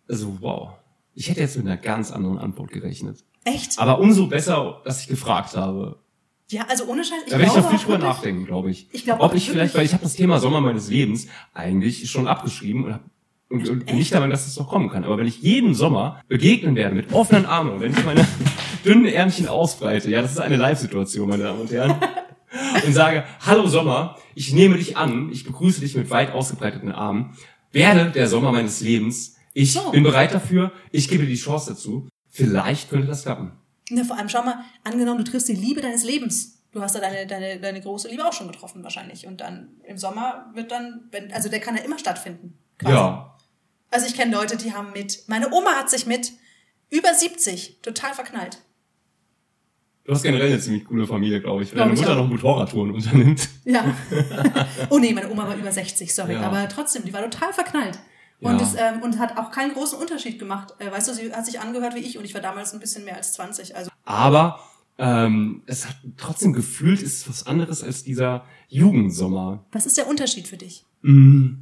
Also, 0.10 0.38
wow. 0.40 0.70
Ich 1.18 1.30
hätte 1.30 1.40
jetzt 1.40 1.58
mit 1.58 1.66
einer 1.66 1.78
ganz 1.78 2.12
anderen 2.12 2.38
Antwort 2.38 2.70
gerechnet. 2.70 3.26
Echt? 3.44 3.80
Aber 3.80 4.00
umso 4.00 4.28
besser, 4.28 4.82
dass 4.86 5.02
ich 5.02 5.08
gefragt 5.08 5.58
habe. 5.58 5.98
Ja, 6.52 6.68
also 6.70 6.86
ohne 6.86 7.04
Scheiß. 7.04 7.24
Ich 7.26 7.32
Da 7.32 7.40
werde 7.40 7.52
ich 7.52 7.58
noch 7.58 7.70
viel 7.72 7.80
drüber 7.80 7.98
nachdenken, 7.98 8.46
glaube 8.46 8.70
ich. 8.70 8.88
Ich 8.92 9.04
glaube 9.04 9.24
Ob 9.24 9.34
ich 9.34 9.50
vielleicht, 9.50 9.74
weil 9.74 9.84
ich 9.84 9.94
habe 9.94 10.04
das 10.04 10.14
Thema 10.14 10.40
Sommer 10.40 10.62
meines 10.62 10.92
Lebens 10.92 11.28
eigentlich 11.56 12.08
schon 12.12 12.28
abgeschrieben 12.28 12.86
und, 12.86 12.94
hab, 12.94 13.02
und, 13.50 13.68
und 13.68 13.86
bin 13.88 13.98
nicht 13.98 14.14
Meinung, 14.14 14.30
dass 14.30 14.46
es 14.46 14.60
noch 14.60 14.70
kommen 14.70 14.90
kann. 14.92 15.06
Aber 15.06 15.18
wenn 15.18 15.26
ich 15.26 15.42
jeden 15.42 15.74
Sommer 15.74 16.22
begegnen 16.28 16.76
werde 16.76 16.94
mit 16.94 17.12
offenen 17.12 17.48
Armen 17.48 17.72
und 17.72 17.80
wenn 17.80 17.94
ich 17.94 18.06
meine 18.06 18.28
dünnen 18.86 19.08
Ärmchen 19.08 19.48
ausbreite, 19.48 20.12
ja, 20.12 20.22
das 20.22 20.34
ist 20.34 20.40
eine 20.40 20.58
Live-Situation, 20.58 21.28
meine 21.28 21.46
Damen 21.46 21.62
und 21.62 21.72
Herren, 21.72 21.96
und 22.86 22.94
sage, 22.94 23.24
hallo 23.44 23.66
Sommer, 23.66 24.18
ich 24.36 24.54
nehme 24.54 24.78
dich 24.78 24.98
an, 24.98 25.32
ich 25.32 25.46
begrüße 25.46 25.82
dich 25.82 25.96
mit 25.96 26.12
weit 26.12 26.32
ausgebreiteten 26.32 26.92
Armen, 26.92 27.36
werde 27.72 28.12
der 28.12 28.28
Sommer 28.28 28.52
meines 28.52 28.82
Lebens, 28.82 29.37
ich 29.62 29.74
So. 29.74 29.90
bin 29.92 30.04
bereit 30.04 30.34
dafür, 30.34 30.72
ich 30.92 31.08
gebe 31.10 31.24
dir 31.24 31.30
die 31.30 31.36
Chance 31.36 31.72
dazu, 31.72 32.08
vielleicht 32.30 32.90
könnte 32.92 33.08
das 33.08 33.24
klappen. 33.24 33.54
Ja, 33.90 34.04
vor 34.04 34.18
allem, 34.18 34.30
schau 34.30 34.44
mal, 34.44 34.60
angenommen, 34.84 35.24
du 35.24 35.32
triffst 35.32 35.48
die 35.48 35.54
Liebe 35.54 35.82
deines 35.82 36.04
Lebens. 36.04 36.62
Du 36.74 36.82
hast 36.82 36.94
da 36.94 37.00
deine, 37.00 37.26
deine, 37.26 37.60
deine 37.60 37.82
große 37.82 38.08
Liebe 38.10 38.24
auch 38.24 38.34
schon 38.34 38.48
getroffen 38.48 38.84
wahrscheinlich. 38.84 39.26
Und 39.26 39.42
dann 39.42 39.70
im 39.84 39.98
Sommer 39.98 40.52
wird 40.54 40.72
dann, 40.72 41.08
wenn, 41.12 41.32
also 41.32 41.50
der 41.50 41.60
kann 41.60 41.76
ja 41.76 41.82
immer 41.82 41.98
stattfinden. 41.98 42.54
quasi. 42.78 42.94
Ja, 42.94 43.36
Also 43.90 44.06
ich 44.06 44.14
kenne 44.16 44.36
Leute, 44.36 44.58
die 44.58 44.74
haben 44.74 44.92
mit, 44.94 45.24
meine 45.28 45.52
Oma 45.52 45.72
hat 45.72 45.90
sich 45.90 46.06
mit 46.06 46.34
über 46.92 47.14
70 47.14 47.82
total 47.82 48.14
verknallt. 48.14 48.60
Du 50.04 50.14
hast 50.14 50.22
generell 50.22 50.48
eine 50.48 50.60
ziemlich 50.60 50.86
coole 50.86 51.08
Familie, 51.08 51.42
glaube 51.42 51.64
ich. 51.64 51.72
Wenn 51.72 51.80
deine 51.80 51.94
Mutter 51.94 52.12
auch. 52.12 52.16
noch 52.18 52.28
Motorradtouren 52.30 52.92
unternimmt. 52.92 53.50
Ja. 53.66 53.84
oh 54.90 55.00
nee, 55.00 55.14
meine 55.14 55.30
Oma 55.32 55.48
war 55.48 55.56
über 55.56 55.72
60, 55.72 56.14
sorry. 56.14 56.34
Ja. 56.34 56.42
Aber 56.42 56.70
trotzdem, 56.70 57.04
die 57.06 57.12
war 57.14 57.24
total 57.24 57.52
verknallt. 57.54 57.98
Und, 58.40 58.60
Ja. 58.60 58.68
es, 58.68 58.76
ähm, 58.76 59.02
und 59.02 59.18
hat 59.20 59.38
auch 59.38 59.52
keinen 59.52 59.74
großen 59.74 59.98
Unterschied 60.00 60.38
gemacht. 60.38 60.74
Äh, 60.80 60.92
weißt 60.92 61.08
du, 61.08 61.14
sie 61.14 61.34
hat 61.34 61.46
sich 61.46 61.60
angehört 61.60 61.96
wie 61.96 62.00
ich 62.00 62.18
und 62.18 62.26
ich 62.26 62.34
war 62.34 62.42
damals 62.42 62.74
ein 62.74 62.80
bisschen 62.80 63.04
mehr 63.04 63.16
als 63.16 63.34
20. 63.34 63.76
Also 63.76 63.90
Aber 64.06 64.60
ähm, 65.00 65.64
es 65.66 65.88
hat 65.88 65.96
trotzdem 66.18 66.54
gefühlt, 66.54 67.02
ist 67.02 67.22
es 67.22 67.30
was 67.30 67.48
anderes 67.48 67.84
als 67.84 68.04
dieser 68.04 68.46
Jugendsommer. 68.70 69.66
was 69.72 69.86
ist 69.86 69.98
der 69.98 70.08
Unterschied 70.08 70.48
für 70.48 70.58
dich? 70.58 70.86
Mm. 71.02 71.56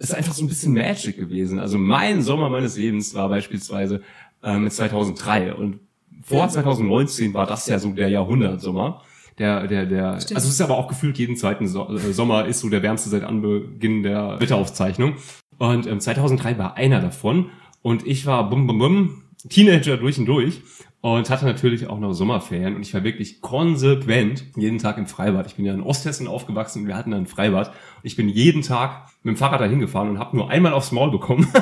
Es 0.00 0.10
ist 0.10 0.14
einfach 0.14 0.32
so 0.34 0.44
ein 0.44 0.48
bisschen 0.48 0.72
Magic 0.72 1.16
gewesen. 1.16 1.58
Also 1.58 1.76
mein 1.78 2.22
Sommer 2.22 2.48
meines 2.48 2.76
Lebens 2.76 3.14
war 3.14 3.28
beispielsweise 3.28 4.02
ähm, 4.44 4.70
2003 4.70 5.54
und 5.54 5.80
vor 6.22 6.48
2019 6.48 7.34
war 7.34 7.46
das 7.46 7.66
ja 7.66 7.78
so 7.80 7.90
der 7.90 8.08
Jahrhundertsommer. 8.08 9.02
Der, 9.38 9.66
der, 9.66 9.86
der, 9.86 10.20
Stimmt. 10.20 10.36
also 10.36 10.48
es 10.48 10.54
ist 10.54 10.60
aber 10.60 10.76
auch 10.76 10.88
gefühlt 10.88 11.16
jeden 11.18 11.36
zweiten 11.36 11.66
so 11.68 11.88
äh, 11.88 12.12
Sommer 12.12 12.46
ist 12.46 12.60
so 12.60 12.68
der 12.68 12.82
wärmste 12.82 13.08
seit 13.08 13.22
Anbeginn 13.24 14.02
der 14.02 14.38
Wetteraufzeichnung. 14.40 15.14
Und 15.58 15.86
ähm, 15.86 16.00
2003 16.00 16.58
war 16.58 16.76
einer 16.76 17.00
davon 17.00 17.50
und 17.82 18.06
ich 18.06 18.26
war 18.26 18.48
bum 18.48 18.66
bum 18.66 18.78
bum 18.78 19.22
Teenager 19.48 19.96
durch 19.96 20.18
und 20.18 20.26
durch 20.26 20.62
und 21.00 21.30
hatte 21.30 21.44
natürlich 21.44 21.86
auch 21.86 21.98
noch 22.00 22.12
Sommerferien 22.12 22.74
und 22.74 22.82
ich 22.82 22.92
war 22.92 23.04
wirklich 23.04 23.40
konsequent 23.40 24.44
jeden 24.56 24.78
Tag 24.78 24.98
im 24.98 25.06
Freibad. 25.06 25.46
Ich 25.46 25.54
bin 25.54 25.64
ja 25.64 25.72
in 25.72 25.82
Osthessen 25.82 26.26
aufgewachsen 26.26 26.82
und 26.82 26.88
wir 26.88 26.96
hatten 26.96 27.12
ein 27.12 27.26
Freibad. 27.26 27.72
Ich 28.02 28.16
bin 28.16 28.28
jeden 28.28 28.62
Tag 28.62 29.06
mit 29.22 29.36
dem 29.36 29.38
Fahrrad 29.38 29.60
dahin 29.60 29.78
gefahren 29.78 30.08
und 30.08 30.18
habe 30.18 30.36
nur 30.36 30.50
einmal 30.50 30.72
aufs 30.72 30.92
Maul 30.92 31.10
bekommen. 31.10 31.48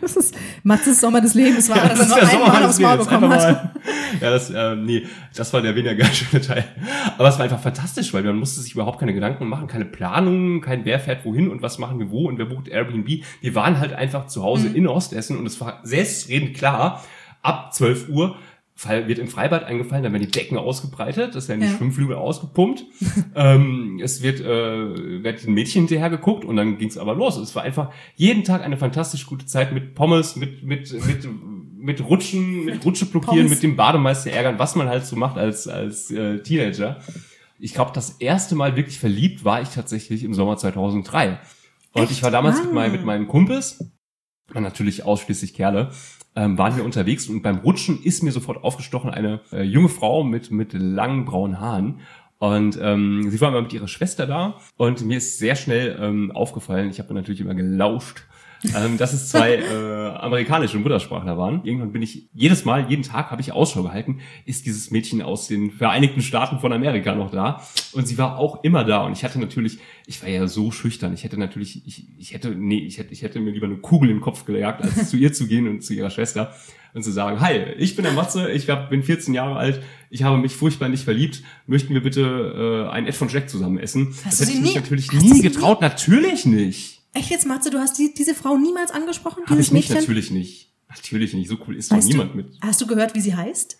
Das 0.00 0.16
ist 0.16 0.34
Matzes 0.62 0.98
Sommer 0.98 1.20
des 1.20 1.34
Lebens 1.34 1.68
war, 1.68 1.76
dass 1.76 1.90
er 1.90 1.96
Das 1.96 2.00
ist 2.00 2.08
nur 2.08 2.20
der 2.20 2.28
Sommer 2.28 2.44
einmal 2.46 2.64
aufs 2.64 2.78
Maul 2.78 2.96
bekommen 2.96 3.30
hat. 3.30 3.74
ja, 4.20 4.30
das, 4.30 4.50
äh, 4.50 4.76
nee, 4.76 5.02
das 5.34 5.52
war 5.52 5.60
der 5.62 5.74
weniger 5.76 6.04
schöne 6.12 6.40
Teil. 6.42 6.64
Aber 7.16 7.28
es 7.28 7.36
war 7.38 7.44
einfach 7.44 7.60
fantastisch, 7.60 8.12
weil 8.14 8.22
man 8.22 8.36
musste 8.36 8.60
sich 8.60 8.72
überhaupt 8.74 8.98
keine 8.98 9.14
Gedanken 9.14 9.46
machen, 9.48 9.66
keine 9.66 9.84
Planung, 9.84 10.60
kein 10.60 10.84
wer 10.84 10.98
fährt 11.00 11.24
wohin 11.24 11.48
und 11.50 11.62
was 11.62 11.78
machen 11.78 11.98
wir 11.98 12.10
wo 12.10 12.28
und 12.28 12.38
wer 12.38 12.46
bucht 12.46 12.68
Airbnb. 12.68 13.08
Wir 13.40 13.54
waren 13.54 13.78
halt 13.78 13.92
einfach 13.92 14.26
zu 14.26 14.42
Hause 14.42 14.68
Mhm. 14.70 14.74
in 14.76 14.86
Ostessen 14.88 15.38
und 15.38 15.46
es 15.46 15.60
war 15.60 15.80
selbstredend 15.84 16.54
klar, 16.54 17.04
ab 17.42 17.72
12 17.74 18.08
Uhr 18.08 18.36
Fall 18.74 19.08
wird 19.08 19.18
im 19.18 19.26
Freibad 19.26 19.64
eingefallen, 19.64 20.04
dann 20.04 20.12
werden 20.12 20.22
die 20.22 20.30
Decken 20.30 20.56
ausgebreitet, 20.56 21.34
das 21.34 21.48
werden 21.48 21.62
die 21.62 21.66
Ja. 21.66 21.72
Schwimmflügel 21.76 22.14
ausgepumpt. 22.14 22.84
ähm, 23.34 23.98
es 24.00 24.22
wird, 24.22 24.38
äh, 24.40 25.24
wird 25.24 25.44
ein 25.44 25.52
Mädchen 25.52 25.80
hinterher 25.88 26.10
geguckt 26.10 26.44
und 26.44 26.54
dann 26.54 26.78
ging 26.78 26.88
es 26.88 26.96
aber 26.96 27.16
los. 27.16 27.36
Es 27.38 27.56
war 27.56 27.64
einfach 27.64 27.90
jeden 28.14 28.44
Tag 28.44 28.62
eine 28.62 28.76
fantastisch 28.76 29.26
gute 29.26 29.46
Zeit 29.46 29.72
mit 29.72 29.96
Pommes, 29.96 30.36
mit, 30.36 30.62
mit, 30.62 30.92
mit, 31.06 31.28
mit 31.78 32.04
Rutschen, 32.04 32.64
mit 32.64 32.84
Rutsche 32.84 33.06
blockieren, 33.06 33.36
Pommes. 33.46 33.50
mit 33.50 33.62
dem 33.62 33.76
Bademeister 33.76 34.30
ärgern, 34.30 34.58
was 34.58 34.74
man 34.76 34.88
halt 34.88 35.06
so 35.06 35.16
macht 35.16 35.38
als, 35.38 35.68
als 35.68 36.10
äh, 36.10 36.38
Teenager. 36.42 37.00
Ich 37.58 37.74
glaube, 37.74 37.92
das 37.94 38.10
erste 38.20 38.54
Mal 38.54 38.76
wirklich 38.76 38.98
verliebt 38.98 39.44
war 39.44 39.62
ich 39.62 39.68
tatsächlich 39.70 40.24
im 40.24 40.34
Sommer 40.34 40.56
2003. 40.56 41.38
Und 41.92 42.02
Echt? 42.02 42.12
ich 42.12 42.22
war 42.22 42.30
damals 42.30 42.58
mit, 42.60 42.70
Ah. 42.70 42.74
mein, 42.74 42.92
mit 42.92 43.04
meinen 43.04 43.26
Kumpels, 43.28 43.84
natürlich 44.52 45.04
ausschließlich 45.04 45.54
Kerle, 45.54 45.90
ähm, 46.36 46.56
waren 46.58 46.76
wir 46.76 46.84
unterwegs 46.84 47.28
und 47.28 47.42
beim 47.42 47.58
Rutschen 47.58 48.02
ist 48.02 48.22
mir 48.22 48.32
sofort 48.32 48.62
aufgestochen 48.62 49.10
eine 49.10 49.40
äh, 49.52 49.62
junge 49.62 49.88
Frau 49.88 50.22
mit, 50.24 50.50
mit 50.50 50.72
langen 50.72 51.24
braunen 51.24 51.60
Haaren. 51.60 52.00
Und 52.38 52.78
ähm, 52.80 53.28
sie 53.30 53.40
war 53.40 53.50
mal 53.50 53.62
mit 53.62 53.72
ihrer 53.72 53.88
Schwester 53.88 54.24
da 54.26 54.60
und 54.76 55.04
mir 55.04 55.18
ist 55.18 55.38
sehr 55.38 55.56
schnell 55.56 55.98
ähm, 56.00 56.30
aufgefallen, 56.30 56.88
ich 56.90 57.00
habe 57.00 57.12
natürlich 57.12 57.40
immer 57.40 57.54
gelauscht, 57.56 58.22
ähm, 58.76 58.98
dass 58.98 59.12
es 59.12 59.28
zwei 59.28 59.54
äh, 59.56 60.08
amerikanische 60.16 60.78
Muttersprachler 60.78 61.38
waren. 61.38 61.64
Irgendwann 61.64 61.92
bin 61.92 62.02
ich 62.02 62.28
jedes 62.34 62.64
Mal, 62.64 62.88
jeden 62.90 63.02
Tag 63.02 63.30
habe 63.30 63.40
ich 63.40 63.52
Ausschau 63.52 63.82
gehalten, 63.82 64.20
ist 64.44 64.66
dieses 64.66 64.90
Mädchen 64.90 65.22
aus 65.22 65.46
den 65.48 65.70
Vereinigten 65.70 66.22
Staaten 66.22 66.58
von 66.58 66.72
Amerika 66.72 67.14
noch 67.14 67.30
da? 67.30 67.62
Und 67.92 68.06
sie 68.08 68.18
war 68.18 68.38
auch 68.38 68.64
immer 68.64 68.84
da. 68.84 69.04
Und 69.04 69.12
ich 69.12 69.24
hatte 69.24 69.38
natürlich, 69.38 69.78
ich 70.06 70.22
war 70.22 70.28
ja 70.28 70.46
so 70.48 70.70
schüchtern, 70.70 71.14
ich 71.14 71.24
hätte 71.24 71.38
natürlich, 71.38 71.86
ich, 71.86 72.06
ich 72.18 72.34
hätte, 72.34 72.50
nee, 72.50 72.78
ich 72.80 72.98
hätte, 72.98 73.12
ich 73.12 73.22
hätte 73.22 73.40
mir 73.40 73.52
lieber 73.52 73.66
eine 73.66 73.76
Kugel 73.76 74.10
in 74.10 74.16
den 74.16 74.22
Kopf 74.22 74.44
gejagt, 74.44 74.82
als 74.82 75.10
zu 75.10 75.16
ihr 75.16 75.32
zu 75.32 75.46
gehen 75.46 75.68
und 75.68 75.82
zu 75.84 75.94
ihrer 75.94 76.10
Schwester 76.10 76.52
und 76.94 77.02
zu 77.04 77.12
sagen, 77.12 77.40
hi, 77.40 77.58
ich 77.76 77.96
bin 77.96 78.04
der 78.04 78.14
Matze, 78.14 78.50
ich 78.50 78.68
hab, 78.70 78.88
bin 78.90 79.02
14 79.02 79.34
Jahre 79.34 79.56
alt, 79.56 79.82
ich 80.10 80.22
habe 80.22 80.38
mich 80.38 80.52
furchtbar 80.54 80.88
nicht 80.88 81.04
verliebt, 81.04 81.42
möchten 81.66 81.92
wir 81.92 82.02
bitte 82.02 82.86
äh, 82.88 82.90
ein 82.90 83.06
Ed 83.06 83.14
von 83.14 83.28
Jack 83.28 83.50
zusammen 83.50 83.78
essen? 83.78 84.08
Hast 84.24 84.40
das 84.40 84.48
hätte 84.48 84.52
ich 84.58 84.60
mich 84.62 84.70
nie- 84.74 84.80
natürlich 84.80 85.12
nie 85.12 85.42
getraut, 85.42 85.80
natürlich 85.82 86.46
nicht. 86.46 86.97
Echt 87.18 87.30
jetzt, 87.30 87.46
Matze, 87.46 87.70
du 87.70 87.78
hast 87.78 87.98
die, 87.98 88.14
diese 88.14 88.34
Frau 88.34 88.56
niemals 88.56 88.92
angesprochen? 88.92 89.42
Dieses 89.48 89.66
ich 89.66 89.72
nicht, 89.72 89.88
Mädchen? 89.88 90.02
natürlich 90.02 90.30
nicht. 90.30 90.72
Natürlich 90.88 91.34
nicht. 91.34 91.48
So 91.48 91.56
cool 91.66 91.74
ist 91.76 91.90
doch 91.90 91.96
Weißt 91.96 92.08
niemand 92.08 92.32
du, 92.32 92.36
mit. 92.38 92.58
Hast 92.60 92.80
du 92.80 92.86
gehört, 92.86 93.14
wie 93.14 93.20
sie 93.20 93.34
heißt? 93.34 93.78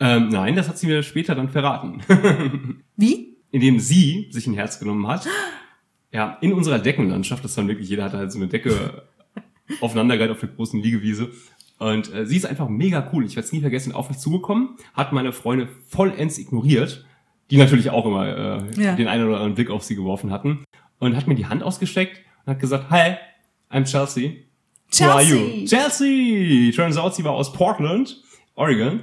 Ähm, 0.00 0.28
nein, 0.28 0.56
das 0.56 0.68
hat 0.68 0.76
sie 0.78 0.86
mir 0.88 1.02
später 1.04 1.34
dann 1.36 1.48
verraten. 1.48 2.02
Wie? 2.96 3.36
Indem 3.52 3.78
sie 3.78 4.28
sich 4.30 4.46
ein 4.48 4.54
Herz 4.54 4.80
genommen 4.80 5.06
hat. 5.06 5.26
Ja, 6.12 6.36
in 6.40 6.52
unserer 6.52 6.80
Deckenlandschaft, 6.80 7.44
das 7.44 7.56
war 7.56 7.66
wirklich, 7.68 7.88
jeder 7.88 8.04
hatte 8.04 8.18
halt 8.18 8.32
so 8.32 8.38
eine 8.38 8.48
Decke 8.48 9.04
aufeinandergereiht 9.80 10.30
auf 10.32 10.40
der 10.40 10.48
großen 10.48 10.82
Liegewiese. 10.82 11.30
Und 11.78 12.12
äh, 12.12 12.26
sie 12.26 12.36
ist 12.36 12.46
einfach 12.46 12.68
mega 12.68 13.08
cool. 13.12 13.24
Ich 13.24 13.36
werde 13.36 13.46
es 13.46 13.52
nie 13.52 13.60
vergessen, 13.60 13.92
auf 13.92 14.08
mich 14.08 14.18
zugekommen, 14.18 14.70
hat 14.94 15.12
meine 15.12 15.32
Freunde 15.32 15.68
vollends 15.88 16.38
ignoriert, 16.38 17.04
die 17.50 17.56
natürlich 17.56 17.90
auch 17.90 18.04
immer 18.06 18.26
äh, 18.26 18.82
Ja. 18.82 18.96
den 18.96 19.06
einen 19.06 19.24
oder 19.26 19.36
anderen 19.36 19.54
Blick 19.54 19.70
auf 19.70 19.84
sie 19.84 19.94
geworfen 19.94 20.30
hatten. 20.32 20.64
Und 20.98 21.16
hat 21.16 21.26
mir 21.28 21.34
die 21.36 21.46
Hand 21.46 21.62
ausgesteckt 21.62 22.20
und 22.44 22.52
hat 22.52 22.60
gesagt, 22.60 22.90
hi, 22.90 23.16
I'm 23.70 23.84
Chelsea. 23.84 24.44
Who 24.98 25.04
are 25.04 25.22
you? 25.22 25.66
Chelsea! 25.66 26.72
Turns 26.72 26.96
out, 26.96 27.14
sie 27.14 27.24
war 27.24 27.32
aus 27.32 27.52
Portland, 27.52 28.22
Oregon. 28.54 29.00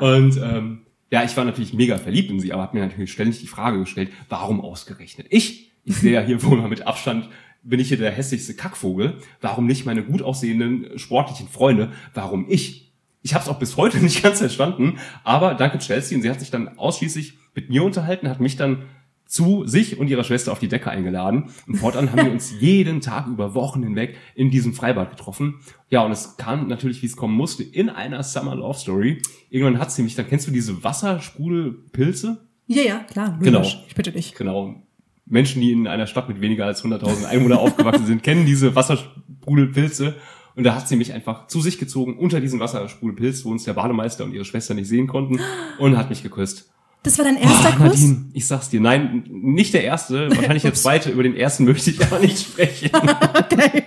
Und 0.00 0.36
ähm, 0.36 0.86
ja, 1.10 1.24
ich 1.24 1.36
war 1.36 1.44
natürlich 1.44 1.74
mega 1.74 1.98
verliebt 1.98 2.30
in 2.30 2.40
sie, 2.40 2.52
aber 2.52 2.62
habe 2.62 2.78
mir 2.78 2.86
natürlich 2.86 3.12
ständig 3.12 3.40
die 3.40 3.46
Frage 3.46 3.78
gestellt, 3.80 4.10
warum 4.28 4.60
ausgerechnet 4.60 5.26
ich? 5.30 5.72
Ich 5.84 5.96
sehe 5.96 6.12
ja 6.12 6.20
hier 6.20 6.42
wohl 6.44 6.58
mal 6.58 6.68
mit 6.68 6.86
Abstand, 6.86 7.28
bin 7.62 7.80
ich 7.80 7.88
hier 7.88 7.98
der 7.98 8.10
hässlichste 8.10 8.54
Kackvogel. 8.54 9.18
Warum 9.40 9.66
nicht 9.66 9.84
meine 9.84 10.04
gut 10.04 10.22
aussehenden, 10.22 10.98
sportlichen 10.98 11.48
Freunde? 11.48 11.92
Warum 12.14 12.46
ich? 12.48 12.92
Ich 13.22 13.34
habe 13.34 13.42
es 13.42 13.48
auch 13.48 13.58
bis 13.58 13.76
heute 13.76 13.98
nicht 14.02 14.22
ganz 14.22 14.38
verstanden, 14.38 14.98
aber 15.24 15.54
danke 15.54 15.78
Chelsea 15.78 16.16
und 16.16 16.22
sie 16.22 16.30
hat 16.30 16.40
sich 16.40 16.50
dann 16.50 16.78
ausschließlich 16.78 17.34
mit 17.54 17.68
mir 17.68 17.84
unterhalten, 17.84 18.28
hat 18.28 18.40
mich 18.40 18.56
dann 18.56 18.84
zu 19.32 19.66
sich 19.66 19.98
und 19.98 20.08
ihrer 20.08 20.24
Schwester 20.24 20.52
auf 20.52 20.58
die 20.58 20.68
Decke 20.68 20.90
eingeladen. 20.90 21.48
Und 21.66 21.76
fortan 21.76 22.12
haben 22.12 22.26
wir 22.26 22.30
uns 22.30 22.52
jeden 22.60 23.00
Tag 23.00 23.26
über 23.28 23.54
Wochen 23.54 23.82
hinweg 23.82 24.16
in 24.34 24.50
diesem 24.50 24.74
Freibad 24.74 25.08
getroffen. 25.08 25.60
Ja, 25.88 26.04
und 26.04 26.12
es 26.12 26.36
kam 26.36 26.68
natürlich, 26.68 27.00
wie 27.00 27.06
es 27.06 27.16
kommen 27.16 27.34
musste, 27.34 27.62
in 27.62 27.88
einer 27.88 28.22
Summer 28.22 28.54
Love 28.54 28.78
Story. 28.78 29.22
Irgendwann 29.48 29.78
hat 29.78 29.90
sie 29.90 30.02
mich, 30.02 30.14
dann 30.16 30.28
kennst 30.28 30.46
du 30.48 30.50
diese 30.50 30.84
Wassersprudelpilze? 30.84 32.46
Ja, 32.66 32.82
ja, 32.82 32.98
klar. 32.98 33.38
Genau. 33.40 33.62
Ich 33.62 33.94
bitte 33.94 34.12
dich. 34.12 34.34
Genau. 34.34 34.82
Menschen, 35.24 35.62
die 35.62 35.72
in 35.72 35.86
einer 35.86 36.06
Stadt 36.06 36.28
mit 36.28 36.42
weniger 36.42 36.66
als 36.66 36.84
100.000 36.84 37.24
Einwohnern 37.24 37.58
aufgewachsen 37.58 38.04
sind, 38.04 38.22
kennen 38.22 38.44
diese 38.44 38.74
Wassersprudelpilze. 38.74 40.14
Und 40.56 40.64
da 40.64 40.74
hat 40.74 40.88
sie 40.88 40.96
mich 40.96 41.14
einfach 41.14 41.46
zu 41.46 41.62
sich 41.62 41.78
gezogen 41.78 42.18
unter 42.18 42.38
diesen 42.38 42.60
Wassersprudelpilz, 42.60 43.46
wo 43.46 43.50
uns 43.50 43.64
der 43.64 43.72
Bademeister 43.72 44.24
und 44.24 44.34
ihre 44.34 44.44
Schwester 44.44 44.74
nicht 44.74 44.88
sehen 44.88 45.06
konnten, 45.06 45.40
und 45.78 45.96
hat 45.96 46.10
mich 46.10 46.22
geküsst. 46.22 46.71
Das 47.04 47.18
war 47.18 47.24
dein 47.24 47.36
erster 47.36 47.74
Oh, 47.80 47.82
Kuss? 47.88 48.00
Nadine, 48.00 48.30
ich 48.32 48.46
sag's 48.46 48.68
dir, 48.70 48.80
nein, 48.80 49.24
nicht 49.28 49.74
der 49.74 49.82
erste, 49.82 50.30
wahrscheinlich 50.30 50.62
der 50.62 50.74
zweite, 50.74 51.10
über 51.10 51.24
den 51.24 51.34
ersten 51.34 51.64
möchte 51.64 51.90
ich 51.90 52.00
aber 52.04 52.18
nicht 52.20 52.38
sprechen. 52.38 52.90
Okay. 53.34 53.82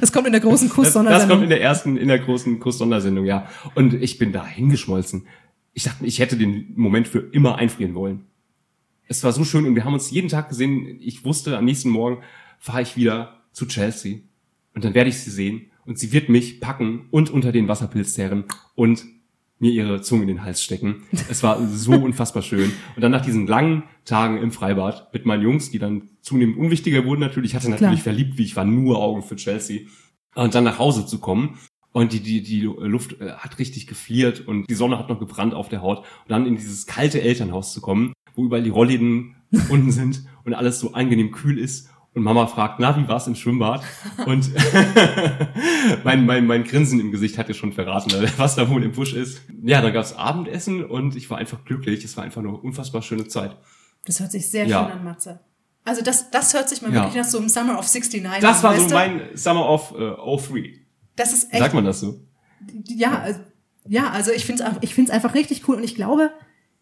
Das 0.00 0.12
kommt 0.12 0.26
in 0.26 0.32
der 0.32 0.40
großen 0.40 0.68
Das, 0.68 0.76
das 0.76 0.92
kommt 0.94 1.06
in 1.06 1.08
Kuss-Sondersendung. 1.10 1.48
der 1.48 1.60
ersten, 1.60 1.96
in 1.96 2.08
der 2.08 2.18
großen 2.20 2.58
Kuss-Sondersendung, 2.60 3.24
ja. 3.26 3.46
Und 3.74 3.94
ich 3.94 4.18
bin 4.18 4.32
da 4.32 4.46
hingeschmolzen. 4.46 5.26
Ich 5.74 5.84
dachte, 5.84 6.06
ich 6.06 6.20
hätte 6.20 6.36
den 6.36 6.72
Moment 6.76 7.06
für 7.08 7.18
immer 7.18 7.56
einfrieren 7.56 7.94
wollen. 7.94 8.24
Es 9.08 9.22
war 9.24 9.32
so 9.32 9.44
schön 9.44 9.66
und 9.66 9.74
wir 9.74 9.84
haben 9.84 9.94
uns 9.94 10.10
jeden 10.10 10.28
Tag 10.28 10.48
gesehen. 10.48 10.98
Ich 11.00 11.24
wusste, 11.24 11.58
am 11.58 11.64
nächsten 11.64 11.90
Morgen 11.90 12.18
fahre 12.58 12.82
ich 12.82 12.96
wieder 12.96 13.40
zu 13.52 13.66
Chelsea 13.66 14.18
und 14.74 14.84
dann 14.84 14.94
werde 14.94 15.10
ich 15.10 15.18
sie 15.18 15.30
sehen 15.30 15.70
und 15.84 15.98
sie 15.98 16.12
wird 16.12 16.28
mich 16.28 16.60
packen 16.60 17.06
und 17.10 17.30
unter 17.30 17.52
den 17.52 17.68
Wasserpilz 17.68 18.14
zerren 18.14 18.44
und 18.74 19.04
mir 19.58 19.72
ihre 19.72 20.00
Zunge 20.02 20.22
in 20.22 20.28
den 20.28 20.44
Hals 20.44 20.62
stecken. 20.62 21.02
Es 21.28 21.42
war 21.42 21.66
so 21.66 21.92
unfassbar 22.04 22.42
schön. 22.42 22.72
Und 22.94 23.02
dann 23.02 23.12
nach 23.12 23.24
diesen 23.24 23.46
langen 23.46 23.84
Tagen 24.04 24.38
im 24.38 24.52
Freibad 24.52 25.12
mit 25.12 25.26
meinen 25.26 25.42
Jungs, 25.42 25.70
die 25.70 25.78
dann 25.78 26.10
zunehmend 26.20 26.58
unwichtiger 26.58 27.04
wurden 27.04 27.20
natürlich, 27.20 27.52
ich 27.52 27.56
hatte 27.56 27.70
natürlich 27.70 28.02
Klar. 28.02 28.14
verliebt, 28.14 28.38
wie 28.38 28.44
ich 28.44 28.56
war, 28.56 28.64
nur 28.64 28.98
Augen 29.02 29.22
für 29.22 29.36
Chelsea. 29.36 29.86
Und 30.34 30.54
dann 30.54 30.64
nach 30.64 30.78
Hause 30.78 31.06
zu 31.06 31.18
kommen 31.18 31.58
und 31.92 32.12
die, 32.12 32.20
die, 32.20 32.42
die 32.42 32.60
Luft 32.60 33.20
äh, 33.20 33.32
hat 33.32 33.58
richtig 33.58 33.86
gefliert 33.86 34.46
und 34.46 34.68
die 34.68 34.74
Sonne 34.74 34.98
hat 34.98 35.08
noch 35.08 35.18
gebrannt 35.18 35.54
auf 35.54 35.68
der 35.68 35.82
Haut. 35.82 35.98
Und 35.98 36.30
dann 36.30 36.46
in 36.46 36.56
dieses 36.56 36.86
kalte 36.86 37.20
Elternhaus 37.20 37.72
zu 37.72 37.80
kommen, 37.80 38.12
wo 38.34 38.44
überall 38.44 38.62
die 38.62 38.70
Rollläden 38.70 39.36
unten 39.68 39.90
sind 39.90 40.24
und 40.44 40.54
alles 40.54 40.78
so 40.78 40.92
angenehm 40.92 41.32
kühl 41.32 41.58
ist. 41.58 41.90
Und 42.18 42.24
Mama 42.24 42.48
fragt, 42.48 42.80
na, 42.80 42.96
wie 42.96 43.06
war's 43.06 43.28
im 43.28 43.36
Schwimmbad? 43.36 43.80
Und 44.26 44.50
mein, 46.04 46.26
mein, 46.26 46.46
mein 46.46 46.64
Grinsen 46.64 46.98
im 47.00 47.10
Gesicht 47.12 47.38
hat 47.38 47.48
ja 47.48 47.54
schon 47.54 47.72
verraten, 47.72 48.10
was 48.36 48.56
da 48.56 48.68
wohl 48.68 48.82
im 48.82 48.90
Busch 48.92 49.14
ist. 49.14 49.40
Ja, 49.62 49.80
dann 49.80 49.92
gab's 49.92 50.14
Abendessen 50.14 50.84
und 50.84 51.14
ich 51.16 51.30
war 51.30 51.38
einfach 51.38 51.64
glücklich. 51.64 52.04
Es 52.04 52.16
war 52.16 52.24
einfach 52.24 52.40
eine 52.40 52.50
unfassbar 52.50 53.02
schöne 53.02 53.28
Zeit. 53.28 53.56
Das 54.04 54.18
hört 54.20 54.32
sich 54.32 54.50
sehr 54.50 54.66
Ja. 54.66 54.84
schön 54.84 54.98
an, 54.98 55.04
Matze. 55.04 55.40
Also 55.84 56.02
das, 56.02 56.30
das 56.30 56.52
hört 56.54 56.68
sich 56.68 56.82
mal 56.82 56.88
Ja. 56.92 57.02
wirklich 57.04 57.22
nach 57.22 57.24
so 57.30 57.38
einem 57.38 57.48
Summer 57.48 57.78
of 57.78 57.86
69 57.86 58.40
Das 58.40 58.58
an, 58.58 58.62
war 58.64 58.80
so 58.80 58.94
mein 58.94 59.20
Summer 59.34 59.68
of 59.68 59.94
äh, 59.96 60.14
03. 60.16 60.74
Das 61.16 61.32
ist 61.32 61.52
echt 61.52 61.62
Sagt 61.62 61.74
man 61.74 61.84
das 61.84 62.00
so? 62.00 62.20
ja, 62.88 63.20
also, 63.20 63.40
ja, 63.86 64.10
also 64.10 64.32
ich 64.32 64.44
finde 64.44 64.64
es 64.64 64.70
ich 64.80 64.94
find's 64.94 65.10
einfach 65.12 65.34
richtig 65.34 65.68
cool 65.68 65.76
und 65.76 65.84
ich 65.84 65.94
glaube, 65.94 66.30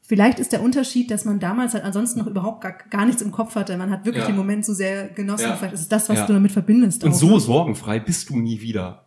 vielleicht 0.07 0.39
ist 0.39 0.53
der 0.53 0.63
Unterschied, 0.63 1.11
dass 1.11 1.25
man 1.25 1.39
damals 1.41 1.75
halt 1.75 1.85
ansonsten 1.85 2.21
noch 2.21 2.27
überhaupt 2.27 2.63
gar, 2.63 2.73
gar 2.91 3.05
nichts 3.07 3.23
im 3.23 3.33
Kopf 3.33 3.55
hatte. 3.55 3.77
Man 3.77 3.91
hat 3.91 4.05
wirklich 4.05 4.23
Ja. 4.25 4.31
den 4.31 4.37
Moment 4.37 4.65
so 4.65 4.73
sehr 4.73 5.09
genossen. 5.09 5.45
Ja. 5.49 5.57
Vielleicht 5.57 5.75
ist 5.75 5.81
es 5.83 5.89
das, 5.89 6.09
was 6.09 6.19
Ja. 6.19 6.27
du 6.27 6.33
damit 6.33 6.53
verbindest. 6.53 7.05
Und 7.05 7.11
auch. 7.13 7.17
so 7.17 7.39
sorgenfrei 7.39 7.99
bist 8.01 8.31
du 8.31 8.37
nie 8.39 8.61
wieder. 8.61 9.07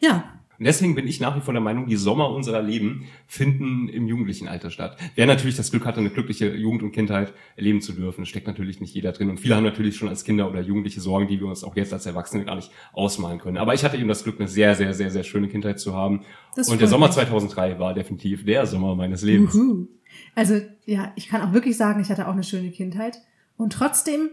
Ja, 0.00 0.32
Und 0.58 0.64
deswegen 0.64 0.94
bin 0.94 1.06
ich 1.06 1.20
nach 1.20 1.36
wie 1.36 1.42
vor 1.42 1.52
der 1.52 1.60
Meinung, 1.60 1.86
die 1.86 1.96
Sommer 1.96 2.30
unserer 2.30 2.62
Leben 2.62 3.04
finden 3.26 3.90
im 3.90 4.06
jugendlichen 4.08 4.48
Alter 4.48 4.70
statt. 4.70 4.96
Wer 5.14 5.26
natürlich 5.26 5.54
das 5.54 5.70
Glück 5.70 5.84
hatte, 5.84 6.00
eine 6.00 6.08
glückliche 6.08 6.48
Jugend 6.54 6.82
und 6.82 6.92
Kindheit 6.92 7.34
erleben 7.56 7.82
zu 7.82 7.92
dürfen, 7.92 8.24
steckt 8.24 8.46
natürlich 8.46 8.80
nicht 8.80 8.94
jeder 8.94 9.12
drin. 9.12 9.28
Und 9.28 9.38
viele 9.38 9.54
haben 9.54 9.64
natürlich 9.64 9.96
schon 9.98 10.08
als 10.08 10.24
Kinder 10.24 10.48
oder 10.50 10.62
Jugendliche 10.62 11.02
Sorgen, 11.02 11.28
die 11.28 11.38
wir 11.40 11.46
uns 11.46 11.62
auch 11.62 11.76
jetzt 11.76 11.92
als 11.92 12.06
Erwachsene 12.06 12.46
gar 12.46 12.54
nicht 12.56 12.70
ausmalen 12.94 13.38
können. 13.38 13.58
Aber 13.58 13.74
ich 13.74 13.84
hatte 13.84 13.98
eben 13.98 14.08
das 14.08 14.24
Glück, 14.24 14.40
eine 14.40 14.48
sehr, 14.48 14.74
sehr, 14.74 14.94
sehr, 14.94 15.10
sehr 15.10 15.24
schöne 15.24 15.48
Kindheit 15.48 15.78
zu 15.78 15.94
haben. 15.94 16.22
Das 16.54 16.70
und 16.70 16.80
der 16.80 16.88
Sommer 16.88 17.08
mich. 17.08 17.16
2003 17.16 17.78
war 17.78 17.92
definitiv 17.92 18.46
der 18.46 18.64
Sommer 18.64 18.94
meines 18.94 19.20
Lebens. 19.20 19.52
Juhu. 19.54 19.88
Also 20.34 20.60
ja, 20.84 21.12
ich 21.16 21.28
kann 21.28 21.42
auch 21.42 21.52
wirklich 21.52 21.76
sagen, 21.76 22.00
ich 22.00 22.10
hatte 22.10 22.28
auch 22.28 22.32
eine 22.32 22.44
schöne 22.44 22.70
Kindheit. 22.70 23.18
Und 23.56 23.72
trotzdem 23.72 24.30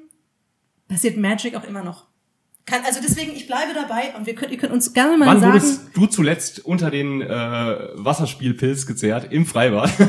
passiert 0.87 1.17
Magic 1.17 1.55
auch 1.55 1.63
immer 1.63 1.83
noch. 1.83 2.07
Kann, 2.65 2.81
also 2.85 3.01
deswegen, 3.01 3.33
ich 3.33 3.47
bleibe 3.47 3.73
dabei 3.73 4.15
und 4.15 4.25
wir 4.25 4.35
könnt, 4.35 4.51
ihr 4.51 4.57
könnt 4.57 4.71
uns 4.71 4.93
gerne 4.93 5.17
mal 5.17 5.27
Wann 5.27 5.41
sagen. 5.41 5.53
wurdest 5.53 5.81
du 5.93 6.05
zuletzt 6.05 6.63
unter 6.63 6.89
den 6.89 7.21
äh, 7.21 7.27
Wasserspielpilz 7.27 8.85
gezerrt 8.85 9.31
im 9.31 9.45
Freibad? 9.45 9.91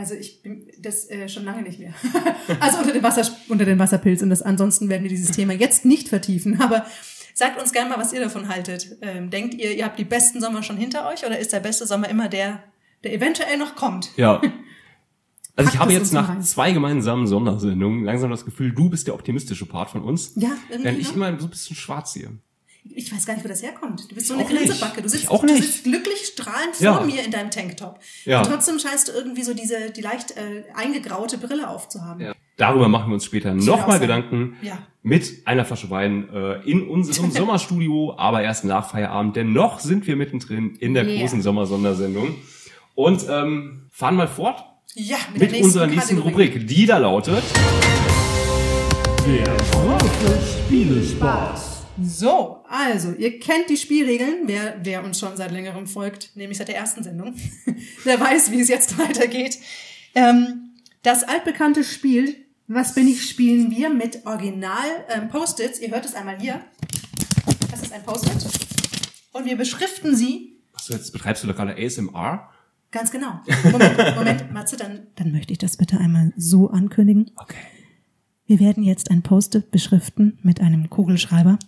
Also 0.00 0.14
ich 0.14 0.42
bin 0.42 0.66
das 0.78 1.10
äh, 1.10 1.28
schon 1.28 1.44
lange 1.44 1.60
nicht 1.60 1.78
mehr. 1.78 1.92
also 2.60 2.78
unter 2.78 2.92
dem 2.92 3.02
Wasser 3.02 3.30
unter 3.48 3.66
den 3.66 3.78
Wasserpilz 3.78 4.22
und 4.22 4.30
das 4.30 4.40
ansonsten 4.40 4.88
werden 4.88 5.02
wir 5.02 5.10
dieses 5.10 5.32
Thema 5.32 5.52
jetzt 5.52 5.84
nicht 5.84 6.08
vertiefen, 6.08 6.58
aber 6.58 6.86
sagt 7.34 7.60
uns 7.60 7.72
gerne 7.72 7.90
mal, 7.90 7.98
was 7.98 8.14
ihr 8.14 8.20
davon 8.20 8.48
haltet. 8.48 8.96
Ähm, 9.02 9.28
denkt 9.28 9.54
ihr, 9.54 9.76
ihr 9.76 9.84
habt 9.84 9.98
die 9.98 10.04
besten 10.04 10.40
Sommer 10.40 10.62
schon 10.62 10.78
hinter 10.78 11.06
euch 11.06 11.26
oder 11.26 11.38
ist 11.38 11.52
der 11.52 11.60
beste 11.60 11.86
Sommer 11.86 12.08
immer 12.08 12.30
der, 12.30 12.62
der 13.04 13.12
eventuell 13.12 13.58
noch 13.58 13.74
kommt. 13.74 14.16
Ja. 14.16 14.40
Also 15.56 15.70
ich 15.72 15.78
habe 15.78 15.92
jetzt 15.92 16.12
nach 16.12 16.28
rein. 16.28 16.42
zwei 16.42 16.72
gemeinsamen 16.72 17.26
Sondersendungen 17.26 18.04
langsam 18.04 18.30
das 18.30 18.44
Gefühl, 18.44 18.72
du 18.72 18.88
bist 18.90 19.06
der 19.06 19.14
optimistische 19.14 19.66
Part 19.66 19.90
von 19.90 20.02
uns. 20.02 20.32
Ja, 20.36 20.50
irgendwie, 20.68 20.84
Während 20.84 21.00
ich 21.00 21.14
immer 21.14 21.38
so 21.38 21.46
ein 21.46 21.50
bisschen 21.50 21.76
schwarz 21.76 22.12
sehe. 22.14 22.30
Ich 22.82 23.12
weiß 23.14 23.26
gar 23.26 23.34
nicht, 23.34 23.44
wo 23.44 23.48
das 23.48 23.62
herkommt. 23.62 24.10
Du 24.10 24.14
bist 24.14 24.26
so 24.28 24.34
Ich 24.36 24.40
eine. 24.40 24.48
Gläsebacke. 24.48 25.02
Du 25.02 25.08
sitzt, 25.08 25.30
auch 25.30 25.42
du 25.42 25.46
nicht. 25.52 25.62
sitzt 25.62 25.84
glücklich 25.84 26.26
strahlend 26.32 26.76
vor 26.76 26.84
Ja. 26.86 27.00
mir 27.02 27.22
in 27.22 27.30
deinem 27.30 27.50
Tanktop. 27.50 28.00
Ja. 28.24 28.38
Und 28.40 28.46
trotzdem 28.46 28.78
scheinst 28.78 29.08
du 29.08 29.12
irgendwie 29.12 29.42
so 29.42 29.52
diese, 29.52 29.90
die 29.90 30.00
leicht 30.00 30.30
äh, 30.38 30.64
eingegraute 30.74 31.36
Brille 31.36 31.68
aufzuhaben. 31.68 32.24
Ja. 32.24 32.32
Darüber 32.56 32.88
machen 32.88 33.10
wir 33.10 33.14
uns 33.14 33.26
später 33.26 33.52
nochmal. 33.54 34.00
Gedanken. 34.00 34.56
Ja. 34.62 34.78
Mit 35.02 35.42
einer 35.46 35.66
Flasche 35.66 35.90
Wein 35.90 36.30
äh, 36.32 36.62
in 36.62 36.88
unserem 36.88 37.30
Sommerstudio, 37.30 38.14
aber 38.16 38.42
erst 38.42 38.64
nach 38.64 38.88
Feierabend, 38.90 39.36
denn 39.36 39.52
noch 39.52 39.80
sind 39.80 40.06
wir 40.06 40.16
mittendrin 40.16 40.74
in 40.76 40.94
der 40.94 41.04
Yeah. 41.06 41.20
großen 41.20 41.42
Sommersondersendung. 41.42 42.34
Und 42.94 43.26
ähm, 43.28 43.88
fahren 43.90 44.16
mal 44.16 44.28
fort 44.28 44.64
Ja, 44.94 45.18
mit, 45.32 45.34
mit 45.34 45.42
der 45.42 45.48
nächsten 45.50 45.64
unserer 45.64 45.86
nächsten 45.86 46.16
Kategorie. 46.16 46.46
Rubrik, 46.46 46.66
die 46.66 46.86
da 46.86 46.98
lautet. 46.98 47.44
Der 49.24 49.56
große 49.56 50.38
Spielespaß. 50.66 51.82
So, 52.02 52.64
also, 52.68 53.12
ihr 53.12 53.38
kennt 53.38 53.68
die 53.68 53.76
Spielregeln, 53.76 54.42
wer, 54.46 54.80
wer 54.82 55.04
uns 55.04 55.20
schon 55.20 55.36
seit 55.36 55.52
längerem 55.52 55.86
folgt, 55.86 56.34
nämlich 56.34 56.58
seit 56.58 56.68
der 56.68 56.76
ersten 56.76 57.04
Sendung, 57.04 57.34
der 58.04 58.18
weiß, 58.18 58.50
wie 58.50 58.60
es 58.60 58.68
jetzt 58.68 58.98
weitergeht. 58.98 59.58
Ähm, 60.14 60.72
das 61.02 61.22
altbekannte 61.22 61.84
Spiel, 61.84 62.34
was 62.66 62.94
bin 62.94 63.06
ich, 63.06 63.28
spielen 63.28 63.70
wir 63.70 63.90
mit 63.90 64.26
Original 64.26 64.88
ähm, 65.08 65.28
Post-its. 65.28 65.78
Ihr 65.78 65.90
hört 65.90 66.04
es 66.04 66.14
einmal 66.14 66.40
hier. 66.40 66.60
Das 67.70 67.82
ist 67.82 67.92
ein 67.92 68.02
Post-it. 68.02 68.44
Und 69.32 69.44
wir 69.44 69.56
beschriften 69.56 70.16
sie 70.16 70.56
Achso, 70.72 70.94
jetzt 70.94 71.12
betreibst 71.12 71.44
du 71.44 71.46
gerade 71.48 71.76
ASMR? 71.76 72.48
Ganz 72.90 73.10
genau. 73.10 73.40
Moment, 73.70 74.16
Moment, 74.16 74.52
Matze, 74.52 74.76
dann, 74.76 75.06
dann 75.16 75.32
möchte 75.32 75.52
ich 75.52 75.58
das 75.58 75.76
bitte 75.76 75.98
einmal 75.98 76.32
so 76.36 76.70
ankündigen. 76.70 77.30
Okay. 77.36 77.56
Wir 78.46 78.58
werden 78.58 78.82
jetzt 78.82 79.10
ein 79.10 79.22
Post-it 79.22 79.70
beschriften 79.70 80.38
mit 80.42 80.60
einem 80.60 80.90
Kugelschreiber. 80.90 81.58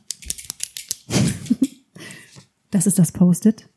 Das 2.72 2.86
ist 2.86 2.98
das 2.98 3.12
Post-it. 3.12 3.68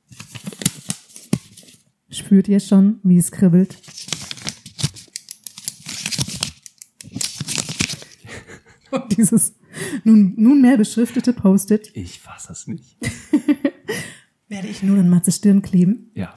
Spürt 2.10 2.48
ihr 2.48 2.62
schon, 2.62 3.00
wie 3.04 3.18
es 3.18 3.30
kribbelt? 3.30 3.78
Und 8.90 9.18
dieses 9.18 9.54
nun, 10.06 10.34
nunmehr 10.38 10.78
beschriftete 10.78 11.34
Post-it 11.34 11.92
Ich 11.94 12.22
fass 12.22 12.48
das 12.48 12.68
nicht. 12.68 12.98
werde 14.56 14.70
ich 14.70 14.84
nun 14.84 14.98
an 15.00 15.10
Matzes 15.10 15.36
Stirn 15.36 15.62
kleben. 15.62 16.12
Ja. 16.14 16.34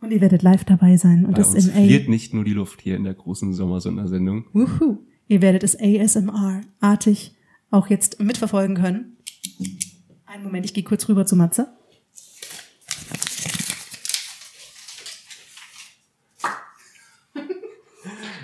Und 0.00 0.10
ihr 0.10 0.20
werdet 0.20 0.42
live 0.42 0.64
dabei 0.64 0.96
sein 0.96 1.24
und 1.24 1.32
Bei 1.32 1.38
das 1.38 1.54
uns 1.54 1.66
in 1.66 1.70
A. 1.70 1.74
verliert 1.74 2.08
nicht 2.08 2.34
nur 2.34 2.42
die 2.42 2.52
Luft 2.52 2.80
hier 2.80 2.96
in 2.96 3.04
der 3.04 3.14
großen 3.14 3.54
Sommersondersendung. 3.54 4.46
Wuhu. 4.52 4.98
Ihr 5.28 5.40
werdet 5.40 5.62
es 5.62 5.78
ASMR-artig 5.78 7.36
auch 7.70 7.86
jetzt 7.88 8.20
mitverfolgen 8.20 8.74
können. 8.74 9.18
Einen 10.26 10.42
Moment, 10.42 10.66
ich 10.66 10.74
gehe 10.74 10.82
kurz 10.82 11.08
rüber 11.08 11.26
zu 11.26 11.36
Matze. 11.36 11.68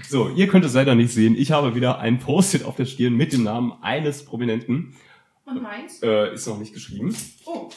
So, 0.08 0.28
ihr 0.28 0.46
könnt 0.46 0.64
es 0.64 0.74
leider 0.74 0.94
nicht 0.94 1.12
sehen. 1.12 1.34
Ich 1.36 1.50
habe 1.50 1.74
wieder 1.74 1.98
ein 1.98 2.20
Post-it 2.20 2.62
auf 2.62 2.76
der 2.76 2.84
Stirn 2.84 3.16
mit 3.16 3.32
dem 3.32 3.42
Namen 3.42 3.72
eines 3.82 4.24
Prominenten. 4.24 4.94
Und 5.44 5.60
meins? 5.60 6.00
Äh, 6.00 6.32
ist 6.32 6.46
noch 6.46 6.60
nicht 6.60 6.72
geschrieben. 6.72 7.12
Oh. 7.44 7.68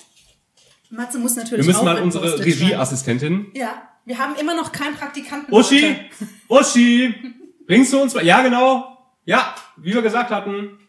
Matze 0.89 1.19
muss 1.19 1.35
natürlich 1.35 1.65
Wir 1.65 1.71
müssen 1.73 1.79
auch 1.79 1.93
mal 1.93 2.01
unsere. 2.01 2.39
Regieassistentin. 2.39 3.47
Ja, 3.53 3.81
wir 4.05 4.17
haben 4.17 4.35
immer 4.35 4.55
noch 4.55 4.71
keinen 4.71 4.95
Praktikanten. 4.95 5.53
Uschi! 5.53 5.95
Uschi! 6.47 7.13
Bringst 7.67 7.93
du 7.93 8.01
uns 8.01 8.15
mal? 8.15 8.25
Ja, 8.25 8.41
genau. 8.41 8.97
Ja, 9.25 9.53
wie 9.77 9.93
wir 9.93 10.01
gesagt 10.01 10.31
hatten. 10.31 10.79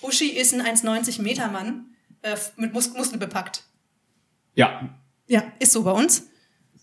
Uschi 0.00 0.28
ist 0.30 0.54
ein 0.54 0.62
1,90 0.62 1.20
Meter 1.20 1.48
Mann, 1.48 1.86
äh, 2.22 2.36
mit 2.56 2.72
Mus 2.72 2.92
Muskel 2.94 3.18
bepackt. 3.18 3.64
Ja. 4.54 4.88
Ja, 5.26 5.42
ist 5.58 5.72
so 5.72 5.82
bei 5.82 5.92
uns. 5.92 6.28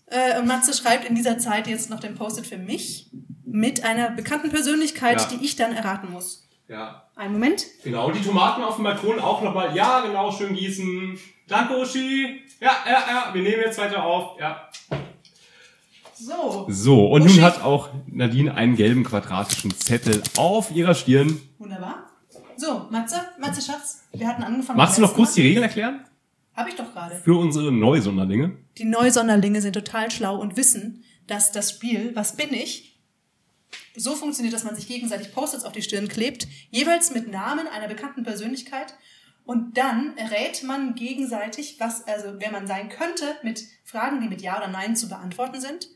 Äh, 0.06 0.38
und 0.38 0.46
Matze 0.46 0.72
schreibt 0.72 1.04
in 1.08 1.14
dieser 1.16 1.38
Zeit 1.38 1.66
jetzt 1.66 1.90
noch 1.90 2.00
den 2.00 2.14
Post-it 2.14 2.46
für 2.46 2.56
mich 2.58 3.10
mit 3.44 3.82
einer 3.84 4.10
bekannten 4.10 4.50
Persönlichkeit, 4.50 5.20
Ja. 5.20 5.26
die 5.36 5.44
ich 5.44 5.56
dann 5.56 5.72
erraten 5.74 6.12
muss. 6.12 6.48
Ja. 6.68 7.08
Einen 7.16 7.32
Moment. 7.32 7.66
Genau, 7.82 8.10
die 8.12 8.22
Tomaten 8.22 8.62
auf 8.62 8.76
dem 8.76 8.84
Balkon 8.84 9.18
auch 9.18 9.42
nochmal. 9.42 9.74
Ja, 9.74 10.00
genau, 10.00 10.30
schön 10.30 10.54
gießen. 10.54 11.18
Danke, 11.48 11.76
Uschi. 11.78 12.40
Ja, 12.60 12.72
ja, 12.86 13.04
ja, 13.08 13.34
wir 13.34 13.42
nehmen 13.42 13.62
jetzt 13.64 13.78
weiter 13.78 14.04
auf. 14.04 14.38
Ja. 14.40 14.68
So, 16.14 16.66
So, 16.68 17.06
und 17.06 17.22
Uschi. 17.22 17.36
nun 17.36 17.44
hat 17.44 17.62
auch 17.62 17.90
Nadine 18.06 18.54
einen 18.54 18.76
gelben 18.76 19.04
quadratischen 19.04 19.70
Zettel 19.76 20.22
auf 20.36 20.70
ihrer 20.72 20.94
Stirn. 20.94 21.40
wunderbar. 21.58 22.04
So, 22.56 22.88
Matze, 22.90 23.20
Matze 23.38 23.62
Schatz, 23.62 24.02
wir 24.12 24.26
hatten 24.26 24.42
angefangen. 24.42 24.76
Magst 24.78 24.98
du 24.98 25.02
noch 25.02 25.14
kurz 25.14 25.34
die 25.34 25.42
Regeln 25.42 25.62
erklären? 25.62 26.04
Habe 26.54 26.70
ich 26.70 26.74
doch 26.74 26.92
gerade. 26.92 27.14
Für 27.16 27.36
unsere 27.38 27.70
Neusonderlinge. 27.70 28.56
Die 28.78 28.84
Neusonderlinge 28.84 29.60
sind 29.60 29.74
total 29.74 30.10
schlau 30.10 30.36
und 30.40 30.56
wissen, 30.56 31.04
dass 31.28 31.52
das 31.52 31.70
Spiel 31.70 32.10
Was 32.14 32.34
bin 32.36 32.52
ich? 32.52 32.96
so 33.94 34.14
funktioniert, 34.14 34.54
dass 34.54 34.64
man 34.64 34.74
sich 34.76 34.88
gegenseitig 34.88 35.32
Post-its 35.34 35.64
auf 35.64 35.72
die 35.72 35.82
Stirn 35.82 36.08
klebt, 36.08 36.46
jeweils 36.70 37.12
mit 37.12 37.30
Namen 37.30 37.66
einer 37.68 37.86
bekannten 37.88 38.22
Persönlichkeit. 38.24 38.94
Und 39.48 39.78
dann 39.78 40.12
rät 40.30 40.62
man 40.62 40.94
gegenseitig, 40.94 41.76
was, 41.78 42.06
also 42.06 42.34
wer 42.36 42.52
man 42.52 42.66
sein 42.66 42.90
könnte, 42.90 43.24
mit 43.42 43.64
Fragen, 43.82 44.20
die 44.20 44.28
mit 44.28 44.42
Ja 44.42 44.58
oder 44.58 44.68
Nein 44.68 44.94
zu 44.94 45.08
beantworten 45.08 45.58
sind. 45.58 45.88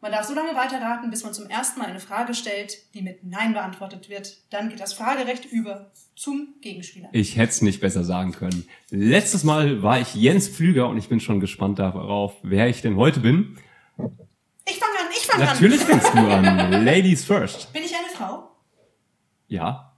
Man 0.00 0.12
darf 0.12 0.24
so 0.24 0.32
lange 0.32 0.54
weiterraten, 0.54 1.10
bis 1.10 1.22
man 1.22 1.34
zum 1.34 1.50
ersten 1.50 1.78
Mal 1.78 1.88
eine 1.88 2.00
Frage 2.00 2.32
stellt, 2.32 2.78
die 2.94 3.02
mit 3.02 3.22
Nein 3.22 3.52
beantwortet 3.52 4.08
wird. 4.08 4.38
Dann 4.48 4.70
geht 4.70 4.80
das 4.80 4.94
Fragerecht 4.94 5.44
über 5.44 5.92
zum 6.16 6.54
Gegenspieler. 6.62 7.10
Ich 7.12 7.36
hätte 7.36 7.50
es 7.50 7.60
nicht 7.60 7.82
besser 7.82 8.02
sagen 8.02 8.32
können. 8.32 8.66
Letztes 8.88 9.44
Mal 9.44 9.82
war 9.82 10.00
ich 10.00 10.14
Jens 10.14 10.48
Pflüger 10.48 10.88
und 10.88 10.96
ich 10.96 11.10
bin 11.10 11.20
schon 11.20 11.38
gespannt 11.38 11.78
darauf, 11.78 12.36
wer 12.42 12.66
ich 12.66 12.80
denn 12.80 12.96
heute 12.96 13.20
bin. 13.20 13.58
Ich 14.66 14.78
fange 14.78 14.98
an, 14.98 15.06
ich 15.10 15.26
fange 15.26 15.46
an. 15.46 15.52
Natürlich 15.52 15.80
fängst 15.82 16.14
du 16.14 16.18
an. 16.18 16.72
Ladies 16.86 17.26
first. 17.26 17.74
Bin 17.74 17.82
ich 17.82 17.94
eine 17.94 18.08
Frau? 18.08 18.48
Ja, 19.48 19.89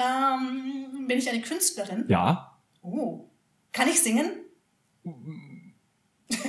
Ähm, 0.00 1.06
bin 1.06 1.18
ich 1.18 1.28
eine 1.28 1.42
Künstlerin? 1.42 2.06
ja. 2.08 2.58
Oh. 2.82 3.26
Kann 3.72 3.88
ich 3.88 4.00
singen? 4.00 4.30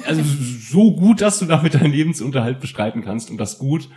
Also 0.06 0.24
so 0.24 0.96
gut, 0.96 1.22
dass 1.22 1.40
du 1.40 1.46
damit 1.46 1.74
deinen 1.74 1.92
Lebensunterhalt 1.92 2.60
bestreiten 2.62 3.04
kannst 3.04 3.30
und 3.30 3.38
das 3.38 3.60
gut. 3.60 3.90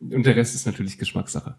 Und 0.00 0.26
der 0.26 0.36
Rest 0.36 0.54
ist 0.54 0.66
natürlich 0.66 0.98
Geschmackssache. 0.98 1.56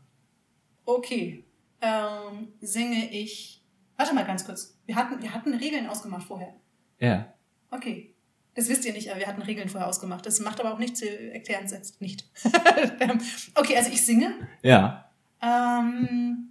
Okay. 0.86 1.46
Ähm, 1.82 2.50
singe 2.62 3.12
ich. 3.12 3.64
Warte 3.96 4.14
mal 4.14 4.26
ganz 4.26 4.46
kurz. 4.46 4.78
Wir 4.86 4.96
hatten, 4.96 5.22
wir 5.22 5.34
hatten 5.34 5.54
Regeln 5.54 5.88
ausgemacht 5.88 6.28
vorher. 6.28 6.54
Ja. 7.00 7.34
Okay. 7.72 8.14
Das 8.56 8.68
wisst 8.70 8.86
ihr 8.86 8.94
nicht, 8.94 9.10
aber 9.10 9.20
wir 9.20 9.28
hatten 9.28 9.42
Regeln 9.42 9.70
vorher 9.70 9.88
ausgemacht. 9.88 10.26
Das 10.26 10.40
macht 10.40 10.60
aber 10.60 10.74
auch 10.74 10.80
nichts, 10.80 11.02
wir 11.02 11.34
erklären 11.34 11.66
es 11.66 11.72
jetzt 11.72 12.02
nicht. 12.02 12.26
Ähm, 13.02 13.20
okay, 13.56 13.78
also 13.78 13.90
ich 13.92 14.06
singe. 14.06 14.34
Ja. 14.62 15.09
Ähm, 15.42 16.50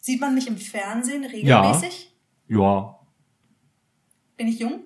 sieht 0.00 0.20
man 0.20 0.34
mich 0.34 0.46
im 0.46 0.56
Fernsehen 0.56 1.24
regelmäßig? 1.24 2.14
Ja. 2.48 2.98
Bin 4.36 4.48
ich 4.48 4.58
jung? 4.58 4.80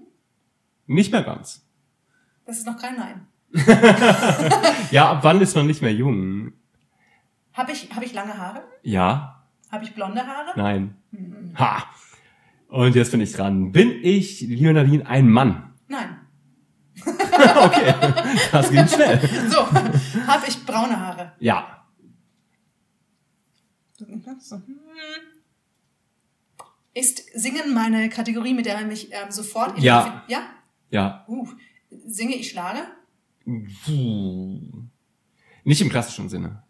Nicht 0.87 1.13
mehr 1.13 1.23
ganz. 1.23 1.67
Das 2.45 2.59
ist 2.59 2.67
noch 2.67 2.79
kein 2.79 2.97
Nein. 2.97 3.27
Ja, 4.91 5.11
ab 5.13 5.19
wann 5.23 5.41
ist 5.41 5.55
man 5.57 5.67
nicht 5.67 5.83
mehr 5.83 5.93
jung? 5.93 6.53
Habe 7.53 7.73
ich, 7.73 7.89
hab 7.95 8.03
ich 8.03 8.13
lange 8.13 8.37
Haare? 8.37 8.63
Ja. 8.83 9.45
Habe 9.71 9.85
ich 9.85 9.95
blonde 9.95 10.27
Haare? 10.27 10.51
Nein. 10.57 10.97
Ha. 11.59 11.85
Und 12.69 12.95
jetzt 12.95 13.11
bin 13.11 13.21
ich 13.21 13.33
dran. 13.33 13.73
Bin 13.73 13.91
ich, 14.03 14.41
liebe 14.43 14.73
Nadine, 14.73 15.07
ein 15.07 15.29
Mann? 15.29 15.75
Nein. 15.89 16.21
Okay. 17.37 17.95
Das 18.53 18.71
ging 18.71 18.87
schnell. 18.89 19.21
So, 19.51 19.71
habe 19.71 20.47
ich 20.49 20.65
braune 20.65 20.99
Haare? 20.99 21.33
Ja. 21.39 21.76
Ist 26.95 27.23
Singen 27.35 27.75
meine 27.75 28.09
Kategorie, 28.09 28.55
mit 28.55 28.67
der 28.67 28.75
man 28.77 28.89
mich 28.89 29.13
ähm, 29.13 29.31
sofort 29.31 29.79
Ja. 29.79 30.25
Ja? 30.29 30.51
Ja. 30.91 31.25
Uh, 31.29 31.49
singe 32.07 32.37
ich 32.37 32.51
Schlager? 32.51 32.87
Puh. 33.85 34.61
Nicht 35.65 35.81
im 35.81 35.89
klassischen 35.89 36.29
Sinne. 36.29 36.63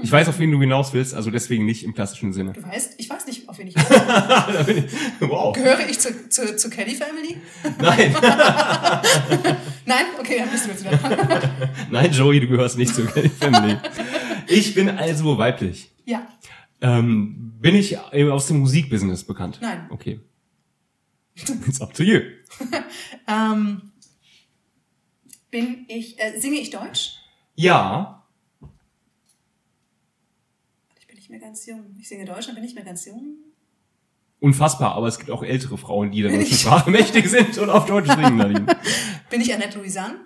Ich 0.00 0.12
weiß, 0.12 0.28
auf 0.28 0.38
wen 0.38 0.52
du 0.52 0.60
hinaus 0.60 0.92
willst, 0.92 1.12
also 1.12 1.30
deswegen 1.30 1.64
nicht 1.64 1.82
im 1.84 1.92
klassischen 1.92 2.32
Sinne. 2.32 2.52
Du 2.52 2.62
weißt, 2.62 2.94
ich 2.98 3.10
weiß 3.10 3.26
nicht, 3.26 3.48
auf 3.48 3.58
wen 3.58 3.66
ich 3.66 3.74
bin 4.66 4.84
ich, 4.84 4.92
wow. 5.20 5.52
Gehöre 5.52 5.88
ich 5.88 5.98
zu, 5.98 6.28
zu, 6.28 6.56
zu 6.56 6.70
Kelly 6.70 6.94
Family? 6.94 7.36
Nein, 7.80 8.14
Nein? 9.86 10.04
Okay, 10.20 10.36
dann 10.38 10.50
bist 10.50 10.66
du 10.66 10.70
jetzt 10.70 10.84
wieder 10.84 11.50
nein, 11.90 12.12
Joey, 12.12 12.40
du 12.40 12.48
gehörst 12.48 12.76
nicht 12.76 12.94
zur 12.94 13.06
Kelly 13.06 13.30
Family. 13.30 13.76
Ich 14.48 14.74
bin 14.74 14.88
also 14.88 15.38
weiblich. 15.38 15.90
Ja. 16.04 16.26
Ähm, 16.80 17.52
bin 17.60 17.74
ich 17.74 17.98
aus 17.98 18.46
dem 18.46 18.58
Musikbusiness 18.60 19.24
bekannt? 19.24 19.58
Nein. 19.60 19.86
Okay. 19.90 20.20
It's 21.66 21.80
up 21.80 21.92
to 21.94 22.02
you. 22.02 22.20
Ähm, 23.28 23.92
bin 25.50 25.84
ich, 25.88 26.18
äh, 26.18 26.38
singe 26.40 26.56
ich 26.58 26.70
Deutsch? 26.70 27.12
Ja, 27.54 28.24
Ich 30.98 31.06
bin 31.06 31.16
nicht 31.16 31.28
mehr 31.30 31.38
ganz 31.40 31.66
jung. 31.66 31.94
Ich 32.00 32.08
singe 32.08 32.24
Deutsch 32.24 32.48
und 32.48 32.54
bin 32.54 32.64
nicht 32.64 32.74
mehr 32.74 32.84
ganz 32.84 33.04
jung. 33.04 33.36
unfassbar, 34.40 34.94
aber 34.94 35.08
es 35.08 35.18
gibt 35.18 35.30
auch 35.30 35.42
ältere 35.42 35.76
Frauen, 35.78 36.10
die 36.10 36.22
der 36.22 36.30
deutschen 36.32 36.56
Sprache 36.56 36.90
mächtig 36.98 37.28
sind 37.28 37.58
und 37.58 37.68
auf 37.70 37.84
Deutsch 37.86 38.08
singen, 38.08 38.36
Nadine. 38.36 38.66
Bin 39.30 39.40
ich 39.40 39.52
Annette 39.52 39.78
Louisanne? 39.78 40.20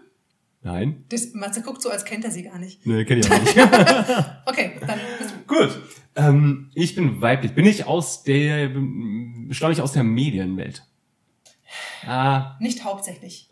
Nein? 0.64 1.04
Das, 1.08 1.34
Matze 1.34 1.62
guckt 1.62 1.82
so, 1.82 1.90
als 1.90 2.04
kennt 2.04 2.24
er 2.24 2.30
sie 2.30 2.44
gar 2.44 2.58
nicht. 2.58 2.86
Ne, 2.86 3.04
kenn 3.04 3.18
ich 3.18 3.30
auch 3.30 3.40
nicht. 3.40 3.56
Okay, 4.46 4.72
dann 4.86 4.98
bist 5.18 5.30
du. 5.30 5.54
Gut. 5.54 5.82
Ähm, 6.14 6.70
ich 6.74 6.94
bin 6.94 7.20
weiblich. 7.20 7.52
Bin 7.54 7.66
ich 7.66 7.86
aus 7.86 8.22
der, 8.22 8.70
stamme 9.50 9.72
ich 9.72 9.80
aus 9.80 9.92
der 9.92 10.04
Medienwelt? 10.04 10.84
Ah, 12.06 12.56
Nicht 12.60 12.84
hauptsächlich. 12.84 13.48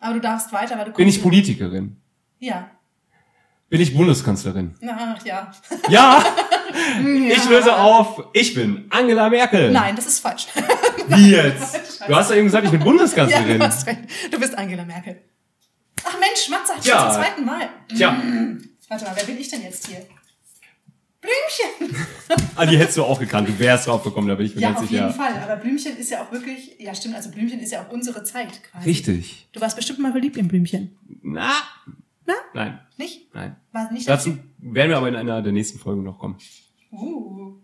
Aber 0.00 0.14
du 0.14 0.20
darfst 0.20 0.52
weiter, 0.52 0.78
weil 0.78 0.86
du 0.86 0.92
bin 0.92 1.08
ich 1.08 1.22
Politikerin? 1.22 1.96
Ja. 2.38 2.70
Bin 3.68 3.80
ich 3.80 3.94
Bundeskanzlerin? 3.96 4.74
Ach 4.88 5.22
ja. 5.26 5.50
Ja! 5.88 6.24
Ich 7.28 7.48
löse 7.48 7.76
auf. 7.76 8.28
Ich 8.32 8.54
bin 8.54 8.86
Angela 8.90 9.28
Merkel. 9.28 9.70
Nein, 9.70 9.94
das 9.96 10.06
ist 10.06 10.20
falsch. 10.20 10.46
Wie 11.08 11.30
jetzt? 11.30 11.80
Du 12.08 12.14
hast 12.16 12.30
ja 12.30 12.36
eben 12.36 12.46
gesagt, 12.46 12.64
ich 12.64 12.70
bin 12.70 12.80
ja, 12.80 12.86
Bundeskanzlerin. 12.86 13.58
du 13.58 13.66
hast 13.66 13.86
recht. 13.86 14.00
Du 14.30 14.40
bist 14.40 14.56
Angela 14.56 14.84
Merkel. 14.86 15.20
Ach 16.08 16.18
Mensch, 16.18 16.48
Matze 16.48 16.74
hat 16.74 16.84
Ja. 16.84 17.00
schon 17.00 17.12
zum 17.12 17.22
zweiten 17.22 17.44
Mal. 17.44 17.68
Tja, 17.88 18.22
Warte 18.88 19.04
mal, 19.04 19.14
wer 19.16 19.24
bin 19.24 19.38
ich 19.38 19.48
denn 19.48 19.62
jetzt 19.62 19.86
hier? 19.86 20.06
Blümchen! 21.20 22.06
ah, 22.56 22.64
die 22.64 22.78
hättest 22.78 22.96
du 22.96 23.04
auch 23.04 23.18
gekannt. 23.18 23.48
Du 23.48 23.58
wärst 23.58 23.86
drauf 23.88 24.02
gekommen, 24.04 24.28
da 24.28 24.34
bin 24.36 24.46
ich 24.46 24.54
mir 24.54 24.62
Ja, 24.62 24.68
ganz 24.68 24.80
auf 24.82 24.88
sicher. 24.88 25.06
jeden 25.08 25.14
Fall. 25.14 25.34
Aber 25.42 25.56
Blümchen 25.56 25.96
ist 25.96 26.10
ja 26.10 26.22
auch 26.24 26.30
wirklich, 26.32 26.76
ja 26.78 26.94
stimmt, 26.94 27.16
also 27.16 27.30
Blümchen 27.30 27.58
ist 27.60 27.72
ja 27.72 27.82
auch 27.84 27.90
unsere 27.92 28.22
Zeit 28.24 28.62
quasi. 28.62 28.88
Richtig. 28.88 29.48
Du 29.52 29.60
warst 29.60 29.76
bestimmt 29.76 29.98
mal 29.98 30.12
verliebt 30.12 30.36
in 30.36 30.48
Blümchen. 30.48 30.96
Na? 31.22 31.50
Na? 32.24 32.34
Nein, 32.54 32.78
Nicht? 32.96 33.34
nein. 33.34 33.56
War 33.72 33.90
nicht 33.92 34.08
Dazu 34.08 34.38
werden 34.58 34.90
wir 34.90 34.96
aber 34.96 35.08
in 35.08 35.16
einer 35.16 35.42
der 35.42 35.52
nächsten 35.52 35.78
Folgen 35.78 36.02
noch 36.04 36.18
kommen. 36.18 36.38
Uh. 36.92 37.56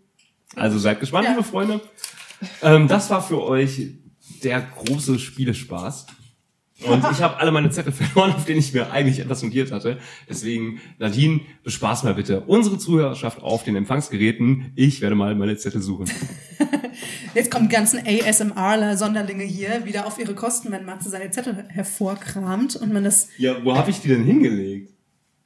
Also 0.55 0.77
seid 0.77 0.99
gespannt, 0.99 1.25
Ja. 1.25 1.31
liebe 1.31 1.43
Freunde. 1.43 1.81
Ähm, 2.61 2.87
das 2.87 3.09
war 3.09 3.23
für 3.23 3.41
euch 3.41 3.81
der 4.43 4.61
große 4.61 5.17
Spielespaß. 5.17 6.07
Und 6.87 7.03
ich 7.11 7.21
habe 7.21 7.37
alle 7.37 7.51
meine 7.51 7.69
Zettel 7.69 7.91
verloren, 7.93 8.33
auf 8.33 8.45
denen 8.45 8.59
ich 8.59 8.73
mir 8.73 8.91
eigentlich 8.91 9.19
etwas 9.19 9.41
notiert 9.43 9.71
hatte. 9.71 9.97
Deswegen, 10.29 10.79
Nadine, 10.99 11.41
bespaß 11.63 12.03
mal 12.03 12.13
bitte 12.15 12.41
unsere 12.41 12.77
Zuhörerschaft 12.77 13.41
auf 13.41 13.63
den 13.63 13.75
Empfangsgeräten. 13.75 14.71
Ich 14.75 15.01
werde 15.01 15.15
mal 15.15 15.35
meine 15.35 15.57
Zettel 15.57 15.81
suchen. 15.81 16.09
Jetzt 17.33 17.51
kommen 17.51 17.67
die 17.67 17.75
ganzen 17.75 17.99
ASMRler-Sonderlinge 18.05 19.43
hier 19.43 19.85
wieder 19.85 20.05
auf 20.07 20.17
ihre 20.19 20.35
Kosten, 20.35 20.71
wenn 20.71 20.85
Matze 20.85 21.09
seine 21.09 21.29
Zettel 21.31 21.65
hervorkramt 21.69 22.75
und 22.77 22.93
man 22.93 23.03
das 23.03 23.27
Ja, 23.37 23.63
wo 23.63 23.75
habe 23.75 23.89
ich 23.91 23.99
die 24.01 24.07
denn 24.07 24.23
hingelegt? 24.23 24.91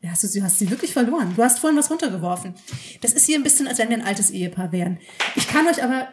Ja, 0.02 0.12
hast 0.12 0.24
du, 0.24 0.28
sie- 0.28 0.42
hast 0.44 0.60
sie 0.60 0.70
wirklich 0.70 0.94
verloren. 0.94 1.34
Du 1.36 1.44
hast 1.44 1.60
vorhin 1.60 1.78
was 1.78 1.90
runtergeworfen. 1.92 2.54
Das 3.02 3.14
ist 3.14 3.26
hier 3.26 3.38
ein 3.38 3.44
bisschen, 3.44 3.68
als 3.68 3.80
wenn 3.80 3.90
wir 3.90 3.98
ein 3.98 4.06
altes 4.06 4.30
Ehepaar 4.32 4.72
wären. 4.72 5.00
Ich 5.36 5.48
kann 5.48 5.68
euch 5.68 5.84
aber, 5.84 6.08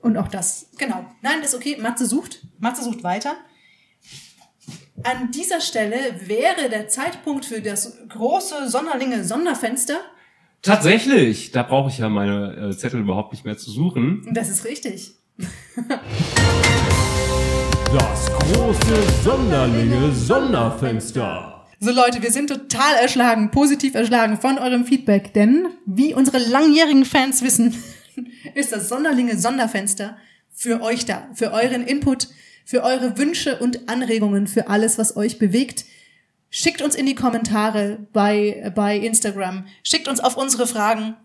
und 0.00 0.16
auch 0.16 0.28
das, 0.28 0.68
genau. 0.78 1.04
Nein, 1.22 1.38
das 1.40 1.50
ist 1.52 1.56
okay. 1.56 1.76
Matze 1.80 2.06
sucht. 2.06 2.46
Matze 2.60 2.84
sucht 2.84 3.02
weiter. 3.02 3.34
An 5.04 5.32
dieser 5.32 5.60
Stelle 5.60 5.96
wäre 6.26 6.68
der 6.70 6.86
Zeitpunkt 6.88 7.44
für 7.44 7.60
das 7.60 7.98
große 8.08 8.68
Sonderlinge 8.68 9.24
Sonderfenster. 9.24 10.00
Tatsächlich, 10.62 11.50
da 11.50 11.64
brauche 11.64 11.90
ich 11.90 11.98
ja 11.98 12.08
meine 12.08 12.70
äh, 12.70 12.76
Zettel 12.76 13.00
überhaupt 13.00 13.32
nicht 13.32 13.44
mehr 13.44 13.56
zu 13.56 13.70
suchen. 13.70 14.28
Das 14.32 14.48
ist 14.48 14.64
richtig. 14.64 15.12
Das 17.92 18.32
große 18.32 19.22
Sonderlinge 19.22 20.12
Sonderfenster. 20.14 21.66
So 21.78 21.90
Leute, 21.90 22.22
wir 22.22 22.30
sind 22.32 22.48
total 22.48 22.94
erschlagen, 22.94 23.50
positiv 23.50 23.94
erschlagen 23.94 24.40
von 24.40 24.56
eurem 24.56 24.86
Feedback, 24.86 25.34
denn 25.34 25.66
wie 25.84 26.14
unsere 26.14 26.38
langjährigen 26.38 27.04
Fans 27.04 27.42
wissen, 27.42 27.76
ist 28.54 28.72
das 28.72 28.88
Sonderlinge 28.88 29.36
Sonderfenster 29.36 30.16
für 30.48 30.80
euch 30.80 31.04
da, 31.04 31.28
für 31.34 31.52
euren 31.52 31.86
Input, 31.86 32.28
für 32.64 32.82
eure 32.82 33.18
Wünsche 33.18 33.58
und 33.58 33.88
Anregungen, 33.88 34.46
für 34.46 34.68
alles, 34.68 34.98
was 34.98 35.16
euch 35.16 35.38
bewegt. 35.38 35.84
Schickt 36.50 36.82
uns 36.82 36.94
in 36.94 37.06
die 37.06 37.14
Kommentare 37.14 38.06
bei, 38.12 38.72
bei 38.74 38.98
Instagram, 38.98 39.66
schickt 39.82 40.08
uns 40.08 40.20
auf 40.20 40.36
unsere 40.36 40.66
Fragen 40.66 41.16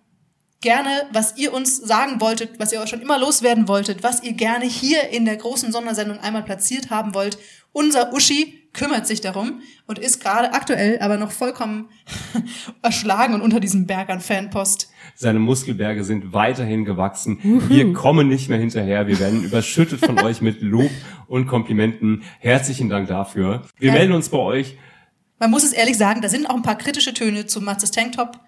gerne, 0.61 0.89
was 1.11 1.37
ihr 1.37 1.53
uns 1.53 1.77
sagen 1.77 2.19
wolltet, 2.19 2.59
was 2.59 2.71
ihr 2.71 2.85
schon 2.87 3.01
immer 3.01 3.19
loswerden 3.19 3.67
wolltet, 3.67 4.03
was 4.03 4.23
ihr 4.23 4.33
gerne 4.33 4.65
hier 4.65 5.09
in 5.09 5.25
der 5.25 5.37
großen 5.37 5.71
Sondersendung 5.71 6.19
einmal 6.19 6.43
platziert 6.43 6.89
haben 6.89 7.13
wollt. 7.13 7.37
Unser 7.73 8.13
Uschi 8.13 8.66
kümmert 8.77 9.07
sich 9.07 9.21
darum 9.21 9.61
und 9.87 9.99
ist 9.99 10.21
gerade 10.21 10.53
aktuell 10.53 10.99
aber 10.99 11.17
noch 11.17 11.31
vollkommen 11.31 11.89
erschlagen 12.81 13.33
und 13.33 13.41
unter 13.41 13.59
diesem 13.59 13.85
Berg 13.87 14.09
an 14.09 14.19
Fanpost. 14.21 14.89
Seine 15.15 15.39
Muskelberge 15.39 16.03
sind 16.03 16.33
weiterhin 16.33 16.85
gewachsen. 16.85 17.39
Wir 17.67 17.91
kommen 17.93 18.27
nicht 18.27 18.49
mehr 18.49 18.59
hinterher. 18.59 19.07
Wir 19.07 19.19
werden 19.19 19.43
überschüttet 19.43 19.99
von 20.05 20.19
euch 20.19 20.41
mit 20.41 20.61
Lob 20.61 20.91
und 21.27 21.47
Komplimenten. 21.47 22.23
Herzlichen 22.39 22.89
Dank 22.89 23.07
dafür. 23.07 23.63
Wir 23.79 23.87
Ja. 23.89 23.93
melden 23.95 24.13
uns 24.13 24.29
bei 24.29 24.37
euch. 24.37 24.77
Man 25.39 25.51
muss 25.51 25.63
es 25.63 25.73
ehrlich 25.73 25.97
sagen, 25.97 26.21
da 26.21 26.29
sind 26.29 26.47
auch 26.49 26.55
ein 26.55 26.63
paar 26.63 26.77
kritische 26.77 27.13
Töne 27.13 27.45
zu 27.47 27.61
Matzes 27.61 27.91
Tanktop. 27.91 28.39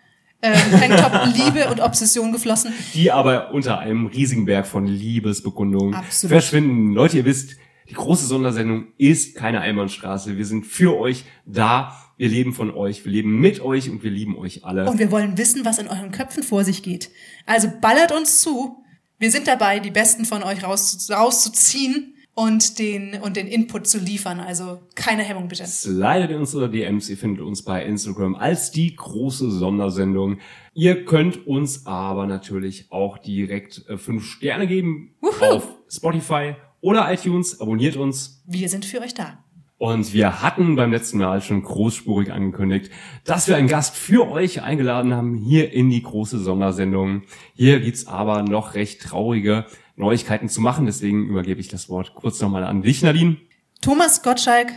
Äh, 0.41 0.53
Tanktop 0.79 1.35
Liebe 1.35 1.69
und 1.69 1.81
Obsession 1.81 2.31
geflossen. 2.31 2.71
die 2.93 3.11
aber 3.11 3.51
unter 3.51 3.79
einem 3.79 4.05
riesigen 4.05 4.45
Berg 4.45 4.67
von 4.67 4.85
Liebesbekundungen 4.87 5.93
Absolut. 5.95 6.31
verschwinden. 6.31 6.93
Leute, 6.93 7.17
ihr 7.17 7.25
wisst, 7.25 7.57
die 7.89 7.95
große 7.95 8.27
Sondersendung 8.27 8.87
ist 8.97 9.35
keine 9.35 9.61
Einbahnstraße. 9.61 10.37
Wir 10.37 10.45
sind 10.45 10.65
für 10.65 10.97
euch 10.97 11.25
da. 11.45 11.95
Wir 12.17 12.29
leben 12.29 12.53
von 12.53 12.71
euch. 12.71 13.03
Wir 13.03 13.11
leben 13.11 13.39
mit 13.39 13.61
euch 13.61 13.89
und 13.89 14.03
wir 14.03 14.11
lieben 14.11 14.37
euch 14.37 14.63
alle. 14.63 14.87
Und 14.89 14.99
wir 14.99 15.09
wollen 15.09 15.37
wissen, 15.37 15.65
was 15.65 15.79
in 15.79 15.87
euren 15.87 16.11
Köpfen 16.11 16.43
vor 16.43 16.63
sich 16.63 16.83
geht. 16.83 17.09
Also 17.45 17.71
ballert 17.81 18.11
uns 18.11 18.41
zu. 18.41 18.83
Wir 19.17 19.31
sind 19.31 19.47
dabei, 19.47 19.79
die 19.79 19.89
Besten 19.89 20.25
von 20.25 20.43
euch 20.43 20.63
raus, 20.63 21.09
rauszuziehen 21.11 22.13
und 22.35 22.77
den, 22.77 23.15
und 23.21 23.35
den 23.35 23.47
Input 23.47 23.87
zu 23.87 23.97
liefern. 23.97 24.39
Also 24.39 24.81
keine 24.93 25.23
Hemmung 25.23 25.47
bitte. 25.47 25.65
Slidet 25.65 26.29
in 26.29 26.37
unsere 26.37 26.69
DMs. 26.69 27.09
Ihr 27.09 27.17
findet 27.17 27.41
uns 27.43 27.63
bei 27.63 27.83
Instagram 27.83 28.35
als 28.35 28.69
die 28.69 28.95
große 28.95 29.49
Sondersendung. 29.49 30.37
Ihr 30.73 31.05
könnt 31.05 31.47
uns 31.47 31.87
aber 31.87 32.27
natürlich 32.27 32.91
auch 32.91 33.17
direkt 33.17 33.83
äh, 33.89 33.97
fünf 33.97 34.25
Sterne 34.25 34.67
geben 34.67 35.15
auf 35.41 35.67
Spotify 35.89 36.55
oder 36.81 37.11
iTunes. 37.11 37.59
Abonniert 37.61 37.95
uns. 37.95 38.43
Wir 38.45 38.69
sind 38.69 38.85
für 38.85 39.01
euch 39.01 39.13
da. 39.13 39.43
Und 39.79 40.11
wir 40.13 40.41
hatten 40.41 40.75
beim 40.75 40.91
letzten 40.91 41.19
Mal 41.19 41.41
schon 41.41 41.63
großspurig 41.63 42.33
angekündigt, 42.33 42.91
dass 43.23 43.47
wir 43.47 43.55
einen 43.55 43.69
Gast 43.69 43.95
für 43.95 44.29
euch 44.29 44.61
eingeladen 44.61 45.13
haben, 45.13 45.35
hier 45.35 45.71
in 45.71 45.89
die 45.89 46.03
große 46.03 46.37
Sondersendung. 46.37 47.23
Hier 47.55 47.79
gibt's 47.79 48.05
aber 48.05 48.43
noch 48.43 48.73
recht 48.73 49.01
traurige 49.01 49.65
Neuigkeiten 49.95 50.49
zu 50.49 50.59
machen, 50.59 50.85
deswegen 50.85 51.27
übergebe 51.27 51.61
ich 51.61 51.69
das 51.69 51.87
Wort 51.87 52.13
kurz 52.13 52.41
nochmal 52.41 52.65
an 52.65 52.81
dich, 52.81 53.01
Nadine. 53.03 53.37
Thomas 53.81 54.21
Gottschalk 54.21 54.67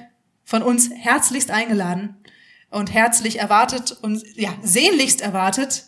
von 0.45 0.63
uns 0.63 0.91
herzlichst 0.95 1.51
eingeladen 1.51 2.17
und 2.71 2.95
herzlich 2.95 3.41
erwartet 3.41 3.97
und 4.03 4.23
ja, 4.37 4.51
sehnlichst 4.63 5.21
erwartet, 5.21 5.87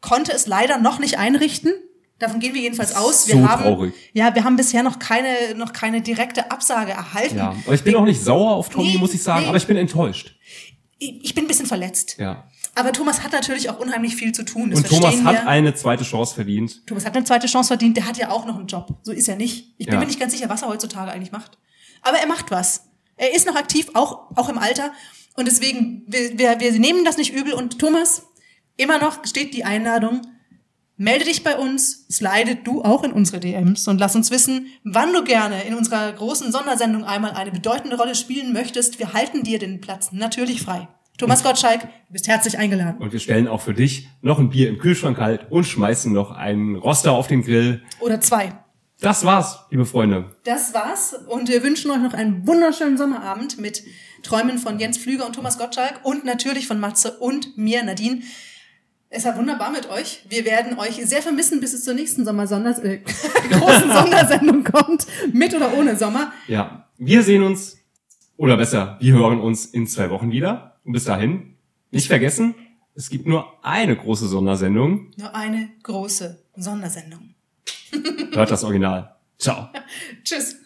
konnte 0.00 0.32
es 0.32 0.46
leider 0.46 0.78
noch 0.78 1.00
nicht 1.00 1.18
einrichten. 1.18 1.72
Davon 2.24 2.40
gehen 2.40 2.54
wir 2.54 2.62
jedenfalls 2.62 2.94
aus. 2.94 3.28
Wir 3.28 3.34
So 3.36 3.48
haben, 3.48 3.62
traurig. 3.62 3.94
Ja, 4.12 4.34
wir 4.34 4.44
haben 4.44 4.56
bisher 4.56 4.82
noch 4.82 4.98
keine, 4.98 5.54
noch 5.56 5.72
keine 5.72 6.00
direkte 6.00 6.50
Absage 6.50 6.92
erhalten. 6.92 7.36
Ja, 7.36 7.54
aber 7.64 7.74
ich 7.74 7.82
bin 7.84 7.94
auch 7.96 8.04
nicht 8.04 8.20
sauer 8.22 8.52
auf 8.54 8.68
Tommy, 8.68 8.92
Nee, 8.92 8.98
muss 8.98 9.14
ich 9.14 9.22
sagen, 9.22 9.42
nee. 9.42 9.48
aber 9.48 9.56
ich 9.56 9.66
bin 9.66 9.76
enttäuscht. 9.76 10.36
Ich 10.98 11.34
bin 11.34 11.44
ein 11.44 11.48
bisschen 11.48 11.66
verletzt. 11.66 12.16
Ja. 12.18 12.44
Aber 12.76 12.92
Thomas 12.92 13.22
hat 13.22 13.32
natürlich 13.32 13.70
auch 13.70 13.78
unheimlich 13.78 14.16
viel 14.16 14.32
zu 14.32 14.44
tun. 14.44 14.70
Das 14.70 14.80
Und 14.80 14.88
Thomas 14.88 15.22
hat 15.22 15.34
wir. 15.34 15.46
eine 15.48 15.74
zweite 15.74 16.02
Chance 16.02 16.34
verdient. 16.34 16.86
Thomas 16.86 17.04
hat 17.06 17.14
eine 17.14 17.24
zweite 17.24 17.46
Chance 17.46 17.68
verdient. 17.68 17.96
Der 17.96 18.06
hat 18.06 18.16
ja 18.16 18.30
auch 18.30 18.46
noch 18.46 18.56
einen 18.58 18.66
Job. 18.66 18.88
So 19.02 19.12
ist 19.12 19.28
er 19.28 19.36
nicht. 19.36 19.74
Ich 19.78 19.86
bin 19.86 19.94
Ja. 19.94 20.00
mir 20.00 20.06
nicht 20.06 20.18
ganz 20.18 20.32
sicher, 20.32 20.48
was 20.48 20.62
er 20.62 20.68
heutzutage 20.68 21.12
eigentlich 21.12 21.30
macht. 21.30 21.58
Aber 22.02 22.18
er 22.18 22.26
macht 22.26 22.50
was. 22.50 22.88
Er 23.16 23.32
ist 23.34 23.46
noch 23.46 23.54
aktiv, 23.54 23.90
auch, 23.94 24.30
auch 24.36 24.48
im 24.48 24.58
Alter. 24.58 24.92
Und 25.36 25.46
deswegen, 25.46 26.02
wir, 26.08 26.36
wir, 26.38 26.58
wir 26.60 26.72
nehmen 26.72 27.04
das 27.04 27.16
nicht 27.16 27.32
übel. 27.32 27.52
Und 27.52 27.78
Thomas, 27.78 28.22
immer 28.76 28.98
noch 28.98 29.24
steht 29.24 29.54
die 29.54 29.64
Einladung. 29.64 30.22
Melde 30.96 31.24
dich 31.24 31.42
bei 31.42 31.56
uns, 31.56 32.06
slide 32.08 32.54
du 32.54 32.82
auch 32.82 33.02
in 33.02 33.12
unsere 33.12 33.40
DMs 33.40 33.88
und 33.88 33.98
lass 33.98 34.14
uns 34.14 34.30
wissen, 34.30 34.66
wann 34.84 35.12
du 35.12 35.24
gerne 35.24 35.64
in 35.64 35.74
unserer 35.74 36.12
großen 36.12 36.52
Sondersendung 36.52 37.02
einmal 37.02 37.32
eine 37.32 37.50
bedeutende 37.50 37.96
Rolle 37.96 38.14
spielen 38.14 38.52
möchtest. 38.52 39.00
Wir 39.00 39.12
halten 39.12 39.42
dir 39.42 39.58
den 39.58 39.80
Platz 39.80 40.12
natürlich 40.12 40.62
frei. 40.62 40.86
Thomas 41.18 41.42
Gottschalk, 41.42 41.80
du 41.80 42.12
bist 42.12 42.28
herzlich 42.28 42.58
eingeladen. 42.58 43.00
Und 43.00 43.12
wir 43.12 43.18
stellen 43.18 43.48
auch 43.48 43.60
für 43.60 43.74
dich 43.74 44.08
noch 44.22 44.38
ein 44.38 44.50
Bier 44.50 44.68
im 44.68 44.78
Kühlschrank 44.78 45.16
kalt 45.16 45.50
und 45.50 45.64
schmeißen 45.64 46.12
noch 46.12 46.30
einen 46.30 46.76
Roster 46.76 47.10
auf 47.10 47.26
den 47.26 47.42
Grill. 47.42 47.82
Oder 47.98 48.20
zwei. 48.20 48.52
Das 49.00 49.24
war's, 49.24 49.58
liebe 49.70 49.86
Freunde. 49.86 50.36
Das 50.44 50.74
war's 50.74 51.16
und 51.28 51.48
wir 51.48 51.64
wünschen 51.64 51.90
euch 51.90 51.98
noch 51.98 52.14
einen 52.14 52.46
wunderschönen 52.46 52.96
Sommerabend 52.96 53.58
mit 53.58 53.82
Träumen 54.22 54.58
von 54.58 54.78
Jens 54.78 54.98
Flüger 54.98 55.26
und 55.26 55.34
Thomas 55.34 55.58
Gottschalk 55.58 56.00
und 56.04 56.24
natürlich 56.24 56.68
von 56.68 56.78
Matze 56.78 57.18
und 57.18 57.58
mir, 57.58 57.82
Nadine. 57.82 58.22
Es 59.16 59.24
war 59.24 59.36
wunderbar 59.36 59.70
mit 59.70 59.88
euch. 59.90 60.24
Wir 60.28 60.44
werden 60.44 60.76
euch 60.76 60.96
sehr 61.06 61.22
vermissen, 61.22 61.60
bis 61.60 61.72
es 61.72 61.84
zur 61.84 61.94
nächsten 61.94 62.24
Sommersonders 62.24 62.80
äh, 62.80 62.98
großen 63.50 63.92
Sondersendung 63.92 64.64
kommt. 64.64 65.06
Mit 65.32 65.54
oder 65.54 65.72
ohne 65.78 65.94
Sommer. 65.94 66.32
Ja, 66.48 66.88
wir 66.98 67.22
sehen 67.22 67.44
uns, 67.44 67.78
oder 68.36 68.56
besser, 68.56 68.96
wir 69.00 69.12
hören 69.12 69.38
uns 69.38 69.66
in 69.66 69.86
zwei 69.86 70.10
Wochen 70.10 70.32
wieder. 70.32 70.74
Und 70.84 70.94
bis 70.94 71.04
dahin, 71.04 71.54
nicht 71.92 72.08
vergessen, 72.08 72.56
es 72.96 73.08
gibt 73.08 73.28
nur 73.28 73.46
eine 73.64 73.94
große 73.94 74.26
Sondersendung. 74.26 75.12
Nur 75.16 75.32
eine 75.32 75.68
große 75.84 76.42
Sondersendung. 76.56 77.34
Hört 78.32 78.50
das 78.50 78.64
Original. 78.64 79.14
Ciao. 79.38 79.68
Tschüss. 80.24 80.56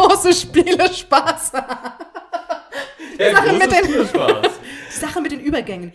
Große 0.00 0.32
Spielespaß. 0.32 1.52
Der 3.18 3.32
Sache 3.32 3.52
mit 3.52 3.70
den-. 3.70 4.08
Die 4.88 4.98
Sache 4.98 5.20
mit 5.20 5.32
den 5.32 5.40
Übergängen. 5.40 5.88